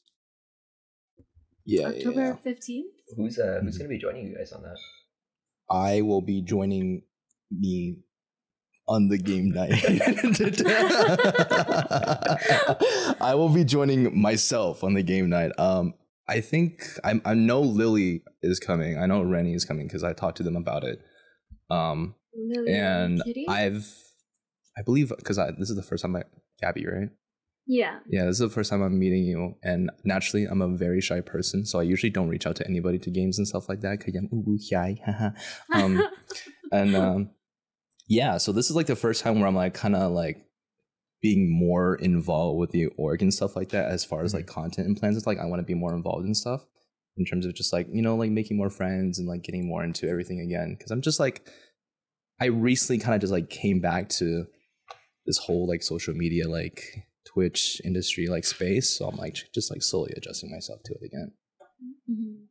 Yeah, 1.65 1.89
yeah, 1.89 1.97
October 1.97 2.21
yeah. 2.21 2.37
fifteenth. 2.37 2.93
Who's 3.17 3.39
uh 3.39 3.61
who's 3.63 3.77
Mhm. 3.77 3.79
going 3.79 3.89
to 3.91 3.95
be 3.95 3.99
joining 3.99 4.27
you 4.27 4.37
guys 4.37 4.53
on 4.53 4.63
that? 4.63 4.77
I 5.71 6.03
will 6.03 6.21
be 6.21 6.43
joining 6.43 7.03
me 7.51 8.01
on 8.87 9.09
the 9.09 9.17
game 9.17 9.49
night. 9.49 9.73
I 13.21 13.35
will 13.35 13.49
be 13.49 13.65
joining 13.65 14.21
myself 14.21 14.85
on 14.85 14.95
the 14.95 15.03
game 15.03 15.31
night. 15.31 15.53
Um, 15.59 15.95
I 16.29 16.41
think 16.41 16.83
I, 17.03 17.21
I 17.25 17.35
know 17.35 17.61
Lily 17.63 18.23
is 18.43 18.59
coming. 18.61 18.99
I 18.99 19.07
know 19.07 19.23
Rennie 19.23 19.55
is 19.55 19.65
coming 19.65 19.87
because 19.87 20.05
I 20.05 20.13
talked 20.13 20.37
to 20.39 20.43
them 20.43 20.57
about 20.57 20.85
it. 20.85 21.01
Um, 21.71 22.15
Lily 22.35 22.73
and 22.73 23.23
Kitty. 23.25 23.47
I've, 23.49 23.87
I 24.77 24.83
believe, 24.83 25.13
because 25.17 25.39
I 25.39 25.51
this 25.53 25.71
is 25.71 25.77
the 25.77 25.83
first 25.83 26.03
time 26.03 26.17
I 26.17 26.23
Gabi, 26.63 26.87
right? 26.87 27.11
yeah. 27.67 28.01
Yeah, 28.07 28.25
this 28.25 28.35
is 28.35 28.39
the 28.41 28.49
first 28.51 28.71
time 28.71 28.83
I'm 28.83 28.99
meeting 28.99 29.25
you, 29.25 29.57
and 29.63 29.91
naturally, 30.05 30.45
I'm 30.45 30.61
a 30.61 30.69
very 30.69 31.01
shy 31.01 31.21
person, 31.21 31.65
so 31.65 31.79
I 31.79 31.83
usually 31.83 32.11
don't 32.11 32.29
reach 32.29 32.47
out 32.47 32.57
to 32.57 32.67
anybody 32.67 32.99
to 32.99 33.11
games 33.11 33.39
and 33.39 33.49
stuff 33.49 33.69
like 33.69 33.81
that 33.81 33.99
because 33.99 34.15
I'm 34.15 34.29
ooh, 34.33 34.45
ooh, 34.51 34.59
shy. 34.59 35.01
um, 35.75 36.07
and 36.73 36.95
um, 36.95 37.31
yeah, 38.09 38.39
so 38.39 38.53
this 38.53 38.69
is 38.69 38.77
like 38.77 38.87
the 38.87 38.97
first 38.97 39.23
time 39.23 39.39
where 39.39 39.49
I'm 39.49 39.57
like 39.57 39.75
kind 39.75 39.97
of 39.97 40.13
like 40.13 40.45
being 41.23 41.51
more 41.51 41.95
involved 41.95 42.59
with 42.59 42.71
the 42.71 42.87
org 42.99 43.23
and 43.23 43.33
stuff 43.33 43.57
like 43.57 43.71
that 43.71 43.91
as 43.91 44.05
far 44.05 44.23
as 44.23 44.35
like 44.35 44.47
content 44.47 44.87
and 44.87 44.99
plans. 44.99 45.17
It's 45.17 45.27
like 45.27 45.39
I 45.39 45.47
want 45.47 45.61
to 45.61 45.67
be 45.67 45.75
more 45.75 45.95
involved 45.95 46.27
in 46.27 46.35
stuff 46.35 46.67
in 47.17 47.25
terms 47.25 47.47
of 47.47 47.55
just 47.55 47.73
like 47.73 47.87
you 47.93 48.03
know 48.03 48.17
like 48.17 48.31
making 48.31 48.57
more 48.57 48.71
friends 48.71 49.19
and 49.19 49.29
like 49.29 49.43
getting 49.43 49.67
more 49.69 49.85
into 49.85 50.09
everything 50.09 50.41
again 50.41 50.75
because 50.77 50.91
I'm 50.91 51.03
just 51.03 51.21
like 51.21 51.47
I 52.41 52.47
recently 52.47 52.99
kind 52.99 53.15
of 53.15 53.21
just 53.21 53.33
like 53.33 53.49
came 53.51 53.81
back 53.81 54.09
to 54.21 54.47
this 55.27 55.39
whole 55.39 55.69
like 55.69 55.83
social 55.83 56.15
media 56.15 56.49
like 56.49 56.83
Twitch 57.33 57.81
industry 57.85 58.27
like 58.27 58.45
space, 58.45 58.91
so 58.99 59.07
I'm 59.09 59.17
like 59.17 59.37
just 59.55 59.71
like 59.71 59.83
slowly 59.83 60.13
adjusting 60.17 60.51
myself 60.51 60.81
to 60.85 60.95
it 60.95 61.07
again. 61.07 61.33
Mhm. 62.11 62.47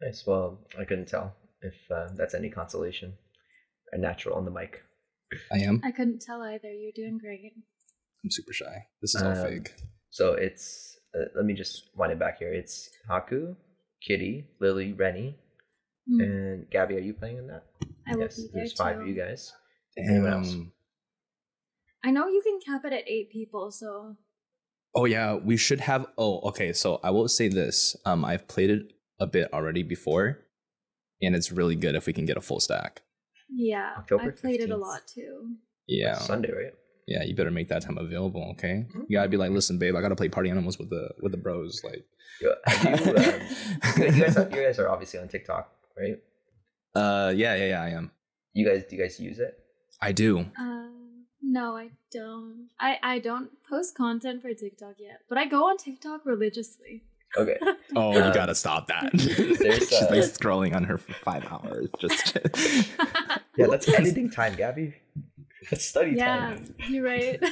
Nice. 0.00 0.24
Well, 0.26 0.60
I 0.78 0.84
couldn't 0.84 1.08
tell 1.08 1.34
if 1.62 1.74
uh, 1.90 2.08
that's 2.14 2.34
any 2.34 2.50
consolation. 2.50 3.14
A 3.92 3.98
natural 3.98 4.36
on 4.36 4.44
the 4.44 4.50
mic. 4.50 4.82
I 5.52 5.58
am. 5.58 5.80
I 5.84 5.90
couldn't 5.90 6.20
tell 6.20 6.40
either. 6.42 6.72
You're 6.72 6.92
doing 6.94 7.18
great. 7.18 7.52
I'm 8.22 8.30
super 8.30 8.52
shy. 8.52 8.86
This 9.02 9.14
is 9.16 9.22
all 9.22 9.30
Um, 9.36 9.44
fake. 9.46 9.74
So 10.10 10.34
it's 10.34 10.96
uh, 11.16 11.24
let 11.34 11.44
me 11.46 11.54
just 11.54 11.90
wind 11.96 12.12
it 12.12 12.18
back 12.18 12.38
here. 12.38 12.52
It's 12.52 12.88
Haku, 13.10 13.56
Kitty, 14.06 14.46
Lily, 14.60 14.92
Rennie, 14.92 15.36
Mm. 16.08 16.22
and 16.22 16.70
Gabi. 16.70 16.94
Are 16.96 17.00
you 17.00 17.14
playing 17.14 17.38
in 17.38 17.46
that? 17.48 17.64
I 18.06 18.14
will 18.14 18.20
yes. 18.22 18.36
be 18.36 18.42
there 18.42 18.50
There's 18.62 18.72
five 18.74 19.00
of 19.00 19.08
you 19.08 19.14
guys. 19.14 19.52
anyone 19.98 20.32
else? 20.32 20.54
I 22.04 22.10
know 22.12 22.28
you 22.28 22.40
can 22.42 22.60
cap 22.60 22.84
it 22.84 22.92
at 22.92 23.08
eight 23.08 23.30
people, 23.30 23.70
so 23.72 24.16
Oh 24.94 25.04
yeah, 25.04 25.34
we 25.34 25.56
should 25.56 25.80
have. 25.80 26.06
Oh, 26.16 26.40
okay. 26.48 26.72
So 26.72 27.00
I 27.02 27.10
will 27.10 27.28
say 27.28 27.48
this. 27.48 27.96
Um, 28.06 28.24
I've 28.24 28.46
played 28.48 28.70
it 28.70 28.92
a 29.18 29.26
bit 29.26 29.52
already 29.52 29.82
before, 29.82 30.38
and 31.20 31.34
it's 31.34 31.50
really 31.52 31.74
good 31.76 31.94
if 31.96 32.06
we 32.06 32.12
can 32.12 32.24
get 32.24 32.36
a 32.36 32.40
full 32.40 32.60
stack. 32.60 33.02
yeah. 33.50 33.94
October 33.98 34.24
I 34.24 34.30
played 34.30 34.60
it 34.60 34.70
a 34.70 34.76
lot 34.76 35.06
too. 35.06 35.56
Yeah, 35.88 36.14
Sunday, 36.18 36.52
right? 36.52 36.72
Yeah. 37.06 37.22
You 37.24 37.34
better 37.34 37.50
make 37.50 37.68
that 37.68 37.82
time 37.82 37.98
available. 37.98 38.42
Okay. 38.52 38.86
You 39.08 39.16
gotta 39.18 39.28
be 39.28 39.36
like, 39.36 39.50
listen, 39.50 39.78
babe, 39.78 39.94
I 39.96 40.00
gotta 40.00 40.16
play 40.16 40.28
Party 40.28 40.50
Animals 40.50 40.78
with 40.78 40.90
the 40.90 41.10
with 41.22 41.32
the 41.32 41.38
bros. 41.38 41.82
Like, 41.84 42.04
Yo, 42.40 42.52
have 42.66 43.00
you, 43.00 43.14
um, 43.16 44.12
you 44.14 44.22
guys, 44.22 44.36
are, 44.36 44.48
you 44.50 44.62
guys 44.62 44.78
are 44.78 44.88
obviously 44.88 45.20
on 45.20 45.28
TikTok, 45.28 45.70
right? 45.96 46.18
uh, 46.94 47.32
yeah, 47.34 47.54
yeah, 47.54 47.66
yeah. 47.68 47.82
I 47.82 47.88
am. 47.90 48.10
You 48.52 48.66
guys, 48.68 48.84
do 48.88 48.96
you 48.96 49.02
guys 49.02 49.18
use 49.20 49.38
it? 49.38 49.58
I 50.00 50.12
do. 50.12 50.40
Uh, 50.58 50.86
no, 51.42 51.76
I 51.76 51.90
don't. 52.12 52.68
I 52.80 52.98
I 53.02 53.18
don't 53.20 53.50
post 53.70 53.94
content 53.94 54.42
for 54.42 54.52
TikTok 54.52 54.96
yet, 54.98 55.20
but 55.28 55.38
I 55.38 55.46
go 55.46 55.68
on 55.68 55.76
TikTok 55.78 56.26
religiously. 56.26 57.04
Okay. 57.36 57.56
Oh, 57.94 58.12
you 58.12 58.20
Um, 58.20 58.34
gotta 58.34 58.54
stop 58.54 58.88
that. 58.88 59.10
She's 59.18 60.02
uh, 60.02 60.06
like 60.10 60.20
scrolling 60.24 60.74
on 60.74 60.84
her 60.84 60.98
for 60.98 61.12
five 61.14 61.44
hours. 61.46 61.88
Just 61.98 62.36
Yeah, 63.56 63.68
that's 63.70 63.88
editing 63.88 64.28
time, 64.30 64.54
Gabi. 64.56 64.92
That's 65.70 65.84
study 65.84 66.12
yeah, 66.12 66.36
time. 66.54 66.74
you're 66.88 67.04
right. 67.04 67.42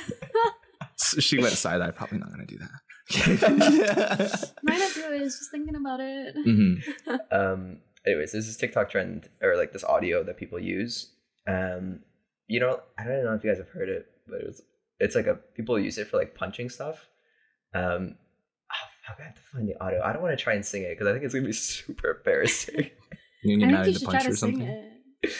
she 0.97 1.39
went 1.39 1.55
side 1.55 1.81
eye. 1.81 1.91
Probably 1.91 2.19
not 2.19 2.31
gonna 2.31 2.47
do 2.47 2.59
that. 2.59 2.71
Might 4.63 4.79
not 4.79 4.95
do 4.95 5.01
it. 5.13 5.23
It's 5.23 5.39
just 5.39 5.51
thinking 5.51 5.77
about 5.77 6.01
it. 6.01 6.37
Mhm. 6.37 6.79
um 7.33 7.79
anyways 8.07 8.33
this 8.33 8.47
is 8.47 8.57
tiktok 8.57 8.91
trend 8.91 9.29
or 9.43 9.57
like 9.57 9.73
this 9.73 9.83
audio 9.85 10.23
that 10.23 10.37
people 10.37 10.59
use 10.59 11.11
um 11.49 12.01
you 12.49 12.61
know 12.61 12.81
i 12.99 13.05
don't 13.05 13.25
know 13.25 13.33
if 13.35 13.43
you 13.43 13.51
guys 13.51 13.57
have 13.59 13.69
heard 13.71 13.89
it 13.89 14.07
but 14.29 14.41
it 14.43 14.47
was 14.47 14.61
it's 15.01 15.15
like 15.15 15.27
a 15.27 15.37
people 15.57 15.79
use 15.79 15.97
it 15.97 16.07
for 16.09 16.19
like 16.19 16.35
punching 16.35 16.69
stuff 16.69 17.09
um 17.75 18.15
oh, 18.71 18.87
fuck, 19.07 19.19
i 19.21 19.25
have 19.25 19.35
to 19.35 19.41
find 19.53 19.67
the 19.67 19.79
audio 19.83 20.03
i 20.03 20.13
don't 20.13 20.21
want 20.23 20.37
to 20.37 20.43
try 20.43 20.53
and 20.53 20.67
sing 20.67 20.83
it 20.83 20.91
because 20.91 21.07
i 21.07 21.13
think 21.13 21.25
it's 21.25 21.33
gonna 21.33 21.47
be 21.47 21.53
super 21.53 22.17
embarrassing 22.19 22.91
You 23.43 23.55
I 23.67 23.71
need 23.71 23.75
think 23.85 23.87
you 23.87 23.93
to 23.95 23.99
should 23.99 24.03
try 24.03 24.13
punch 24.13 24.25
to 24.25 24.31
or 24.33 24.37
sing 24.37 24.51
something. 24.51 24.69
it. 25.23 25.33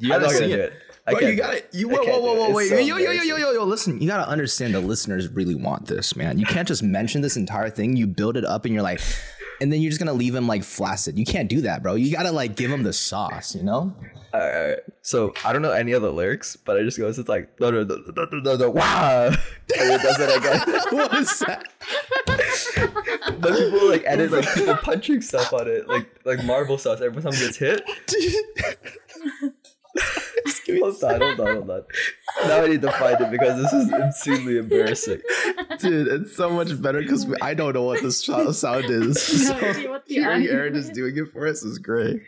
you 0.00 0.12
i'm 0.12 0.20
gotta 0.20 0.24
not 0.26 0.32
gonna 0.34 0.48
do 0.48 0.54
it. 0.60 0.72
It 1.06 1.16
I 1.16 1.18
Bro, 1.18 1.28
you 1.28 1.36
got 1.36 1.54
it. 1.54 1.70
it. 1.72 1.78
You 1.78 1.88
whoa, 1.88 2.02
whoa, 2.02 2.20
whoa, 2.20 2.34
whoa, 2.34 2.50
wait, 2.52 2.68
so 2.68 2.78
yo, 2.78 2.96
yo, 2.96 3.10
yo, 3.10 3.22
yo, 3.22 3.36
yo, 3.36 3.52
yo. 3.52 3.64
Listen, 3.64 4.00
you 4.00 4.08
gotta 4.08 4.28
understand 4.28 4.74
the 4.74 4.80
listeners 4.80 5.28
really 5.28 5.54
want 5.54 5.86
this, 5.86 6.16
man. 6.16 6.38
You 6.38 6.46
can't 6.46 6.66
just 6.66 6.82
mention 6.82 7.20
this 7.20 7.36
entire 7.36 7.70
thing. 7.70 7.96
You 7.96 8.06
build 8.06 8.36
it 8.36 8.44
up, 8.44 8.64
and 8.64 8.72
you're 8.72 8.82
like, 8.82 9.00
and 9.60 9.72
then 9.72 9.80
you're 9.80 9.90
just 9.90 10.00
gonna 10.00 10.12
leave 10.14 10.34
him 10.34 10.46
like 10.46 10.64
flaccid. 10.64 11.18
You 11.18 11.24
can't 11.24 11.48
do 11.48 11.60
that, 11.62 11.82
bro. 11.82 11.94
You 11.94 12.10
gotta 12.12 12.32
like 12.32 12.56
give 12.56 12.70
him 12.70 12.82
the 12.82 12.92
sauce, 12.92 13.54
you 13.54 13.62
know? 13.62 13.94
All 14.32 14.40
right, 14.40 14.54
all 14.54 14.68
right. 14.68 14.78
So 15.02 15.32
I 15.44 15.52
don't 15.52 15.62
know 15.62 15.72
any 15.72 15.92
of 15.92 16.02
the 16.02 16.12
lyrics, 16.12 16.56
but 16.56 16.76
I 16.76 16.82
just 16.82 16.98
goes, 16.98 17.18
it's 17.18 17.28
like, 17.28 17.60
no, 17.60 17.70
no, 17.70 17.84
no, 17.84 17.96
no, 17.96 18.24
no, 18.32 18.38
no, 18.40 18.56
no, 18.56 18.70
wow. 18.70 19.26
And 19.78 19.92
it 19.92 20.02
does 20.02 20.20
it 20.20 20.36
again. 20.36 20.60
what 20.90 21.14
is 21.14 21.38
that? 21.40 21.66
Then 23.40 23.54
people 23.56 23.88
like 23.88 24.02
edit 24.06 24.30
like 24.30 24.52
people 24.54 24.76
punching 24.76 25.20
stuff 25.22 25.52
on 25.52 25.68
it, 25.68 25.88
like 25.88 26.20
like 26.24 26.44
marble 26.44 26.78
sauce. 26.78 27.00
Every 27.00 27.22
time 27.22 27.32
it 27.32 27.38
gets 27.40 27.56
hit. 27.56 27.82
hold 30.80 31.04
on, 31.04 31.20
hold 31.20 31.40
on, 31.40 31.54
hold 31.56 31.70
on. 31.70 31.82
Now 32.46 32.62
I 32.62 32.66
need 32.68 32.82
to 32.82 32.92
find 32.92 33.20
it 33.20 33.30
because 33.30 33.62
this 33.62 33.72
is 33.72 33.92
insanely 33.92 34.58
embarrassing. 34.58 35.20
Dude, 35.78 36.08
it's 36.08 36.36
so 36.36 36.50
much 36.50 36.80
better 36.80 37.00
because 37.00 37.26
I 37.42 37.54
don't 37.54 37.74
know 37.74 37.82
what 37.84 38.02
this 38.02 38.24
sound 38.24 38.84
is. 38.86 39.16
No 39.50 39.60
So 39.60 39.66
idea 39.66 39.90
what 39.90 40.06
the 40.06 40.14
hearing 40.14 40.46
Aaron 40.48 40.76
is. 40.76 40.90
doing 40.90 41.16
it 41.16 41.32
for 41.32 41.46
us 41.46 41.62
is 41.62 41.78
great. 41.78 42.22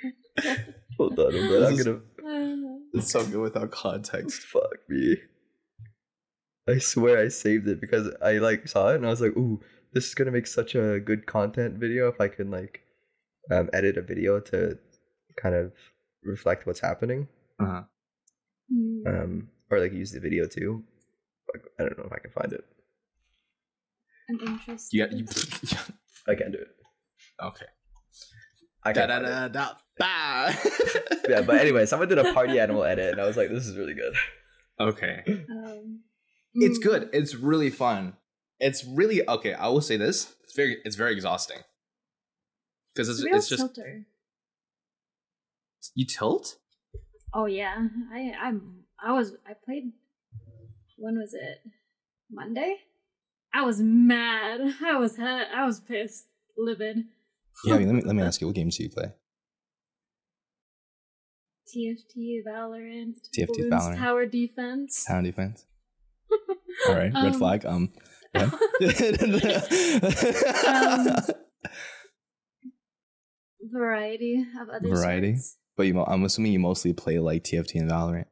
Hold 0.99 1.19
on, 1.19 1.33
hold 1.33 1.63
on. 1.63 1.65
I'm 1.65 1.77
gonna 1.77 2.79
It's 2.95 3.11
so 3.13 3.25
good 3.27 3.41
without 3.41 3.71
context. 3.71 4.43
fuck 4.43 4.77
me. 4.89 5.17
I 6.69 6.79
swear 6.79 7.19
I 7.19 7.29
saved 7.29 7.69
it 7.69 7.81
because 7.81 8.11
I 8.23 8.39
like 8.39 8.67
saw 8.69 8.89
it 8.91 8.97
and 8.97 9.07
I 9.07 9.11
was 9.11 9.21
like, 9.21 9.37
ooh, 9.37 9.61
this 9.93 10.07
is 10.09 10.15
gonna 10.15 10.33
make 10.33 10.47
such 10.47 10.75
a 10.75 10.99
good 11.01 11.27
content 11.27 11.75
video 11.79 12.09
if 12.09 12.21
I 12.21 12.29
can 12.29 12.51
like 12.51 12.81
um, 13.51 13.71
edit 13.73 13.97
a 13.97 14.03
video 14.03 14.41
to 14.41 14.79
kind 15.37 15.55
of 15.55 15.73
reflect 16.25 16.67
what's 16.67 16.81
happening. 16.81 17.29
Uh-huh. 17.61 17.83
Hmm. 18.73 19.07
Um 19.07 19.49
or 19.71 19.81
like 19.81 19.93
use 19.93 20.13
the 20.13 20.21
video 20.21 20.47
too. 20.47 20.85
Like, 21.53 21.65
I 21.79 21.83
don't 21.85 21.99
know 21.99 22.05
if 22.05 22.13
I 22.13 22.19
can 22.19 22.31
find 22.31 22.53
it. 22.53 22.65
An 24.29 24.39
interest. 24.47 24.93
You 24.93 25.07
got 25.07 25.13
you. 25.17 25.27
I 26.29 26.35
can't 26.35 26.53
do 26.53 26.59
it. 26.59 26.69
okay. 27.43 27.67
I 28.85 28.93
can't 28.93 29.09
da 29.09 29.15
find 29.15 29.27
it. 29.27 29.53
da 29.53 29.67
da. 29.67 29.73
Bah. 29.99 30.53
Yeah, 31.29 31.41
but 31.43 31.61
anyway, 31.61 31.87
someone 31.87 32.09
did 32.09 32.19
a 32.19 32.33
party 32.33 32.59
animal 32.65 32.85
edit 32.85 33.13
and 33.13 33.21
I 33.21 33.27
was 33.27 33.37
like, 33.37 33.49
this 33.49 33.67
is 33.67 33.77
really 33.77 33.95
good. 33.95 34.15
Okay. 34.79 35.23
Um, 35.51 36.01
It's 36.55 36.79
mm. 36.79 36.83
good. 36.83 37.09
It's 37.13 37.35
really 37.35 37.71
fun. 37.71 38.15
It's 38.61 38.85
really 38.85 39.27
okay. 39.29 39.55
I 39.55 39.69
will 39.69 39.81
say 39.81 39.97
this. 39.97 40.35
It's 40.45 40.55
very. 40.55 40.79
It's 40.85 40.97
very 40.97 41.13
exhausting. 41.13 41.59
Because 42.95 43.09
it's, 43.09 43.21
It's, 43.21 43.37
it's 43.37 43.49
just 43.49 43.75
tilter. 43.75 44.07
you 45.95 46.07
tilt. 46.07 46.57
Oh 47.35 47.47
yeah, 47.47 47.77
I 48.13 48.33
I'm 48.41 48.85
I 49.03 49.13
was 49.13 49.33
I 49.49 49.53
played. 49.55 49.93
When 50.97 51.19
was 51.19 51.35
it? 51.35 51.59
Monday. 52.31 52.77
I 53.55 53.63
was 53.63 53.81
mad. 53.81 54.61
I 54.85 54.99
was 54.99 55.17
hurt. 55.17 55.49
I 55.55 55.65
was 55.67 55.81
pissed, 55.81 56.27
livid. 56.57 57.05
Yeah. 57.65 57.75
I 57.75 57.79
mean, 57.79 57.87
let 57.89 57.95
me 57.97 58.03
let 58.03 58.17
me 58.17 58.23
ask 58.23 58.41
you. 58.41 58.47
What 58.47 58.57
games 58.57 58.77
do 58.77 58.83
you 58.85 58.91
play? 58.91 59.13
TFT, 61.69 62.43
Valorant, 62.47 63.17
TFT, 63.37 63.47
Balloons 63.49 63.73
Valorant. 63.73 63.99
Tower 63.99 64.27
Defense. 64.27 65.05
Town 65.05 65.25
defense. 65.25 65.65
All 66.89 66.95
right. 66.95 67.13
Red 67.13 67.17
Um, 67.35 67.39
flag. 67.39 67.67
Um. 67.67 67.93
yeah. 68.35 68.51
Um, 70.67 71.17
variety 73.63 74.45
of 74.61 74.69
other 74.69 74.89
Variety? 74.89 75.37
sorts. 75.37 75.57
But 75.77 75.87
you, 75.87 76.03
I'm 76.05 76.25
assuming 76.25 76.53
you 76.53 76.59
mostly 76.59 76.93
play 76.93 77.19
like 77.19 77.45
TFT 77.45 77.81
and 77.81 77.91
Valorant. 77.91 78.27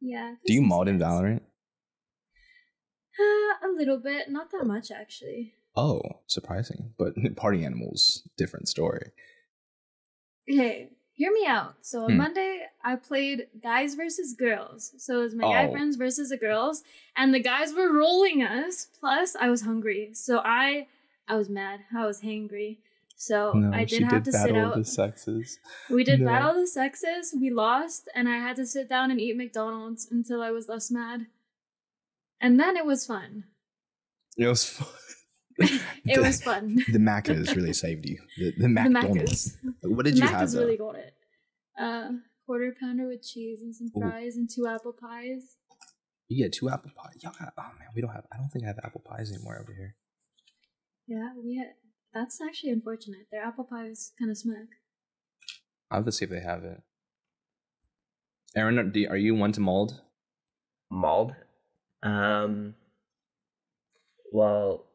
Yeah. 0.00 0.34
Do 0.46 0.52
you 0.52 0.62
mod 0.62 0.88
in. 0.88 0.98
Valorant? 0.98 1.40
Uh, 3.18 3.66
a 3.66 3.70
little 3.74 3.98
bit, 3.98 4.30
not 4.30 4.50
that 4.52 4.66
much 4.66 4.90
actually. 4.90 5.54
Oh, 5.74 6.02
surprising. 6.26 6.92
But 6.98 7.14
Party 7.36 7.64
Animals, 7.64 8.28
different 8.36 8.68
story. 8.68 9.10
Okay, 10.50 10.90
hear 11.14 11.32
me 11.32 11.44
out. 11.46 11.74
So 11.80 12.04
on 12.04 12.12
Hmm. 12.12 12.16
Monday, 12.18 12.66
I 12.84 12.96
played 12.96 13.48
guys 13.62 13.94
versus 13.94 14.34
girls. 14.34 14.92
So 14.98 15.20
it 15.20 15.22
was 15.24 15.34
my 15.34 15.44
guy 15.44 15.66
Oh. 15.66 15.72
friends 15.72 15.96
versus 15.96 16.28
the 16.28 16.36
girls, 16.36 16.82
and 17.16 17.34
the 17.34 17.40
guys 17.40 17.72
were 17.74 17.92
rolling 17.92 18.42
us. 18.42 18.86
Plus, 19.00 19.34
I 19.34 19.48
was 19.48 19.62
hungry, 19.62 20.10
so 20.12 20.40
I 20.44 20.86
I 21.28 21.36
was 21.36 21.48
mad. 21.48 21.80
I 21.96 22.06
was 22.06 22.20
hangry. 22.20 22.78
So 23.18 23.70
I 23.72 23.84
did 23.84 24.02
have 24.02 24.24
to 24.24 24.32
sit 24.32 24.54
out. 24.56 24.76
The 24.76 24.84
sexes. 24.84 25.58
we 25.88 26.04
did 26.04 26.20
No. 26.20 26.26
battle 26.26 26.54
the 26.54 26.66
sexes. 26.66 27.34
We 27.38 27.50
lost, 27.50 28.08
and 28.14 28.28
I 28.28 28.36
had 28.36 28.56
to 28.56 28.66
sit 28.66 28.88
down 28.90 29.10
and 29.10 29.18
eat 29.20 29.36
McDonald's 29.36 30.06
until 30.10 30.42
I 30.42 30.50
was 30.50 30.68
less 30.68 30.90
mad. 30.90 31.26
And 32.40 32.60
then 32.60 32.76
it 32.76 32.84
was 32.84 33.06
fun. 33.06 33.44
It 34.36 34.46
was 34.46 34.68
fun. 34.68 34.88
it 36.04 36.20
was 36.26 36.42
fun. 36.42 36.76
The 36.92 36.98
Macca's 36.98 37.56
really 37.56 37.72
saved 37.72 38.04
you. 38.06 38.18
The, 38.36 38.50
the 38.52 38.62
The 38.62 38.68
McDonald's. 38.68 39.56
Macca's. 39.64 39.76
What 39.82 40.04
did 40.04 40.14
the 40.14 40.18
you 40.18 40.24
Mac 40.24 40.34
have 40.34 40.50
though? 40.50 40.60
really 40.60 40.76
got 40.76 40.96
it. 40.96 41.14
Uh, 41.78 42.08
quarter 42.44 42.74
pounder 42.78 43.08
with 43.08 43.22
cheese 43.26 43.62
and 43.62 43.74
some 43.74 43.90
Ooh. 43.96 44.00
fries 44.00 44.36
and 44.36 44.48
two 44.54 44.66
apple 44.66 44.92
pies. 44.92 45.56
You 46.28 46.44
get 46.44 46.52
two 46.52 46.68
apple 46.68 46.90
pies. 46.94 47.14
Y'all 47.22 47.32
got, 47.38 47.54
oh 47.56 47.62
man, 47.78 47.88
we 47.94 48.02
don't 48.02 48.12
have. 48.12 48.26
I 48.30 48.36
don't 48.36 48.50
think 48.50 48.64
I 48.64 48.68
have 48.68 48.80
apple 48.84 49.00
pies 49.02 49.32
anymore 49.32 49.58
over 49.58 49.72
here. 49.72 49.94
Yeah, 51.06 51.30
we 51.42 51.56
had. 51.56 51.72
That's 52.16 52.40
actually 52.40 52.70
unfortunate. 52.70 53.26
Their 53.30 53.42
apple 53.42 53.64
pies 53.64 54.12
kind 54.18 54.30
of 54.30 54.38
smack. 54.38 54.68
I'll 55.90 55.98
have 55.98 56.06
to 56.06 56.12
see 56.12 56.24
if 56.24 56.30
they 56.30 56.40
have 56.40 56.64
it. 56.64 56.80
Aaron, 58.56 58.78
are 58.78 58.84
do- 58.84 59.06
are 59.10 59.18
you 59.18 59.34
one 59.34 59.52
to 59.52 59.60
mold? 59.60 60.00
Mauled. 60.90 61.34
Um. 62.02 62.74
Well, 64.32 64.86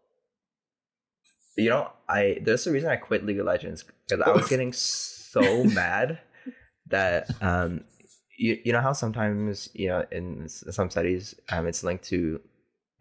you 1.56 1.70
know, 1.70 1.92
I 2.10 2.40
there's 2.42 2.66
a 2.66 2.72
reason 2.72 2.90
I 2.90 2.96
quit 2.96 3.24
League 3.24 3.40
of 3.40 3.46
Legends 3.46 3.84
because 3.84 4.24
I 4.26 4.32
was 4.32 4.48
getting 4.50 4.74
so 4.74 5.64
mad 5.64 6.18
that 6.88 7.30
um, 7.40 7.84
you 8.36 8.60
you 8.66 8.74
know 8.74 8.82
how 8.82 8.94
sometimes 8.94 9.70
you 9.74 9.90
know 9.90 10.04
in 10.12 10.50
some 10.50 10.90
studies 10.90 11.36
um 11.50 11.68
it's 11.68 11.84
linked 11.84 12.06
to, 12.06 12.42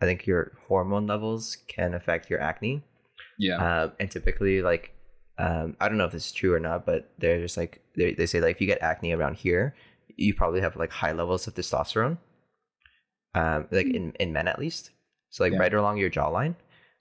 I 0.03 0.05
think 0.05 0.27
your 0.27 0.53
hormone 0.69 1.07
levels 1.07 1.57
can 1.69 1.95
affect 1.95 2.29
your 2.29 2.41
acne. 2.43 2.83
Yeah. 3.41 3.57
Um, 3.85 3.93
and 3.99 4.11
typically, 4.11 4.61
like, 4.61 4.93
um, 5.39 5.75
I 5.81 5.89
don't 5.89 5.97
know 5.99 6.05
if 6.05 6.13
this 6.13 6.27
is 6.27 6.33
true 6.33 6.53
or 6.55 6.61
not, 6.61 6.85
but 6.85 7.11
they're 7.19 7.41
just 7.41 7.57
like 7.57 7.81
they 7.97 8.13
they 8.13 8.27
say 8.27 8.41
like 8.41 8.57
if 8.57 8.61
you 8.61 8.67
get 8.67 8.83
acne 8.83 9.13
around 9.13 9.37
here, 9.37 9.75
you 10.17 10.35
probably 10.35 10.61
have 10.61 10.77
like 10.77 10.91
high 10.93 11.13
levels 11.13 11.47
of 11.47 11.55
testosterone. 11.55 12.19
Um, 13.35 13.67
like 13.71 13.87
in 13.87 14.13
in 14.21 14.33
men 14.33 14.49
at 14.49 14.59
least, 14.59 14.91
so 15.31 15.45
like 15.45 15.53
Yeah. 15.55 15.61
right 15.61 15.73
along 15.75 15.97
your 15.99 16.11
jawline. 16.11 16.55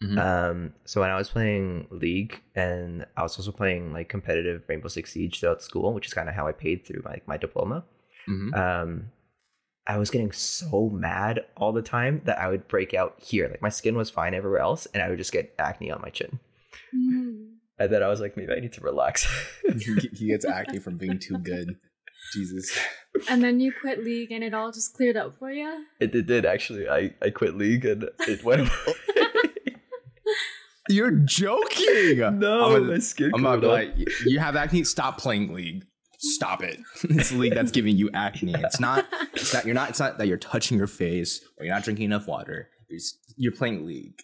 Mhm. 0.03 0.17
Um, 0.17 0.73
so 0.85 1.01
when 1.01 1.09
I 1.09 1.17
was 1.17 1.29
playing 1.29 1.87
League, 1.91 2.41
and 2.55 3.05
I 3.17 3.23
was 3.23 3.37
also 3.37 3.51
playing 3.51 3.91
like 3.91 4.07
competitive 4.07 4.63
Rainbow 4.69 4.87
Six 4.87 5.11
Siege 5.11 5.39
throughout 5.41 5.61
school, 5.61 5.93
which 5.93 6.07
is 6.07 6.13
kind 6.13 6.29
of 6.29 6.35
how 6.35 6.47
I 6.47 6.53
paid 6.53 6.85
through 6.85 7.01
my 7.03 7.19
my 7.27 7.35
diploma. 7.35 7.83
Mhm. 8.29 8.53
Um, 8.55 9.11
I 9.89 9.97
was 9.97 10.11
getting 10.11 10.31
so 10.31 10.89
mad 10.93 11.45
all 11.57 11.73
the 11.73 11.81
time 11.81 12.21
that 12.25 12.37
I 12.37 12.47
would 12.47 12.67
break 12.67 12.93
out 12.93 13.15
here. 13.17 13.47
Like 13.49 13.61
my 13.61 13.69
skin 13.69 13.97
was 13.97 14.09
fine 14.11 14.35
everywhere 14.35 14.59
else, 14.59 14.85
and 14.93 15.01
I 15.01 15.09
would 15.09 15.17
just 15.17 15.31
get 15.31 15.53
acne 15.57 15.89
on 15.91 15.99
my 16.01 16.09
chin. 16.09 16.39
Mm. 16.95 17.47
And 17.79 17.91
then 17.91 18.03
I 18.03 18.07
was 18.07 18.19
like, 18.21 18.37
maybe 18.37 18.53
I 18.53 18.59
need 18.59 18.73
to 18.73 18.81
relax. 18.81 19.27
he 19.79 19.95
he 20.13 20.27
gets 20.27 20.45
acne 20.45 20.77
from 20.85 20.97
being 20.97 21.17
too 21.19 21.39
good. 21.39 21.75
Jesus. 22.33 22.77
And 23.29 23.43
then 23.43 23.59
you 23.59 23.73
quit 23.73 24.03
league, 24.03 24.31
and 24.31 24.43
it 24.43 24.53
all 24.53 24.71
just 24.71 24.93
cleared 24.93 25.17
up 25.17 25.33
for 25.39 25.49
you. 25.51 25.85
it, 25.99 26.13
it 26.13 26.27
did 26.27 26.45
actually. 26.45 26.87
I, 26.87 27.15
I 27.21 27.31
quit 27.31 27.57
league 27.57 27.83
and 27.85 28.07
it 28.27 28.43
went 28.43 28.61
away. 28.61 28.93
You're 30.89 31.11
joking. 31.11 32.17
no, 32.39 32.65
I'm 32.65 32.73
gonna- 32.73 32.93
my 32.93 32.99
skin. 32.99 33.31
I'm 33.33 33.41
about 33.45 33.55
to 33.55 33.61
be 33.61 33.67
like, 33.67 33.93
you 34.25 34.39
have 34.39 34.55
acne. 34.55 34.83
Stop 34.83 35.19
playing 35.19 35.53
League. 35.53 35.85
Stop 36.21 36.61
it. 36.61 36.79
it's 37.03 37.31
a 37.31 37.35
league 37.35 37.53
that's 37.53 37.71
giving 37.71 37.95
you 37.95 38.09
acne. 38.13 38.53
It's 38.57 38.79
not. 38.87 39.05
It's 39.33 39.53
not. 39.53 39.65
You're 39.65 39.73
not. 39.75 39.89
It's 39.89 39.99
not 39.99 40.17
that 40.17 40.27
you're 40.27 40.37
touching 40.37 40.77
your 40.77 40.87
face 40.87 41.41
or 41.57 41.65
you're 41.65 41.73
not 41.73 41.83
drinking 41.83 42.05
enough 42.05 42.27
water. 42.27 42.69
You're, 42.89 42.97
s- 42.97 43.17
you're 43.37 43.51
playing 43.53 43.85
League. 43.85 44.19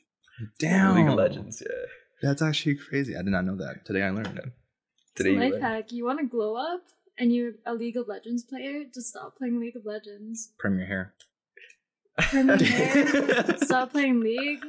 Damn. 0.59 0.95
League 0.95 1.07
of 1.07 1.13
Legends. 1.15 1.63
Yeah. 1.65 1.75
That's 2.21 2.41
actually 2.41 2.75
crazy. 2.75 3.15
I 3.15 3.19
did 3.21 3.27
not 3.31 3.45
know 3.45 3.55
that. 3.57 3.85
Today 3.85 4.01
I 4.03 4.09
learned 4.09 4.37
it. 4.37 4.45
Today 5.15 5.31
It's 5.35 5.43
you 5.45 5.51
life 5.53 5.61
hack. 5.61 5.91
You 5.91 6.05
want 6.05 6.19
to 6.19 6.25
glow 6.25 6.55
up, 6.55 6.81
and 7.17 7.33
you're 7.33 7.53
a 7.65 7.73
League 7.73 7.95
of 7.95 8.07
Legends 8.09 8.43
player. 8.43 8.83
Just 8.93 9.07
stop 9.07 9.37
playing 9.37 9.59
League 9.61 9.75
of 9.77 9.85
Legends. 9.85 10.51
Perm 10.59 10.77
your 10.77 10.87
hair. 10.87 11.13
Trim 12.19 12.47
your 12.49 12.57
hair. 12.57 13.57
stop 13.63 13.91
playing 13.91 14.19
League. 14.21 14.59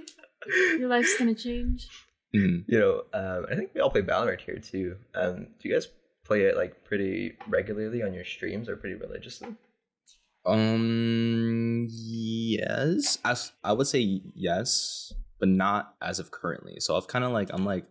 Your 0.79 0.89
life's 0.89 1.17
gonna 1.19 1.35
change. 1.35 1.89
Mhm. 2.35 2.65
You 2.69 2.79
know, 2.79 3.03
um, 3.13 3.47
I 3.51 3.55
think 3.57 3.71
we 3.75 3.81
all 3.81 3.91
play 3.91 4.03
Valorant 4.03 4.41
here 4.43 4.59
too. 4.59 4.97
Um, 5.15 5.47
do 5.61 5.69
you 5.69 5.75
guys 5.75 5.89
play 6.27 6.43
it 6.43 6.57
like 6.57 6.85
pretty 6.85 7.37
regularly 7.49 8.03
on 8.03 8.13
your 8.13 8.25
streams 8.25 8.69
or 8.69 8.77
pretty 8.77 8.97
religiously? 8.97 9.49
Um. 10.45 11.87
Yes. 11.91 13.19
As 13.25 13.53
I 13.65 13.73
would 13.73 13.87
say 13.87 14.21
yes, 14.35 15.13
but 15.41 15.49
not 15.49 15.95
as 16.01 16.19
of 16.19 16.31
currently. 16.31 16.77
So 16.79 16.97
I've 16.97 17.09
kind 17.09 17.25
of 17.25 17.33
like 17.33 17.51
I'm 17.53 17.65
like 17.65 17.87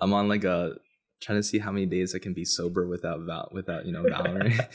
I'm 0.00 0.12
on 0.12 0.28
like 0.28 0.44
a 0.44 0.74
trying 1.20 1.38
to 1.38 1.42
see 1.42 1.58
how 1.58 1.72
many 1.72 1.86
days 1.86 2.14
I 2.14 2.18
can 2.18 2.34
be 2.34 2.44
sober 2.44 2.86
without 2.86 3.20
val- 3.20 3.50
without 3.52 3.86
you 3.86 3.92
know 3.92 4.02
Valorant. 4.04 4.68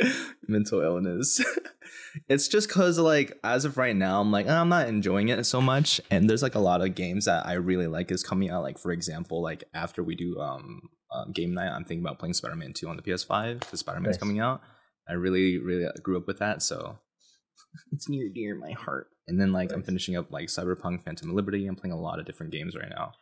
mental 0.48 0.80
illness. 0.80 1.44
it's 2.28 2.48
just 2.48 2.68
because 2.68 2.98
like 2.98 3.38
as 3.44 3.64
of 3.64 3.76
right 3.76 3.96
now, 3.96 4.20
I'm 4.20 4.30
like 4.30 4.48
I'm 4.48 4.68
not 4.68 4.88
enjoying 4.88 5.28
it 5.28 5.44
so 5.44 5.60
much, 5.60 6.00
and 6.10 6.28
there's 6.28 6.42
like 6.42 6.54
a 6.54 6.60
lot 6.60 6.80
of 6.80 6.94
games 6.94 7.24
that 7.26 7.46
I 7.46 7.54
really 7.54 7.86
like 7.86 8.10
is 8.10 8.22
coming 8.22 8.50
out. 8.50 8.62
Like 8.62 8.78
for 8.78 8.92
example, 8.92 9.42
like 9.42 9.64
after 9.74 10.02
we 10.02 10.14
do 10.14 10.38
um, 10.40 10.88
um 11.14 11.32
game 11.32 11.54
night, 11.54 11.70
I'm 11.70 11.84
thinking 11.84 12.04
about 12.04 12.18
playing 12.18 12.34
Spider 12.34 12.56
Man 12.56 12.72
Two 12.72 12.88
on 12.88 12.96
the 12.96 13.02
PS5 13.02 13.60
because 13.60 13.80
Spider 13.80 14.00
Man's 14.00 14.14
Nice. 14.14 14.18
coming 14.20 14.40
out. 14.40 14.60
I 15.08 15.14
really 15.14 15.58
really 15.58 15.86
grew 16.02 16.16
up 16.16 16.26
with 16.26 16.38
that, 16.38 16.62
so 16.62 16.98
it's 17.92 18.08
near 18.08 18.28
dear 18.28 18.54
my 18.54 18.72
heart. 18.72 19.08
And 19.28 19.40
then 19.40 19.52
like 19.52 19.72
I'm 19.72 19.82
finishing 19.82 20.16
up 20.16 20.30
like 20.32 20.48
Cyberpunk 20.48 21.04
Phantom 21.04 21.34
Liberty. 21.34 21.66
I'm 21.66 21.76
playing 21.76 21.92
a 21.92 22.00
lot 22.00 22.18
of 22.18 22.26
different 22.26 22.52
games 22.52 22.76
right 22.76 22.90
now. 22.90 23.12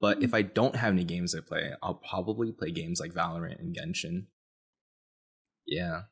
But 0.00 0.22
if 0.22 0.34
I 0.34 0.42
don't 0.42 0.76
have 0.76 0.92
any 0.92 1.04
games 1.04 1.34
I 1.34 1.40
play, 1.40 1.70
I'll 1.82 1.94
probably 1.94 2.52
play 2.52 2.70
games 2.70 3.00
like 3.00 3.12
Valorant 3.14 3.58
and 3.58 3.74
Genshin. 3.74 4.26
Yeah, 5.66 6.02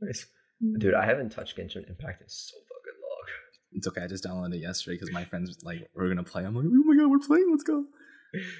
Nice. 0.00 0.26
Mm. 0.62 0.78
Dude, 0.80 0.94
I 0.94 1.06
haven't 1.06 1.30
touched 1.30 1.56
Genshin 1.56 1.88
Impact 1.88 2.22
in 2.22 2.28
so 2.28 2.56
fucking 2.56 3.00
long. 3.00 3.26
it's 3.72 3.86
okay. 3.88 4.02
I 4.02 4.06
just 4.06 4.24
downloaded 4.24 4.54
it 4.56 4.60
yesterday 4.62 4.96
because 4.96 5.12
my 5.12 5.24
friends 5.24 5.56
like 5.62 5.88
we're 5.94 6.08
gonna 6.08 6.22
play. 6.24 6.44
I'm 6.44 6.54
like, 6.54 6.64
oh 6.66 6.84
my 6.84 6.96
god, 6.96 7.10
we're 7.10 7.18
playing. 7.18 7.48
Let's 7.50 7.62
go. 7.62 7.84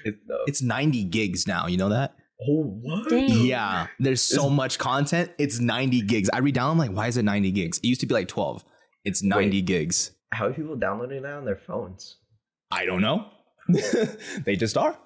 It, 0.05 0.15
No. 0.27 0.37
it's 0.47 0.61
90 0.61 1.03
gigs 1.05 1.47
now. 1.47 1.67
You 1.67 1.77
know 1.77 1.89
that? 1.89 2.15
oh 2.41 2.63
what? 2.81 3.09
Dang. 3.09 3.29
Yeah. 3.45 3.87
There's 3.99 4.21
so 4.21 4.49
much 4.49 4.77
content. 4.77 5.31
It's 5.37 5.59
90 5.59 6.01
gigs. 6.01 6.29
I 6.33 6.39
read 6.39 6.55
down. 6.55 6.71
I'm 6.71 6.77
like, 6.77 6.91
why 6.91 7.07
is 7.07 7.17
it 7.17 7.23
90 7.23 7.51
gigs? 7.51 7.77
It 7.79 7.85
used 7.87 8.01
to 8.01 8.07
be 8.07 8.13
like 8.13 8.27
12. 8.27 8.63
It's 9.05 9.23
90 9.23 9.61
gigs. 9.61 10.11
How 10.33 10.47
are 10.47 10.53
people 10.53 10.75
downloading 10.75 11.21
that 11.23 11.33
on 11.33 11.45
their 11.45 11.57
phones? 11.57 12.17
I 12.71 12.85
don't 12.85 13.01
know. 13.01 13.27
they 14.45 14.55
just 14.55 14.77
are. 14.77 14.97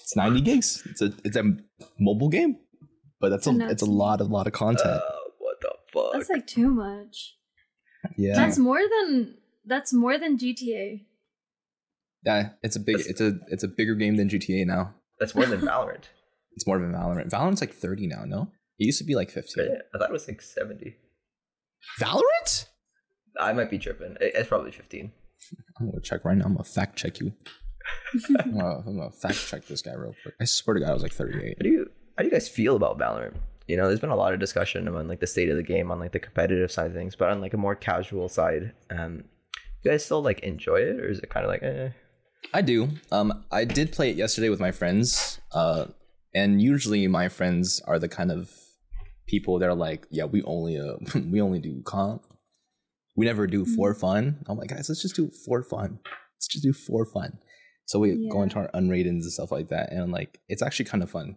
It's 0.00 0.16
90 0.16 0.40
gigs. 0.42 0.82
It's 0.90 1.00
a 1.00 1.12
it's 1.24 1.36
a 1.36 1.44
mobile 1.98 2.28
game, 2.28 2.56
but 3.20 3.30
that's 3.30 3.46
a 3.46 3.50
And 3.50 3.62
it's 3.62 3.82
a 3.82 3.86
lot 3.86 4.20
of 4.20 4.28
lot 4.28 4.46
of 4.46 4.52
content. 4.52 4.86
Uh, 4.86 5.00
what 5.38 5.56
the 5.60 5.72
fuck? 5.92 6.12
That's 6.12 6.28
like 6.28 6.46
too 6.46 6.70
much. 6.70 7.36
yeah. 8.18 8.34
That's 8.34 8.58
more 8.58 8.80
than 8.80 9.36
that's 9.64 9.92
more 9.92 10.18
than 10.18 10.36
GTA. 10.36 11.04
Yeah. 12.24 12.50
It's 12.62 12.76
a 12.76 12.80
big. 12.80 12.96
That's- 12.98 13.10
It's 13.10 13.20
a 13.20 13.38
it's 13.48 13.62
a 13.64 13.68
bigger 13.68 13.94
game 13.94 14.16
than 14.16 14.28
GTA 14.28 14.66
now. 14.66 14.94
That's 15.20 15.34
more 15.34 15.46
than 15.46 15.60
Valorant. 15.60 16.04
It's 16.54 16.66
more 16.66 16.78
than 16.78 16.92
Valorant. 16.92 17.30
Valorant's 17.30 17.62
like 17.62 17.72
30 17.72 18.08
now. 18.08 18.24
No, 18.26 18.42
it 18.78 18.84
used 18.84 18.98
to 18.98 19.04
be 19.04 19.14
like 19.14 19.30
15. 19.30 19.64
Really? 19.64 19.78
I 19.94 19.98
thought 19.98 20.10
it 20.10 20.12
was 20.12 20.28
like 20.28 20.42
70. 20.42 20.96
Valorant? 21.98 22.66
I 23.40 23.52
might 23.54 23.70
be 23.70 23.78
tripping. 23.78 24.16
It's 24.20 24.48
probably 24.48 24.70
15. 24.70 25.12
I'm 25.80 25.86
gonna 25.88 26.00
check 26.02 26.24
right 26.26 26.36
now. 26.36 26.44
I'm 26.44 26.52
gonna 26.52 26.64
fact 26.64 26.96
check 26.96 27.20
you. 27.20 27.32
I'm 28.38 28.52
gonna, 28.52 28.78
I'm 28.86 28.96
gonna 28.98 29.10
fact 29.10 29.46
check 29.48 29.66
this 29.66 29.82
guy 29.82 29.94
real 29.94 30.14
quick. 30.22 30.34
I 30.40 30.44
swear 30.44 30.74
to 30.74 30.80
God, 30.80 30.90
I 30.90 30.94
was 30.94 31.02
like 31.02 31.12
38. 31.12 31.56
How 31.58 31.62
do 31.62 31.68
you 31.70 31.90
how 32.16 32.22
do 32.22 32.24
you 32.28 32.30
guys 32.30 32.48
feel 32.48 32.76
about 32.76 32.98
Valorant? 32.98 33.36
You 33.66 33.76
know, 33.76 33.86
there's 33.88 34.00
been 34.00 34.10
a 34.10 34.16
lot 34.16 34.34
of 34.34 34.40
discussion 34.40 34.86
on 34.88 35.08
like 35.08 35.20
the 35.20 35.26
state 35.26 35.48
of 35.48 35.56
the 35.56 35.62
game 35.62 35.90
on 35.90 35.98
like 36.00 36.12
the 36.12 36.18
competitive 36.18 36.70
side 36.70 36.88
of 36.88 36.92
things, 36.92 37.16
but 37.16 37.30
on 37.30 37.40
like 37.40 37.54
a 37.54 37.56
more 37.56 37.74
casual 37.74 38.28
side, 38.28 38.72
um, 38.90 39.24
you 39.82 39.90
guys 39.90 40.04
still 40.04 40.22
like 40.22 40.40
enjoy 40.40 40.76
it, 40.80 41.00
or 41.00 41.08
is 41.08 41.18
it 41.20 41.30
kind 41.30 41.44
of 41.46 41.50
like, 41.50 41.62
eh? 41.62 41.90
I 42.52 42.62
do. 42.62 42.90
Um, 43.10 43.44
I 43.50 43.64
did 43.64 43.92
play 43.92 44.10
it 44.10 44.16
yesterday 44.16 44.48
with 44.48 44.60
my 44.60 44.72
friends. 44.72 45.40
Uh, 45.52 45.86
and 46.34 46.60
usually 46.60 47.06
my 47.08 47.28
friends 47.28 47.80
are 47.86 47.98
the 47.98 48.08
kind 48.08 48.30
of 48.30 48.50
people 49.26 49.58
that 49.58 49.68
are 49.68 49.74
like, 49.74 50.06
yeah, 50.10 50.24
we 50.24 50.42
only 50.42 50.78
uh, 50.78 50.96
we 51.30 51.40
only 51.40 51.58
do 51.58 51.82
comp. 51.84 52.24
We 53.16 53.26
never 53.26 53.46
do 53.46 53.66
for 53.66 53.94
fun. 53.94 54.42
I'm 54.46 54.56
like, 54.56 54.70
guys, 54.70 54.88
let's 54.88 55.02
just 55.02 55.16
do 55.16 55.30
for 55.44 55.62
fun. 55.62 55.98
Let's 56.36 56.48
just 56.48 56.64
do 56.64 56.72
for 56.72 57.04
fun. 57.04 57.38
So 57.84 57.98
we 57.98 58.28
go 58.30 58.42
into 58.42 58.56
our 58.56 58.70
unrated 58.72 59.08
and 59.08 59.24
stuff 59.24 59.52
like 59.52 59.68
that, 59.68 59.92
and 59.92 60.12
like 60.12 60.40
it's 60.48 60.62
actually 60.62 60.86
kind 60.86 61.02
of 61.02 61.10
fun. 61.10 61.36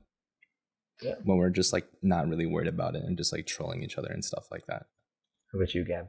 Yeah. 1.02 1.16
When 1.24 1.38
we're 1.38 1.50
just 1.50 1.74
like 1.74 1.86
not 2.02 2.30
really 2.30 2.46
worried 2.46 2.70
about 2.70 2.96
it 2.96 3.04
and 3.04 3.18
just 3.18 3.34
like 3.34 3.46
trolling 3.46 3.84
each 3.84 3.98
other 3.98 4.08
and 4.08 4.24
stuff 4.24 4.46
like 4.52 4.66
that. 4.68 4.86
How 5.52 5.60
about 5.60 5.74
you, 5.74 5.84
Gabi? 5.84 6.08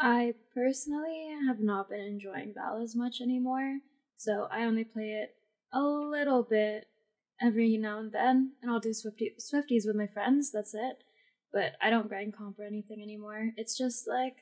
I 0.00 0.34
personally 0.54 1.30
have 1.48 1.58
not 1.58 1.90
been 1.90 2.00
enjoying 2.00 2.54
Val 2.54 2.80
as 2.80 2.94
much 2.94 3.20
anymore, 3.20 3.80
so 4.20 4.48
I 4.50 4.64
only 4.64 4.84
play 4.84 5.12
it 5.22 5.34
a 5.72 5.80
little 5.80 6.42
bit 6.42 6.88
every 7.40 7.78
now 7.78 8.00
and 8.00 8.12
then, 8.12 8.52
and 8.60 8.70
I'll 8.70 8.78
do 8.78 8.92
Swifty- 8.92 9.34
Swifties 9.40 9.86
with 9.86 9.96
my 9.96 10.06
friends. 10.06 10.52
That's 10.52 10.74
it. 10.74 10.98
But 11.54 11.72
I 11.80 11.88
don't 11.88 12.06
grind 12.08 12.36
comp 12.36 12.58
or 12.58 12.64
anything 12.64 13.02
anymore. 13.02 13.52
It's 13.56 13.78
just 13.78 14.06
like, 14.06 14.36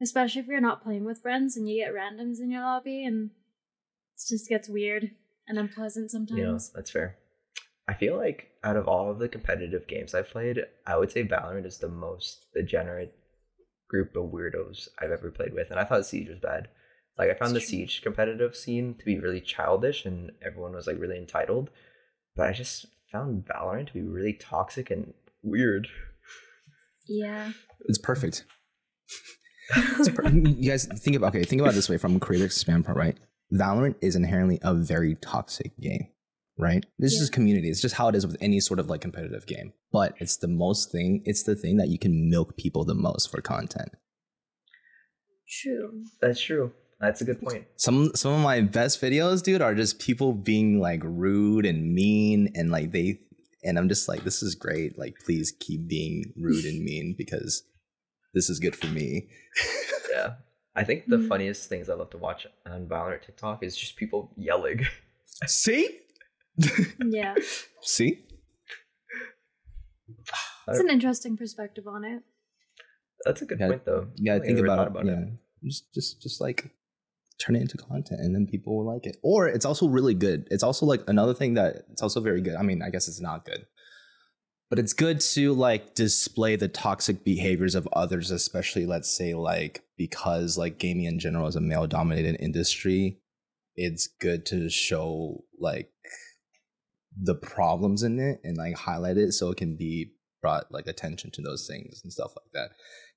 especially 0.00 0.42
if 0.42 0.46
you're 0.46 0.60
not 0.60 0.84
playing 0.84 1.04
with 1.04 1.20
friends 1.20 1.56
and 1.56 1.68
you 1.68 1.84
get 1.84 1.92
randoms 1.92 2.38
in 2.40 2.52
your 2.52 2.62
lobby, 2.62 3.04
and 3.04 3.30
it 3.30 4.22
just 4.28 4.48
gets 4.48 4.68
weird 4.68 5.10
and 5.48 5.58
unpleasant 5.58 6.12
sometimes. 6.12 6.38
You 6.38 6.44
know, 6.44 6.58
that's 6.74 6.92
fair. 6.92 7.16
I 7.88 7.94
feel 7.94 8.16
like 8.16 8.52
out 8.62 8.76
of 8.76 8.86
all 8.86 9.10
of 9.10 9.18
the 9.18 9.28
competitive 9.28 9.88
games 9.88 10.14
I've 10.14 10.30
played, 10.30 10.60
I 10.86 10.96
would 10.96 11.10
say 11.10 11.24
Valorant 11.24 11.66
is 11.66 11.78
the 11.78 11.88
most 11.88 12.46
degenerate 12.54 13.16
group 13.88 14.14
of 14.14 14.30
weirdos 14.30 14.86
I've 15.00 15.10
ever 15.10 15.32
played 15.32 15.52
with, 15.54 15.72
and 15.72 15.80
I 15.80 15.84
thought 15.84 16.06
Siege 16.06 16.28
was 16.28 16.38
bad. 16.38 16.68
Like 17.18 17.30
I 17.30 17.34
found 17.34 17.56
It's 17.56 17.66
the 17.66 17.70
true. 17.76 17.86
Siege 17.86 18.02
competitive 18.02 18.56
scene 18.56 18.94
to 18.98 19.04
be 19.04 19.18
really 19.18 19.40
childish, 19.40 20.04
and 20.06 20.32
everyone 20.44 20.72
was 20.72 20.86
like 20.86 20.98
really 20.98 21.18
entitled. 21.18 21.70
But 22.36 22.48
I 22.48 22.52
just 22.52 22.86
found 23.10 23.44
Valorant 23.44 23.88
to 23.88 23.92
be 23.92 24.02
really 24.02 24.32
toxic 24.32 24.90
and 24.90 25.12
weird. 25.42 25.88
Yeah. 27.08 27.52
It's 27.86 27.98
perfect. 27.98 28.44
It's 29.98 30.08
per- 30.10 30.28
you 30.28 30.70
guys 30.70 30.86
think 30.86 31.16
about 31.16 31.28
okay, 31.34 31.44
think 31.44 31.60
about 31.62 31.72
it 31.72 31.76
this 31.76 31.88
way 31.88 31.96
from 31.96 32.16
a 32.16 32.20
creator 32.20 32.48
standpoint, 32.48 32.98
right? 32.98 33.16
Valorant 33.52 33.94
is 34.02 34.16
inherently 34.16 34.58
a 34.62 34.74
very 34.74 35.14
toxic 35.16 35.78
game, 35.78 36.08
right? 36.58 36.84
This 36.98 37.12
is 37.14 37.28
Yeah. 37.30 37.34
community. 37.34 37.70
It's 37.70 37.80
just 37.80 37.94
how 37.94 38.08
it 38.08 38.14
is 38.16 38.26
with 38.26 38.36
any 38.40 38.60
sort 38.60 38.80
of 38.80 38.90
like 38.90 39.00
competitive 39.00 39.46
game. 39.46 39.72
But 39.92 40.14
it's 40.18 40.36
the 40.38 40.48
most 40.48 40.90
thing. 40.90 41.22
It's 41.24 41.44
the 41.44 41.54
thing 41.54 41.76
that 41.76 41.88
you 41.88 41.98
can 41.98 42.28
milk 42.28 42.56
people 42.56 42.84
the 42.84 42.94
most 42.94 43.30
for 43.30 43.40
content. 43.40 43.90
True. 45.48 46.04
That's 46.20 46.40
true. 46.40 46.72
That's 47.02 47.20
a 47.20 47.24
good 47.24 47.42
point. 47.42 47.66
Some 47.76 48.12
some 48.14 48.32
of 48.32 48.40
my 48.40 48.60
best 48.62 49.00
videos, 49.02 49.42
dude, 49.42 49.60
are 49.60 49.74
just 49.74 49.98
people 49.98 50.32
being 50.32 50.80
like 50.80 51.00
rude 51.04 51.66
and 51.66 51.92
mean 51.92 52.50
and 52.54 52.70
like 52.70 52.92
they 52.92 53.18
and 53.64 53.76
I'm 53.78 53.88
just 53.88 54.08
like, 54.08 54.24
this 54.24 54.42
is 54.42 54.54
great. 54.54 54.98
Like, 54.98 55.14
please 55.26 55.52
keep 55.60 55.86
being 55.88 56.32
rude 56.36 56.64
and 56.64 56.82
mean 56.82 57.14
because 57.18 57.62
this 58.34 58.48
is 58.48 58.58
good 58.58 58.76
for 58.76 58.86
me. 58.86 59.28
Yeah. 60.12 60.34
I 60.76 60.84
think 60.84 61.06
the 61.06 61.16
Mm. 61.16 61.28
funniest 61.28 61.68
things 61.70 61.88
I 61.88 61.94
love 61.94 62.10
to 62.10 62.18
watch 62.18 62.46
on 62.66 62.86
Valorant 62.86 63.22
TikTok 63.22 63.62
is 63.62 63.74
just 63.76 63.96
people 63.96 64.30
yelling. 64.36 64.86
See? 65.46 66.00
Yeah. 67.02 67.34
See? 67.82 68.24
It's 70.68 70.78
an 70.80 70.90
interesting 70.90 71.36
perspective 71.36 71.86
on 71.86 72.04
it. 72.04 72.22
That's 73.24 73.42
a 73.42 73.46
good 73.46 73.58
Yeah, 73.60 73.68
point, 73.68 73.84
though. 73.84 74.08
Yeah, 74.16 74.34
I 74.34 74.40
think 74.40 74.56
never 74.56 74.66
about, 74.66 74.92
thought 74.92 75.06
it. 75.06 75.08
Yeah. 75.08 75.24
Just 75.64 75.92
just 75.94 76.20
just 76.22 76.40
like 76.40 76.70
turn 77.38 77.56
it 77.56 77.62
into 77.62 77.76
content 77.76 78.20
and 78.20 78.34
then 78.34 78.46
people 78.46 78.76
will 78.76 78.92
like 78.92 79.06
it. 79.06 79.16
Or 79.22 79.48
it's 79.48 79.64
also 79.64 79.88
really 79.88 80.14
good. 80.14 80.46
It's 80.50 80.62
also 80.62 80.86
like 80.86 81.02
another 81.06 81.34
thing 81.34 81.54
that 81.54 81.84
it's 81.90 82.02
also 82.02 82.20
very 82.20 82.40
good. 82.40 82.54
I 82.54 82.62
mean, 82.62 82.82
I 82.82 82.90
guess 82.90 83.08
it's 83.08 83.20
not 83.20 83.44
good. 83.44 83.66
But 84.70 84.78
it's 84.78 84.94
good 84.94 85.20
to 85.20 85.52
like 85.52 85.94
display 85.94 86.56
the 86.56 86.68
toxic 86.68 87.24
behaviors 87.24 87.74
of 87.74 87.86
others, 87.92 88.30
especially 88.30 88.86
let's 88.86 89.10
say 89.10 89.34
like 89.34 89.84
because 89.98 90.56
like 90.56 90.78
gaming 90.78 91.04
in 91.04 91.18
general 91.18 91.46
is 91.46 91.56
a 91.56 91.60
male 91.60 91.86
dominated 91.86 92.36
industry, 92.40 93.18
it's 93.76 94.06
good 94.06 94.46
to 94.46 94.70
show 94.70 95.44
like 95.58 95.90
the 97.20 97.34
problems 97.34 98.02
in 98.02 98.18
it 98.18 98.40
and 98.44 98.56
like 98.56 98.76
highlight 98.76 99.18
it 99.18 99.32
so 99.32 99.50
it 99.50 99.58
can 99.58 99.76
be 99.76 100.12
brought 100.40 100.72
like 100.72 100.86
attention 100.86 101.30
to 101.30 101.42
those 101.42 101.66
things 101.66 102.00
and 102.02 102.12
stuff 102.12 102.32
like 102.36 102.52
that 102.52 102.70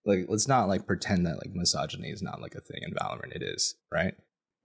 like 0.05 0.25
let's 0.29 0.47
not 0.47 0.67
like 0.67 0.85
pretend 0.87 1.25
that 1.25 1.37
like 1.37 1.53
misogyny 1.53 2.09
is 2.09 2.21
not 2.21 2.41
like 2.41 2.55
a 2.55 2.61
thing 2.61 2.81
in 2.83 2.93
Valorant. 2.93 3.35
It 3.35 3.43
is, 3.43 3.75
right? 3.91 4.13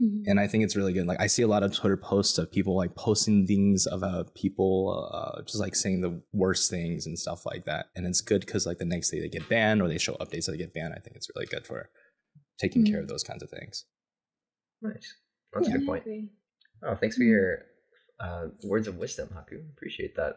Mhm. 0.03 0.23
And 0.27 0.41
I 0.41 0.47
think 0.47 0.65
it's 0.65 0.77
really 0.77 0.93
good. 0.93 1.07
Like 1.07 1.21
I 1.21 1.27
see 1.27 1.43
a 1.43 1.47
lot 1.49 1.63
of 1.63 1.75
Twitter 1.75 1.97
posts 1.97 2.39
of 2.39 2.51
people 2.51 2.75
like 2.77 2.95
posting 2.95 3.47
things 3.47 3.87
about 3.87 4.35
people 4.35 5.11
uh, 5.13 5.43
just 5.43 5.61
like 5.61 5.75
saying 5.75 6.01
the 6.01 6.23
worst 6.33 6.71
things 6.71 7.07
and 7.07 7.19
stuff 7.19 7.45
like 7.45 7.65
that. 7.67 7.87
And 7.95 8.07
it's 8.07 8.21
good 8.23 8.41
because 8.47 8.67
like 8.67 8.79
the 8.79 8.85
next 8.87 9.11
day 9.11 9.21
they 9.21 9.29
get 9.29 9.49
banned 9.49 9.83
or 9.83 9.89
they 9.89 9.99
show 9.99 10.15
updates 10.15 10.47
that 10.47 10.53
they 10.53 10.59
get 10.59 10.73
banned. 10.75 10.95
I 10.97 11.01
think 11.01 11.17
it's 11.17 11.29
really 11.35 11.47
good 11.47 11.67
for 11.67 11.91
taking 12.59 12.85
care 12.85 12.99
Mhm. 12.99 13.03
of 13.03 13.09
those 13.09 13.23
kinds 13.23 13.43
of 13.43 13.51
things. 13.51 13.85
Nice. 14.83 15.15
That's 15.53 15.69
a 15.69 15.73
good 15.73 15.87
point. 15.87 16.05
Oh, 16.83 16.95
thanks 16.97 17.17
for 17.17 17.25
your 17.25 17.67
uh, 18.21 18.49
words 18.65 18.87
of 18.89 18.97
wisdom, 18.97 19.29
Haku. 19.35 19.69
Appreciate 19.71 20.15
that. 20.17 20.37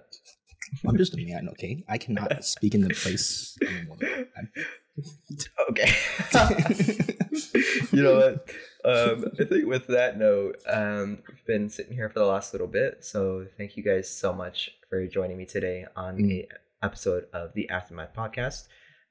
I'm 0.88 0.98
just 0.98 1.14
a 1.14 1.18
man, 1.18 1.48
okay? 1.50 1.84
I 1.90 1.98
cannot 1.98 2.44
speak 2.56 2.74
in 2.76 2.82
the 2.82 2.90
place 2.94 3.58
of 3.62 3.68
a 3.68 3.90
woman. 3.90 4.28
I'm- 4.38 4.52
okay. 5.70 5.92
you 7.92 8.04
know 8.04 8.16
what? 8.16 8.50
Um, 8.86 9.26
I 9.40 9.44
think 9.46 9.66
with 9.66 9.88
that 9.88 10.18
note, 10.18 10.58
um, 10.70 11.20
we've 11.28 11.46
been 11.48 11.70
sitting 11.70 11.94
here 11.94 12.10
for 12.10 12.20
the 12.20 12.26
last 12.26 12.54
little 12.54 12.68
bit. 12.68 13.04
So 13.04 13.48
thank 13.58 13.76
you 13.78 13.84
guys 13.84 14.10
so 14.10 14.34
much 14.34 14.72
for 14.90 15.06
joining 15.08 15.38
me 15.38 15.46
today 15.46 15.86
on 15.96 16.18
Mm. 16.18 16.32
a 16.32 16.48
episode 16.86 17.26
of 17.34 17.54
the 17.54 17.70
Aftermath 17.70 18.14
podcast. 18.16 18.68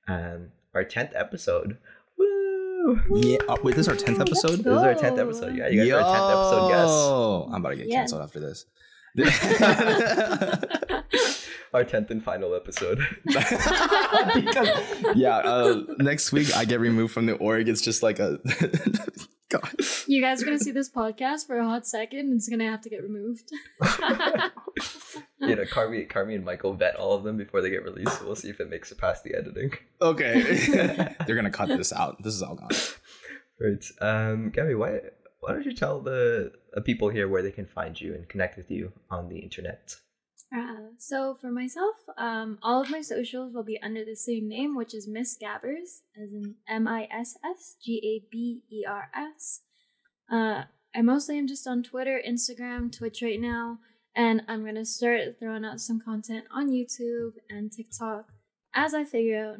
Um, 0.07 0.53
our 0.75 0.85
tenth 0.85 1.13
episode. 1.15 1.79
Woo! 2.19 3.01
yeah. 3.17 3.39
Oh, 3.49 3.57
wait, 3.63 3.75
this 3.75 3.87
is 3.87 3.89
our 3.89 3.97
tenth 3.97 4.21
episode. 4.21 4.59
This 4.59 4.67
is 4.67 4.83
our 4.83 4.95
tenth 4.95 5.19
episode. 5.19 5.57
Yeah, 5.57 5.69
you 5.69 5.85
guys 5.85 5.93
are 5.93 6.01
our 6.03 6.15
tenth 6.15 6.31
episode. 6.31 6.69
Yes. 6.69 6.91
I'm 7.55 7.61
about 7.61 7.71
to 7.71 7.77
get 7.77 7.89
Yes. 7.89 7.97
canceled 8.13 8.23
after 8.23 8.41
this. 8.41 8.67
Our 11.73 11.85
tenth 11.85 12.11
and 12.11 12.23
final 12.23 12.55
episode. 12.55 12.99
because, 13.25 14.69
yeah, 15.15 15.39
uh, 15.39 15.83
next 15.99 16.33
week 16.33 16.55
I 16.55 16.65
get 16.65 16.81
removed 16.81 17.15
from 17.15 17.27
the 17.27 17.35
org. 17.35 17.69
It's 17.69 17.81
just 17.81 18.03
like 18.03 18.19
a. 18.19 18.39
God. 19.49 19.71
You 20.07 20.23
guys 20.23 20.41
are 20.41 20.47
gonna 20.47 20.59
see 20.59 20.71
this 20.71 20.91
podcast 20.91 21.47
for 21.47 21.59
a 21.59 21.65
hot 21.65 21.87
second. 21.87 22.33
It's 22.35 22.49
gonna 22.49 22.71
have 22.71 22.81
to 22.83 22.89
get 22.89 23.03
removed. 23.03 23.51
you 25.41 25.57
know, 25.57 25.65
Carmi, 25.65 26.11
Carmi 26.11 26.35
and 26.35 26.45
Michael 26.45 26.73
vet 26.73 26.97
all 26.97 27.15
of 27.15 27.23
them 27.23 27.37
before 27.37 27.61
they 27.61 27.69
get 27.69 27.85
released. 27.85 28.19
So 28.19 28.25
we'll 28.25 28.35
see 28.35 28.49
if 28.49 28.61
it 28.61 28.71
makes 28.71 28.91
it 28.93 28.99
past 28.99 29.25
the 29.25 29.35
editing. 29.35 29.73
Okay. 30.01 30.41
They're 31.27 31.37
gonna 31.37 31.51
cut 31.51 31.69
this 31.69 31.93
out. 31.93 32.23
This 32.23 32.33
is 32.33 32.43
all 32.43 32.55
gone. 32.55 32.71
Right. 33.61 33.85
Um, 34.01 34.53
Gabi, 34.53 34.79
why 34.79 35.01
why 35.43 35.55
don't 35.55 35.67
you 35.67 35.75
tell 35.75 36.01
the, 36.01 36.53
the 36.73 36.81
people 36.81 37.09
here 37.09 37.29
where 37.29 37.43
they 37.43 37.51
can 37.51 37.67
find 37.67 38.01
you 38.01 38.15
and 38.15 38.29
connect 38.29 38.57
with 38.57 38.71
you 38.71 38.93
on 39.11 39.29
the 39.29 39.41
internet? 39.41 39.97
Uh, 40.55 40.89
so 40.99 41.35
for 41.41 41.51
myself, 41.51 41.97
um, 42.19 42.59
all 42.63 42.83
of 42.83 42.91
my 42.91 43.01
socials 43.01 43.55
will 43.55 43.63
be 43.65 43.81
under 43.83 44.05
the 44.05 44.15
same 44.17 44.49
name, 44.49 44.77
which 44.77 44.95
is 44.95 45.09
Miss 45.09 45.37
Gabers, 45.43 46.03
as 46.21 46.31
in 46.33 46.57
M 46.69 46.87
I 46.87 47.09
S 47.11 47.37
S 47.45 47.77
G 47.83 48.01
A 48.05 48.29
B 48.31 48.63
E 48.71 48.85
R 48.87 49.09
S. 49.15 49.61
Uh, 50.31 50.65
I 50.95 51.01
mostly 51.03 51.39
am 51.39 51.47
just 51.47 51.67
on 51.67 51.83
Twitter, 51.83 52.21
Instagram, 52.27 52.95
Twitch 52.97 53.23
right 53.23 53.41
now, 53.41 53.79
and 54.15 54.43
I'm 54.47 54.65
gonna 54.65 54.85
start 54.85 55.39
throwing 55.41 55.65
out 55.65 55.81
some 55.81 56.01
content 56.01 56.45
on 56.55 56.69
YouTube 56.71 57.33
and 57.49 57.73
TikTok 57.73 58.27
as 58.75 58.93
I 58.93 59.05
figure 59.05 59.43
out 59.45 59.57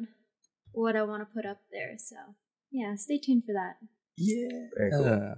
what 0.73 0.95
I 0.95 1.03
want 1.03 1.21
to 1.21 1.33
put 1.33 1.45
up 1.45 1.61
there. 1.71 1.95
So 1.97 2.15
yeah, 2.71 2.95
stay 2.95 3.17
tuned 3.17 3.45
for 3.45 3.53
that. 3.53 3.77
Yeah. 4.17 4.67
Very 4.77 4.91
cool. 4.91 5.05
Uh, 5.05 5.35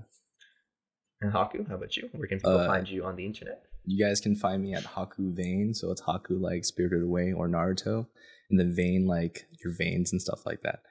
And 1.22 1.32
Haku, 1.34 1.66
how 1.70 1.76
about 1.76 1.96
you? 1.96 2.10
Where 2.12 2.28
can 2.28 2.40
people 2.40 2.58
Uh, 2.60 2.68
find 2.68 2.90
you 2.90 3.06
on 3.06 3.16
the 3.16 3.26
internet? 3.26 3.64
You 3.86 4.04
guys 4.04 4.20
can 4.20 4.36
find 4.36 4.64
me 4.64 4.74
at 4.74 4.84
Haku 4.84 5.34
Vein. 5.34 5.74
So 5.74 5.92
it's 5.92 6.02
Haku 6.02 6.40
like 6.40 6.66
Spirited 6.66 7.04
Away 7.04 7.34
or 7.34 7.48
Naruto. 7.48 8.08
And 8.50 8.60
the 8.60 8.66
vein 8.66 9.08
like 9.08 9.48
your 9.64 9.74
veins 9.74 10.12
and 10.12 10.22
stuff 10.22 10.46
like 10.46 10.62
that. 10.62 10.82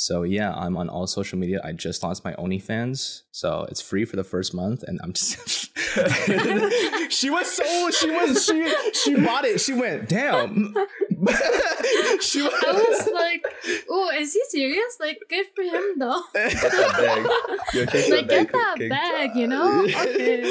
So 0.00 0.22
yeah, 0.22 0.54
I'm 0.54 0.76
on 0.76 0.88
all 0.88 1.08
social 1.08 1.40
media. 1.40 1.60
I 1.64 1.72
just 1.72 2.04
launched 2.04 2.22
my 2.24 2.32
OnlyFans. 2.34 3.22
So 3.32 3.66
it's 3.68 3.80
free 3.80 4.04
for 4.04 4.14
the 4.14 4.22
first 4.22 4.54
month 4.54 4.84
and 4.84 5.00
I'm 5.02 5.12
just 5.12 5.76
She 7.10 7.30
was 7.30 7.50
so 7.50 7.90
she 7.90 8.08
was 8.08 8.44
she 8.44 8.74
she 8.92 9.16
bought 9.16 9.44
it. 9.44 9.60
She 9.60 9.72
went, 9.72 10.08
damn. 10.08 10.72
she 12.20 12.42
was, 12.42 12.52
I 12.64 12.72
was 12.72 13.10
like, 13.12 13.44
"Oh, 13.90 14.10
is 14.14 14.32
he 14.32 14.42
serious? 14.50 14.98
Like, 15.00 15.18
good 15.28 15.46
for 15.56 15.62
him 15.62 15.98
though." 15.98 16.22
Get 16.32 16.52
that 16.52 16.92
bag. 16.96 17.74
Yo, 17.74 17.86
chase 17.86 18.10
like, 18.10 18.28
get 18.28 18.52
bag, 18.52 18.78
that 18.78 18.88
bag, 18.88 19.30
you 19.34 19.48
know? 19.48 19.84
Okay. 19.98 20.42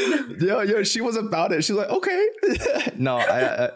yo, 0.45 0.61
yo, 0.61 0.83
she 0.83 0.99
was 0.99 1.15
about 1.15 1.53
it. 1.53 1.63
She's 1.63 1.75
like, 1.75 1.89
okay. 1.89 2.27
no, 2.97 3.17
I, 3.17 3.65
I 3.65 3.69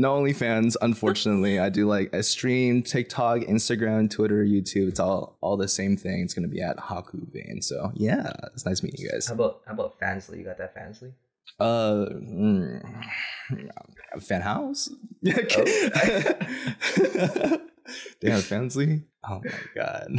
no 0.00 0.20
OnlyFans. 0.20 0.76
Unfortunately, 0.80 1.58
I 1.58 1.68
do 1.68 1.86
like 1.86 2.14
I 2.14 2.22
stream 2.22 2.82
TikTok, 2.82 3.40
Instagram, 3.40 4.10
Twitter, 4.10 4.44
YouTube. 4.44 4.88
It's 4.88 5.00
all 5.00 5.36
all 5.40 5.56
the 5.56 5.68
same 5.68 5.96
thing. 5.96 6.22
It's 6.22 6.34
gonna 6.34 6.48
be 6.48 6.62
at 6.62 6.76
Haku 6.78 7.30
Vein. 7.32 7.60
So 7.62 7.92
yeah, 7.94 8.32
it's 8.54 8.64
nice 8.64 8.82
meeting 8.82 9.00
you 9.00 9.10
guys. 9.10 9.28
How 9.28 9.34
about 9.34 9.60
how 9.66 9.74
about 9.74 10.00
Fansly? 10.00 10.38
You 10.38 10.44
got 10.44 10.58
that 10.58 10.74
Fansly? 10.74 11.12
Uh, 11.58 12.06
mm, 12.12 13.02
fan 14.20 14.40
house. 14.40 14.88
Damn, 15.24 15.40
Fansly. 18.40 19.02
Oh 19.28 19.42
my 19.44 19.52
god. 19.74 20.12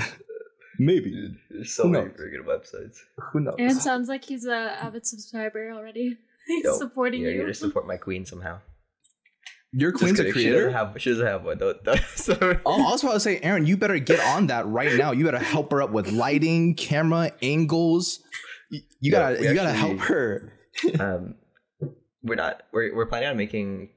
Maybe. 0.78 1.36
There's 1.50 1.72
so 1.74 1.84
Who 1.84 1.90
many 1.90 2.06
knows? 2.06 2.18
very 2.18 2.32
good 2.32 2.46
websites. 2.46 2.98
Who 3.32 3.40
knows? 3.42 3.56
Aaron 3.60 3.80
sounds 3.80 4.10
like 4.10 4.26
he's 4.26 4.46
a 4.46 4.56
avid 4.84 5.06
subscriber 5.06 5.72
already. 5.72 6.18
He's 6.48 6.66
Yo, 6.66 6.74
supporting 6.76 7.22
yeah, 7.22 7.30
you. 7.30 7.36
You're 7.36 7.48
to 7.48 7.54
support 7.54 7.86
my 7.86 7.98
queen 7.98 8.26
somehow. 8.26 8.60
Your 9.74 9.92
queen's 9.94 10.20
a 10.20 10.24
kidding, 10.26 10.34
She 10.34 10.48
creator. 10.50 10.66
doesn't 10.70 10.74
have. 10.74 11.02
She 11.02 11.10
doesn't 11.12 11.26
have 11.26 11.44
one. 11.46 11.58
Don't, 11.58 11.82
don't, 11.84 12.00
sorry. 12.16 12.60
Oh, 12.66 12.88
I 12.88 12.92
was 12.92 13.04
about 13.04 13.14
to 13.14 13.20
say, 13.22 13.40
Aaron, 13.40 13.66
you 13.66 13.78
better 13.78 14.00
get 14.00 14.20
on 14.20 14.48
that 14.48 14.68
right 14.68 14.98
now. 14.98 15.12
You 15.14 15.24
better 15.26 15.40
help 15.40 15.72
her 15.72 15.82
up 15.82 15.92
with 15.92 16.12
lighting, 16.12 16.76
camera, 16.76 17.32
angles. 17.42 18.20
You, 18.70 18.82
you 19.00 19.12
Yeah, 19.14 19.34
gotta, 19.34 19.44
you 19.44 19.54
gotta 19.54 19.72
help 19.72 20.00
her. 20.00 20.52
um, 21.00 21.36
we're 22.24 22.36
not. 22.36 22.64
We're 22.74 22.94
we're 22.96 23.06
planning 23.06 23.30
on 23.30 23.38
making 23.38 23.90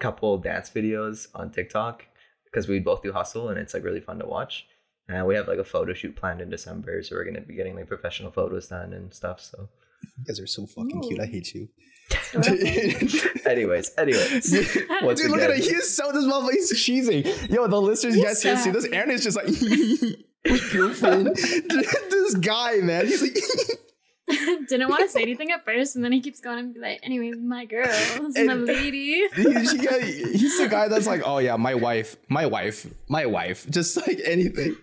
a 0.00 0.02
couple 0.02 0.36
dance 0.38 0.68
videos 0.70 1.28
on 1.34 1.50
TikTok 1.50 2.04
because 2.44 2.68
we 2.68 2.78
both 2.78 3.02
do 3.02 3.12
hustle 3.12 3.48
and 3.48 3.58
it's 3.58 3.72
like 3.74 3.84
really 3.84 4.00
fun 4.00 4.18
to 4.18 4.26
watch. 4.26 4.66
And 5.08 5.26
we 5.26 5.34
have 5.34 5.48
like 5.48 5.58
a 5.58 5.64
photo 5.64 5.94
shoot 5.94 6.14
planned 6.14 6.40
in 6.42 6.48
December, 6.50 7.02
so 7.02 7.16
we're 7.16 7.24
gonna 7.24 7.40
be 7.40 7.56
getting 7.56 7.74
like 7.74 7.88
professional 7.88 8.30
photos 8.32 8.68
done 8.68 8.92
and 8.92 9.12
stuff. 9.12 9.40
So, 9.40 9.68
You 10.18 10.24
guys 10.26 10.38
are 10.40 10.46
so 10.46 10.66
fucking 10.66 11.00
cute. 11.02 11.20
I 11.20 11.26
hate 11.26 11.54
you. 11.54 11.68
anyways, 13.46 13.90
anyways, 13.98 14.54
once 15.02 15.20
Dude, 15.20 15.30
look 15.30 15.40
at 15.40 15.50
again- 15.50 15.58
it. 15.62 15.70
He's 15.70 15.94
so 15.94 16.10
this 16.12 16.24
motherfucker. 16.24 16.52
He's 16.52 16.72
cheesing. 16.74 17.50
Yo, 17.50 17.66
the 17.66 17.80
listeners, 17.80 18.16
you 18.16 18.24
guys 18.24 18.42
can't 18.42 18.58
see 18.58 18.70
this. 18.70 18.84
Aaron 18.86 19.10
is 19.10 19.22
just 19.24 19.36
like 19.36 19.46
with 19.46 20.72
your 20.74 20.90
friend. 20.90 21.26
this 21.34 22.34
guy, 22.36 22.76
man. 22.78 23.06
He's 23.06 23.22
like. 23.22 23.36
Didn't 24.68 24.88
want 24.88 25.02
to 25.02 25.08
say 25.10 25.20
anything 25.20 25.50
at 25.50 25.64
first, 25.64 25.94
and 25.94 26.02
then 26.02 26.12
he 26.12 26.20
keeps 26.20 26.40
going 26.40 26.58
and 26.58 26.72
be 26.72 26.80
like, 26.80 27.00
"Anyways, 27.02 27.36
my 27.38 27.66
girl, 27.66 27.84
this 27.84 28.36
is 28.36 28.46
my 28.46 28.54
lady." 28.54 29.26
he, 29.34 29.42
he- 29.42 29.52
he's 30.38 30.58
the 30.58 30.68
guy 30.70 30.88
that's 30.88 31.06
like, 31.06 31.22
oh 31.26 31.36
yeah, 31.38 31.56
my 31.56 31.74
wife, 31.74 32.16
my 32.28 32.46
wife, 32.46 32.86
my 33.08 33.26
wife, 33.26 33.68
just 33.68 33.96
like 33.96 34.20
anything. 34.24 34.76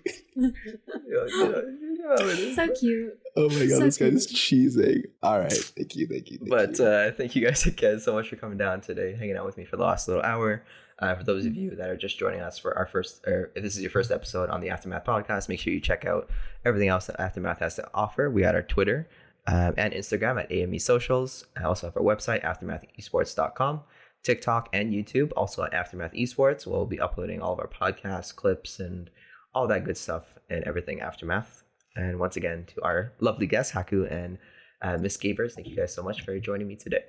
Is. 2.17 2.55
So 2.55 2.67
cute. 2.73 3.19
Oh 3.35 3.49
my 3.49 3.65
god, 3.65 3.69
So 3.69 3.79
this 3.79 3.97
guy's 3.97 4.27
cheesing. 4.27 5.03
All 5.23 5.39
right, 5.39 5.51
thank 5.51 5.95
you, 5.95 6.07
thank 6.07 6.31
you. 6.31 6.37
Thank 6.39 6.49
But 6.49 6.79
you. 6.79 6.85
uh, 6.85 7.11
thank 7.11 7.35
you 7.35 7.45
guys 7.45 7.65
again 7.65 7.99
so 7.99 8.13
much 8.13 8.29
for 8.29 8.35
coming 8.35 8.57
down 8.57 8.81
today, 8.81 9.15
hanging 9.15 9.37
out 9.37 9.45
with 9.45 9.57
me 9.57 9.65
for 9.65 9.77
the 9.77 9.83
last 9.83 10.07
little 10.07 10.23
hour. 10.23 10.63
Uh, 10.99 11.15
for 11.15 11.23
those 11.23 11.45
of 11.45 11.55
you 11.55 11.75
that 11.77 11.89
are 11.89 11.95
just 11.95 12.19
joining 12.19 12.41
us 12.41 12.57
for 12.57 12.77
our 12.77 12.85
first, 12.85 13.25
or 13.25 13.51
if 13.55 13.63
this 13.63 13.75
is 13.77 13.81
your 13.81 13.91
first 13.91 14.11
episode 14.11 14.49
on 14.49 14.59
the 14.59 14.69
Aftermath 14.69 15.05
podcast, 15.05 15.47
make 15.47 15.59
sure 15.59 15.71
you 15.71 15.79
check 15.79 16.03
out 16.03 16.29
everything 16.65 16.89
else 16.89 17.05
that 17.07 17.17
Aftermath 17.21 17.59
has 17.59 17.75
to 17.75 17.87
offer. 17.93 18.29
We 18.29 18.41
got 18.41 18.53
our 18.53 18.61
Twitter 18.63 19.07
um, 19.47 19.75
and 19.77 19.93
Instagram 19.93 20.37
at 20.43 20.51
AME 20.51 20.77
Socials. 20.79 21.45
I 21.55 21.63
also 21.63 21.87
have 21.87 21.95
our 21.95 22.03
website, 22.03 22.43
aftermathesports.com, 22.43 23.81
TikTok, 24.23 24.67
and 24.73 24.91
YouTube, 24.91 25.31
also 25.37 25.63
at 25.63 25.73
Aftermath 25.73 26.11
Esports. 26.13 26.67
We'll 26.67 26.85
be 26.85 26.99
uploading 26.99 27.41
all 27.41 27.53
of 27.53 27.59
our 27.59 27.69
podcasts, 27.69 28.35
clips, 28.35 28.79
and 28.79 29.09
all 29.53 29.67
that 29.67 29.85
good 29.85 29.97
stuff 29.97 30.25
and 30.49 30.65
everything 30.65 30.99
Aftermath. 30.99 31.63
And 31.95 32.19
once 32.19 32.37
again, 32.37 32.65
to 32.75 32.83
our 32.83 33.13
lovely 33.19 33.47
guests, 33.47 33.73
Haku 33.73 34.11
and 34.11 34.37
uh, 34.81 34.97
Miss 34.97 35.17
Gabers, 35.17 35.53
thank 35.53 35.67
you 35.67 35.75
guys 35.75 35.93
so 35.93 36.03
much 36.03 36.21
for 36.21 36.39
joining 36.39 36.67
me 36.67 36.75
today. 36.75 37.05